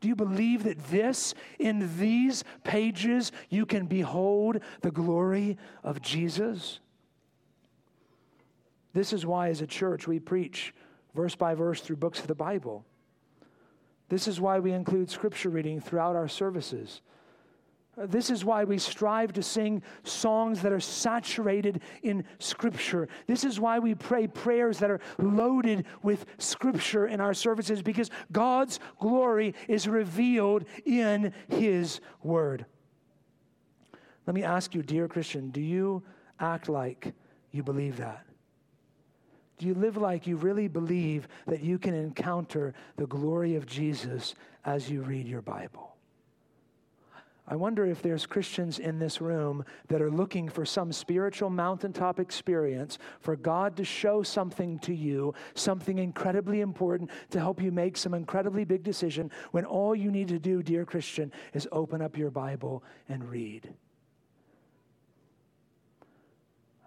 Do 0.00 0.08
you 0.08 0.16
believe 0.16 0.64
that 0.64 0.78
this, 0.90 1.34
in 1.58 1.98
these 1.98 2.42
pages, 2.64 3.32
you 3.50 3.66
can 3.66 3.86
behold 3.86 4.60
the 4.80 4.90
glory 4.90 5.58
of 5.84 6.00
Jesus? 6.00 6.80
This 8.94 9.12
is 9.12 9.26
why, 9.26 9.50
as 9.50 9.60
a 9.60 9.66
church, 9.66 10.08
we 10.08 10.18
preach 10.18 10.74
verse 11.14 11.34
by 11.34 11.54
verse 11.54 11.80
through 11.80 11.96
books 11.96 12.20
of 12.20 12.26
the 12.26 12.34
Bible. 12.34 12.84
This 14.08 14.26
is 14.26 14.40
why 14.40 14.58
we 14.58 14.72
include 14.72 15.10
scripture 15.10 15.50
reading 15.50 15.80
throughout 15.80 16.16
our 16.16 16.28
services. 16.28 17.02
Uh, 17.98 18.06
this 18.06 18.30
is 18.30 18.44
why 18.44 18.64
we 18.64 18.78
strive 18.78 19.32
to 19.32 19.42
sing 19.42 19.82
songs 20.04 20.62
that 20.62 20.72
are 20.72 20.80
saturated 20.80 21.80
in 22.02 22.24
Scripture. 22.38 23.08
This 23.26 23.44
is 23.44 23.58
why 23.58 23.78
we 23.78 23.94
pray 23.94 24.26
prayers 24.26 24.78
that 24.78 24.90
are 24.90 25.00
loaded 25.18 25.86
with 26.02 26.24
Scripture 26.38 27.06
in 27.06 27.20
our 27.20 27.34
services, 27.34 27.82
because 27.82 28.10
God's 28.30 28.78
glory 29.00 29.54
is 29.68 29.88
revealed 29.88 30.64
in 30.84 31.32
His 31.48 32.00
Word. 32.22 32.64
Let 34.26 34.34
me 34.34 34.44
ask 34.44 34.74
you, 34.74 34.82
dear 34.82 35.08
Christian, 35.08 35.50
do 35.50 35.60
you 35.60 36.02
act 36.38 36.68
like 36.68 37.12
you 37.50 37.62
believe 37.62 37.96
that? 37.96 38.24
Do 39.58 39.66
you 39.66 39.74
live 39.74 39.96
like 39.96 40.26
you 40.26 40.36
really 40.36 40.68
believe 40.68 41.28
that 41.46 41.60
you 41.60 41.78
can 41.78 41.94
encounter 41.94 42.72
the 42.96 43.06
glory 43.06 43.56
of 43.56 43.66
Jesus 43.66 44.34
as 44.64 44.88
you 44.88 45.02
read 45.02 45.26
your 45.26 45.42
Bible? 45.42 45.89
I 47.50 47.56
wonder 47.56 47.84
if 47.84 48.00
there's 48.00 48.26
Christians 48.26 48.78
in 48.78 49.00
this 49.00 49.20
room 49.20 49.64
that 49.88 50.00
are 50.00 50.10
looking 50.10 50.48
for 50.48 50.64
some 50.64 50.92
spiritual 50.92 51.50
mountaintop 51.50 52.20
experience 52.20 52.96
for 53.18 53.34
God 53.34 53.76
to 53.78 53.84
show 53.84 54.22
something 54.22 54.78
to 54.78 54.94
you, 54.94 55.34
something 55.54 55.98
incredibly 55.98 56.60
important 56.60 57.10
to 57.30 57.40
help 57.40 57.60
you 57.60 57.72
make 57.72 57.96
some 57.96 58.14
incredibly 58.14 58.64
big 58.64 58.84
decision 58.84 59.32
when 59.50 59.64
all 59.64 59.96
you 59.96 60.12
need 60.12 60.28
to 60.28 60.38
do, 60.38 60.62
dear 60.62 60.84
Christian, 60.84 61.32
is 61.52 61.66
open 61.72 62.00
up 62.00 62.16
your 62.16 62.30
Bible 62.30 62.84
and 63.08 63.28
read. 63.28 63.68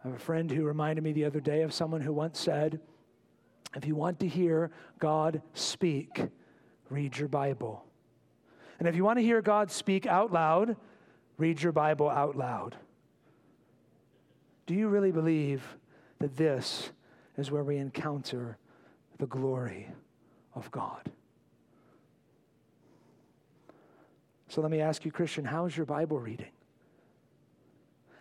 I 0.01 0.07
have 0.07 0.15
a 0.15 0.19
friend 0.19 0.49
who 0.49 0.63
reminded 0.63 1.03
me 1.03 1.11
the 1.11 1.25
other 1.25 1.41
day 1.41 1.63
of 1.63 1.73
someone 1.73 1.99
who 1.99 2.13
once 2.13 2.39
said, 2.39 2.79
If 3.75 3.85
you 3.85 3.95
want 3.95 4.17
to 4.21 4.29
hear 4.29 4.71
God 4.97 5.41
speak, 5.53 6.21
read 6.89 7.17
your 7.17 7.27
Bible. 7.27 7.83
And 8.79 8.87
if 8.87 8.95
you 8.95 9.03
want 9.03 9.19
to 9.19 9.23
hear 9.23 9.41
God 9.41 9.71
speak 9.71 10.05
out 10.05 10.31
loud, 10.31 10.75
read 11.37 11.61
your 11.61 11.71
Bible 11.71 12.09
out 12.09 12.35
loud. 12.35 12.75
Do 14.65 14.73
you 14.73 14.87
really 14.87 15.11
believe 15.11 15.77
that 16.19 16.37
this 16.37 16.91
is 17.37 17.51
where 17.51 17.63
we 17.63 17.77
encounter 17.77 18.57
the 19.17 19.27
glory 19.27 19.89
of 20.55 20.71
God? 20.71 21.11
So 24.47 24.61
let 24.61 24.71
me 24.71 24.81
ask 24.81 25.03
you, 25.03 25.11
Christian, 25.11 25.45
how's 25.45 25.75
your 25.75 25.85
Bible 25.85 26.19
reading? 26.19 26.51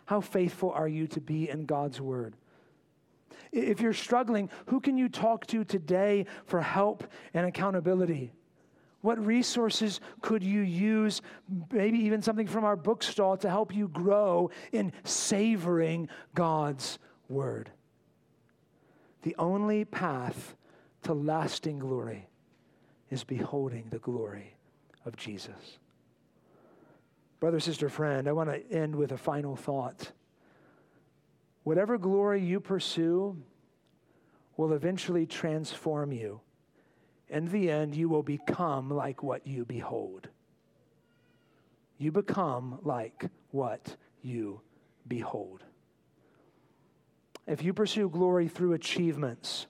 How 0.07 0.21
faithful 0.21 0.71
are 0.73 0.89
you 0.89 1.07
to 1.09 1.21
be 1.21 1.49
in 1.49 1.67
God's 1.67 2.01
Word? 2.01 2.35
If 3.53 3.81
you're 3.81 3.93
struggling, 3.93 4.49
who 4.67 4.81
can 4.81 4.97
you 4.97 5.09
talk 5.09 5.47
to 5.49 5.63
today 5.63 6.27
for 6.47 6.61
help 6.61 7.05
and 7.35 7.47
accountability? 7.47 8.33
What 9.03 9.25
resources 9.25 10.01
could 10.21 10.43
you 10.43 10.61
use, 10.61 11.23
maybe 11.71 11.99
even 11.99 12.23
something 12.23 12.47
from 12.47 12.65
our 12.65 12.77
bookstall, 12.77 13.37
to 13.39 13.51
help 13.51 13.75
you 13.75 13.89
grow 13.89 14.51
in 14.71 14.93
savoring 15.05 16.09
God's 16.35 16.99
Word? 17.29 17.71
The 19.23 19.35
only 19.39 19.85
path 19.85 20.55
to 21.03 21.15
lasting 21.15 21.81
glory 21.81 22.29
is 23.11 23.25
beholding 23.25 23.87
the 23.91 23.99
glory 23.99 24.55
of 25.05 25.17
Jesus. 25.17 25.79
Brother, 27.41 27.59
sister, 27.59 27.89
friend, 27.89 28.29
I 28.29 28.33
want 28.33 28.51
to 28.51 28.73
end 28.73 28.95
with 28.95 29.11
a 29.11 29.19
final 29.19 29.57
thought. 29.57 30.13
Whatever 31.65 31.99
glory 31.99 32.41
you 32.41 32.61
pursue 32.61 33.37
will 34.57 34.73
eventually 34.73 35.27
transform 35.27 36.13
you. 36.13 36.41
In 37.33 37.49
the 37.49 37.71
end, 37.71 37.95
you 37.95 38.11
will 38.11 38.23
become 38.23 38.91
like 38.91 39.23
what 39.23 39.47
you 39.47 39.65
behold. 39.65 40.29
You 41.97 42.13
become 42.13 42.79
like 42.83 43.31
what 43.53 43.97
you 44.21 44.61
behold. 45.09 45.65
If 47.47 47.65
you 47.65 47.73
pursue 47.73 48.11
glory 48.11 48.49
through 48.49 48.75
achievements, 48.75 49.67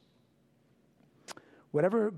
whatever 1.72 2.12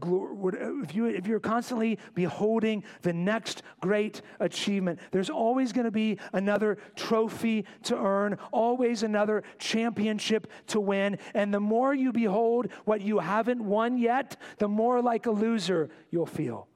if 0.82 0.94
you 0.94 1.06
if 1.06 1.26
you're 1.26 1.40
constantly 1.40 1.98
beholding 2.14 2.84
the 3.02 3.12
next 3.12 3.62
great 3.80 4.20
achievement 4.40 4.98
there's 5.12 5.30
always 5.30 5.72
going 5.72 5.84
to 5.84 5.90
be 5.90 6.18
another 6.32 6.76
trophy 6.96 7.64
to 7.84 7.96
earn 7.96 8.36
always 8.52 9.02
another 9.02 9.42
championship 9.58 10.50
to 10.66 10.80
win. 10.80 11.18
And 11.34 11.54
the 11.54 11.60
more 11.60 11.94
you 11.94 12.12
behold 12.12 12.68
what 12.84 13.00
you 13.00 13.18
haven't 13.18 13.64
won 13.64 13.96
yet 13.96 14.36
the 14.58 14.68
more 14.68 15.00
like 15.00 15.26
a 15.26 15.30
loser 15.30 15.88
you'll 16.10 16.26
feel. 16.26 16.68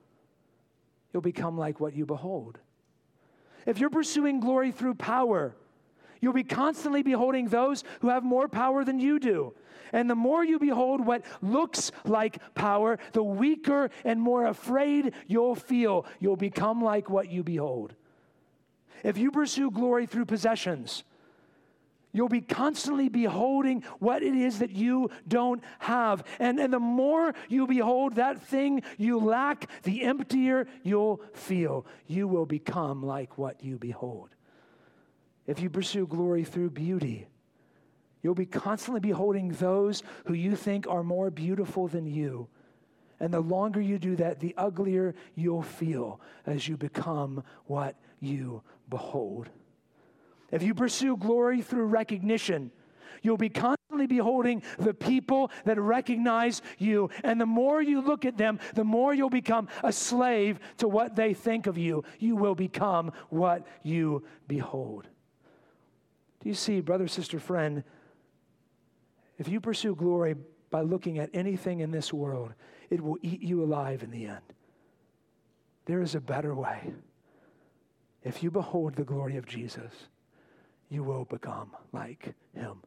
You'll 1.13 1.23
become 1.23 1.59
like 1.59 1.81
what 1.81 1.95
you 1.95 2.07
behold. 2.07 2.59
If 3.67 3.79
you're 3.79 3.91
pursuing 3.91 4.41
glory 4.41 4.73
through 4.73 4.95
power 4.95 5.57
You'll 6.21 6.33
be 6.33 6.45
constantly 6.45 7.03
beholding 7.03 7.49
those 7.49 7.85
who 8.01 8.09
have 8.09 8.25
more 8.25 8.49
power 8.49 8.85
than 8.85 9.01
you 9.01 9.19
do. 9.19 9.55
And 9.93 10.09
the 10.09 10.15
more 10.15 10.45
you 10.45 10.59
behold 10.59 11.05
what 11.05 11.25
looks 11.41 11.93
like 12.05 12.39
power, 12.55 12.99
the 13.13 13.23
weaker 13.23 13.91
and 14.05 14.21
more 14.21 14.47
afraid 14.47 15.15
you'll 15.27 15.55
feel. 15.55 16.07
You'll 16.21 16.37
become 16.37 16.83
like 16.83 17.09
what 17.09 17.31
you 17.31 17.43
behold. 17.43 17.95
If 19.03 19.17
you 19.17 19.31
pursue 19.31 19.71
glory 19.71 20.07
through 20.07 20.27
possessions, 20.27 21.05
You'll 22.13 22.29
be 22.29 22.41
constantly 22.41 23.09
beholding 23.09 23.85
what 23.99 24.23
it 24.23 24.35
is 24.35 24.61
that 24.61 24.71
you 24.71 25.11
don't 25.27 25.63
have. 25.79 26.25
And, 26.39 26.59
and 26.59 26.73
the 26.73 26.81
more 26.81 27.35
you 27.49 27.67
behold 27.67 28.15
that 28.15 28.43
thing 28.43 28.83
you 28.97 29.19
lack, 29.19 29.69
the 29.83 30.03
emptier 30.05 30.67
you'll 30.83 31.21
feel. 31.35 31.87
You 32.07 32.27
will 32.27 32.47
become 32.47 33.05
like 33.05 33.37
what 33.37 33.63
you 33.63 33.79
behold. 33.79 34.31
If 35.49 35.61
you 35.61 35.71
pursue 35.71 36.07
glory 36.07 36.45
through 36.45 36.71
beauty, 36.71 37.27
you'll 38.23 38.35
be 38.35 38.47
constantly 38.47 39.01
beholding 39.01 39.49
those 39.49 40.03
who 40.27 40.35
you 40.35 40.55
think 40.55 40.87
are 40.87 41.03
more 41.03 41.31
beautiful 41.31 41.89
than 41.89 42.07
you. 42.07 42.49
And 43.19 43.33
the 43.33 43.41
longer 43.41 43.81
you 43.81 43.99
do 43.99 44.15
that, 44.17 44.41
the 44.41 44.55
uglier 44.59 45.15
you'll 45.35 45.63
feel 45.63 46.21
as 46.47 46.69
you 46.69 46.77
become 46.77 47.43
what 47.65 47.97
you 48.21 48.63
behold. 48.91 49.49
If 50.53 50.63
you 50.63 50.75
pursue 50.75 51.17
glory 51.17 51.63
through 51.63 51.87
recognition, 51.87 52.71
you'll 53.23 53.39
be 53.39 53.49
constantly 53.49 54.07
beholding 54.07 54.63
the 54.79 54.93
people 54.93 55.51
that 55.65 55.81
recognize 55.81 56.61
you. 56.77 57.09
And 57.25 57.41
the 57.41 57.47
more 57.47 57.81
you 57.81 58.03
look 58.03 58.27
at 58.27 58.37
them, 58.37 58.61
the 58.75 58.85
more 58.85 59.15
you'll 59.15 59.31
become 59.31 59.69
a 59.83 59.93
slave 59.93 60.61
to 60.77 60.89
what 60.89 61.17
they 61.17 61.33
think 61.33 61.67
of 61.67 61.79
you. 61.79 62.05
You 62.19 62.37
will 62.37 62.55
become 62.55 63.13
what 63.31 63.67
you 63.83 64.25
behold. 64.47 65.09
Do 66.41 66.49
you 66.49 66.55
see, 66.55 66.81
brother, 66.81 67.09
sister, 67.09 67.41
friend, 67.41 67.83
if 69.39 69.49
you 69.49 69.61
pursue 69.61 69.95
glory 69.95 70.37
by 70.71 70.83
looking 70.83 71.19
at 71.19 71.31
anything 71.33 71.81
in 71.81 71.91
this 71.91 72.13
world, 72.13 72.53
it 72.91 73.01
will 73.01 73.19
eat 73.23 73.43
you 73.43 73.63
alive 73.63 74.03
in 74.03 74.11
the 74.11 74.27
end. 74.27 74.43
There 75.87 76.03
is 76.03 76.15
a 76.15 76.21
better 76.21 76.55
way. 76.55 76.93
If 78.23 78.43
you 78.43 78.51
behold 78.51 78.95
the 78.95 79.05
glory 79.05 79.37
of 79.37 79.47
Jesus, 79.47 79.93
you 80.91 81.03
will 81.03 81.25
become 81.25 81.71
like 81.93 82.35
him. 82.55 82.83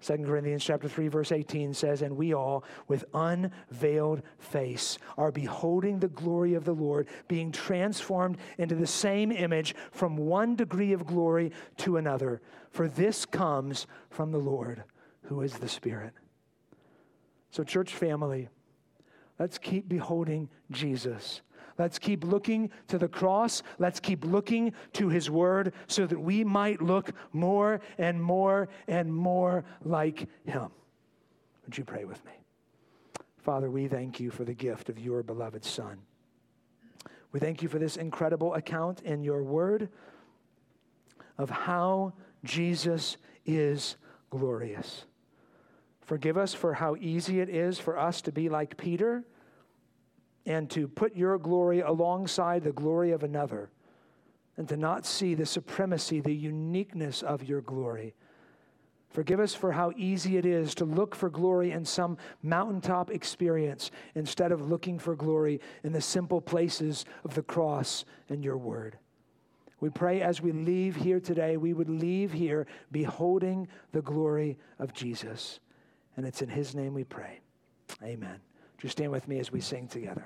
2 0.00 0.18
Corinthians 0.18 0.64
chapter 0.64 0.88
3 0.88 1.08
verse 1.08 1.32
18 1.32 1.74
says 1.74 2.02
and 2.02 2.16
we 2.16 2.32
all 2.32 2.62
with 2.86 3.04
unveiled 3.14 4.22
face 4.38 4.96
are 5.16 5.32
beholding 5.32 5.98
the 5.98 6.08
glory 6.08 6.54
of 6.54 6.64
the 6.64 6.74
Lord 6.74 7.08
being 7.26 7.50
transformed 7.50 8.38
into 8.58 8.76
the 8.76 8.86
same 8.86 9.32
image 9.32 9.74
from 9.90 10.16
one 10.16 10.54
degree 10.54 10.92
of 10.92 11.06
glory 11.06 11.50
to 11.78 11.96
another 11.96 12.40
for 12.70 12.86
this 12.86 13.26
comes 13.26 13.86
from 14.10 14.30
the 14.30 14.38
Lord 14.38 14.84
who 15.22 15.42
is 15.42 15.54
the 15.54 15.68
Spirit. 15.68 16.12
So 17.50 17.64
church 17.64 17.94
family 17.94 18.48
let's 19.38 19.58
keep 19.58 19.88
beholding 19.88 20.48
Jesus 20.70 21.42
Let's 21.78 21.98
keep 21.98 22.24
looking 22.24 22.70
to 22.88 22.98
the 22.98 23.08
cross. 23.08 23.62
Let's 23.78 24.00
keep 24.00 24.24
looking 24.24 24.72
to 24.94 25.08
his 25.08 25.30
word 25.30 25.72
so 25.86 26.06
that 26.06 26.18
we 26.18 26.42
might 26.42 26.82
look 26.82 27.12
more 27.32 27.80
and 27.96 28.22
more 28.22 28.68
and 28.88 29.14
more 29.14 29.64
like 29.84 30.28
him. 30.44 30.70
Would 31.64 31.78
you 31.78 31.84
pray 31.84 32.04
with 32.04 32.24
me? 32.24 32.32
Father, 33.38 33.70
we 33.70 33.86
thank 33.86 34.18
you 34.18 34.30
for 34.30 34.44
the 34.44 34.54
gift 34.54 34.88
of 34.88 34.98
your 34.98 35.22
beloved 35.22 35.64
Son. 35.64 35.98
We 37.30 37.40
thank 37.40 37.62
you 37.62 37.68
for 37.68 37.78
this 37.78 37.96
incredible 37.96 38.54
account 38.54 39.02
in 39.02 39.22
your 39.22 39.42
word 39.42 39.88
of 41.36 41.50
how 41.50 42.14
Jesus 42.42 43.16
is 43.46 43.96
glorious. 44.30 45.04
Forgive 46.00 46.36
us 46.36 46.54
for 46.54 46.74
how 46.74 46.96
easy 46.96 47.40
it 47.40 47.48
is 47.48 47.78
for 47.78 47.98
us 47.98 48.22
to 48.22 48.32
be 48.32 48.48
like 48.48 48.76
Peter 48.76 49.24
and 50.48 50.70
to 50.70 50.88
put 50.88 51.14
your 51.14 51.36
glory 51.36 51.80
alongside 51.80 52.64
the 52.64 52.72
glory 52.72 53.12
of 53.12 53.22
another 53.22 53.68
and 54.56 54.66
to 54.66 54.78
not 54.78 55.04
see 55.04 55.34
the 55.34 55.44
supremacy, 55.44 56.20
the 56.20 56.34
uniqueness 56.34 57.22
of 57.22 57.44
your 57.44 57.60
glory. 57.60 58.14
Forgive 59.10 59.40
us 59.40 59.54
for 59.54 59.72
how 59.72 59.92
easy 59.94 60.38
it 60.38 60.46
is 60.46 60.74
to 60.76 60.86
look 60.86 61.14
for 61.14 61.28
glory 61.28 61.72
in 61.72 61.84
some 61.84 62.16
mountaintop 62.42 63.10
experience 63.10 63.90
instead 64.14 64.50
of 64.50 64.70
looking 64.70 64.98
for 64.98 65.14
glory 65.14 65.60
in 65.84 65.92
the 65.92 66.00
simple 66.00 66.40
places 66.40 67.04
of 67.24 67.34
the 67.34 67.42
cross 67.42 68.06
and 68.30 68.42
your 68.42 68.56
word. 68.56 68.98
We 69.80 69.90
pray 69.90 70.22
as 70.22 70.40
we 70.40 70.52
leave 70.52 70.96
here 70.96 71.20
today, 71.20 71.58
we 71.58 71.74
would 71.74 71.90
leave 71.90 72.32
here 72.32 72.66
beholding 72.90 73.68
the 73.92 74.02
glory 74.02 74.56
of 74.78 74.94
Jesus. 74.94 75.60
And 76.16 76.24
it's 76.24 76.40
in 76.40 76.48
his 76.48 76.74
name 76.74 76.94
we 76.94 77.04
pray. 77.04 77.40
Amen. 78.02 78.40
Just 78.78 78.92
stand 78.92 79.10
with 79.10 79.26
me 79.28 79.40
as 79.40 79.52
we 79.52 79.60
sing 79.60 79.88
together. 79.88 80.24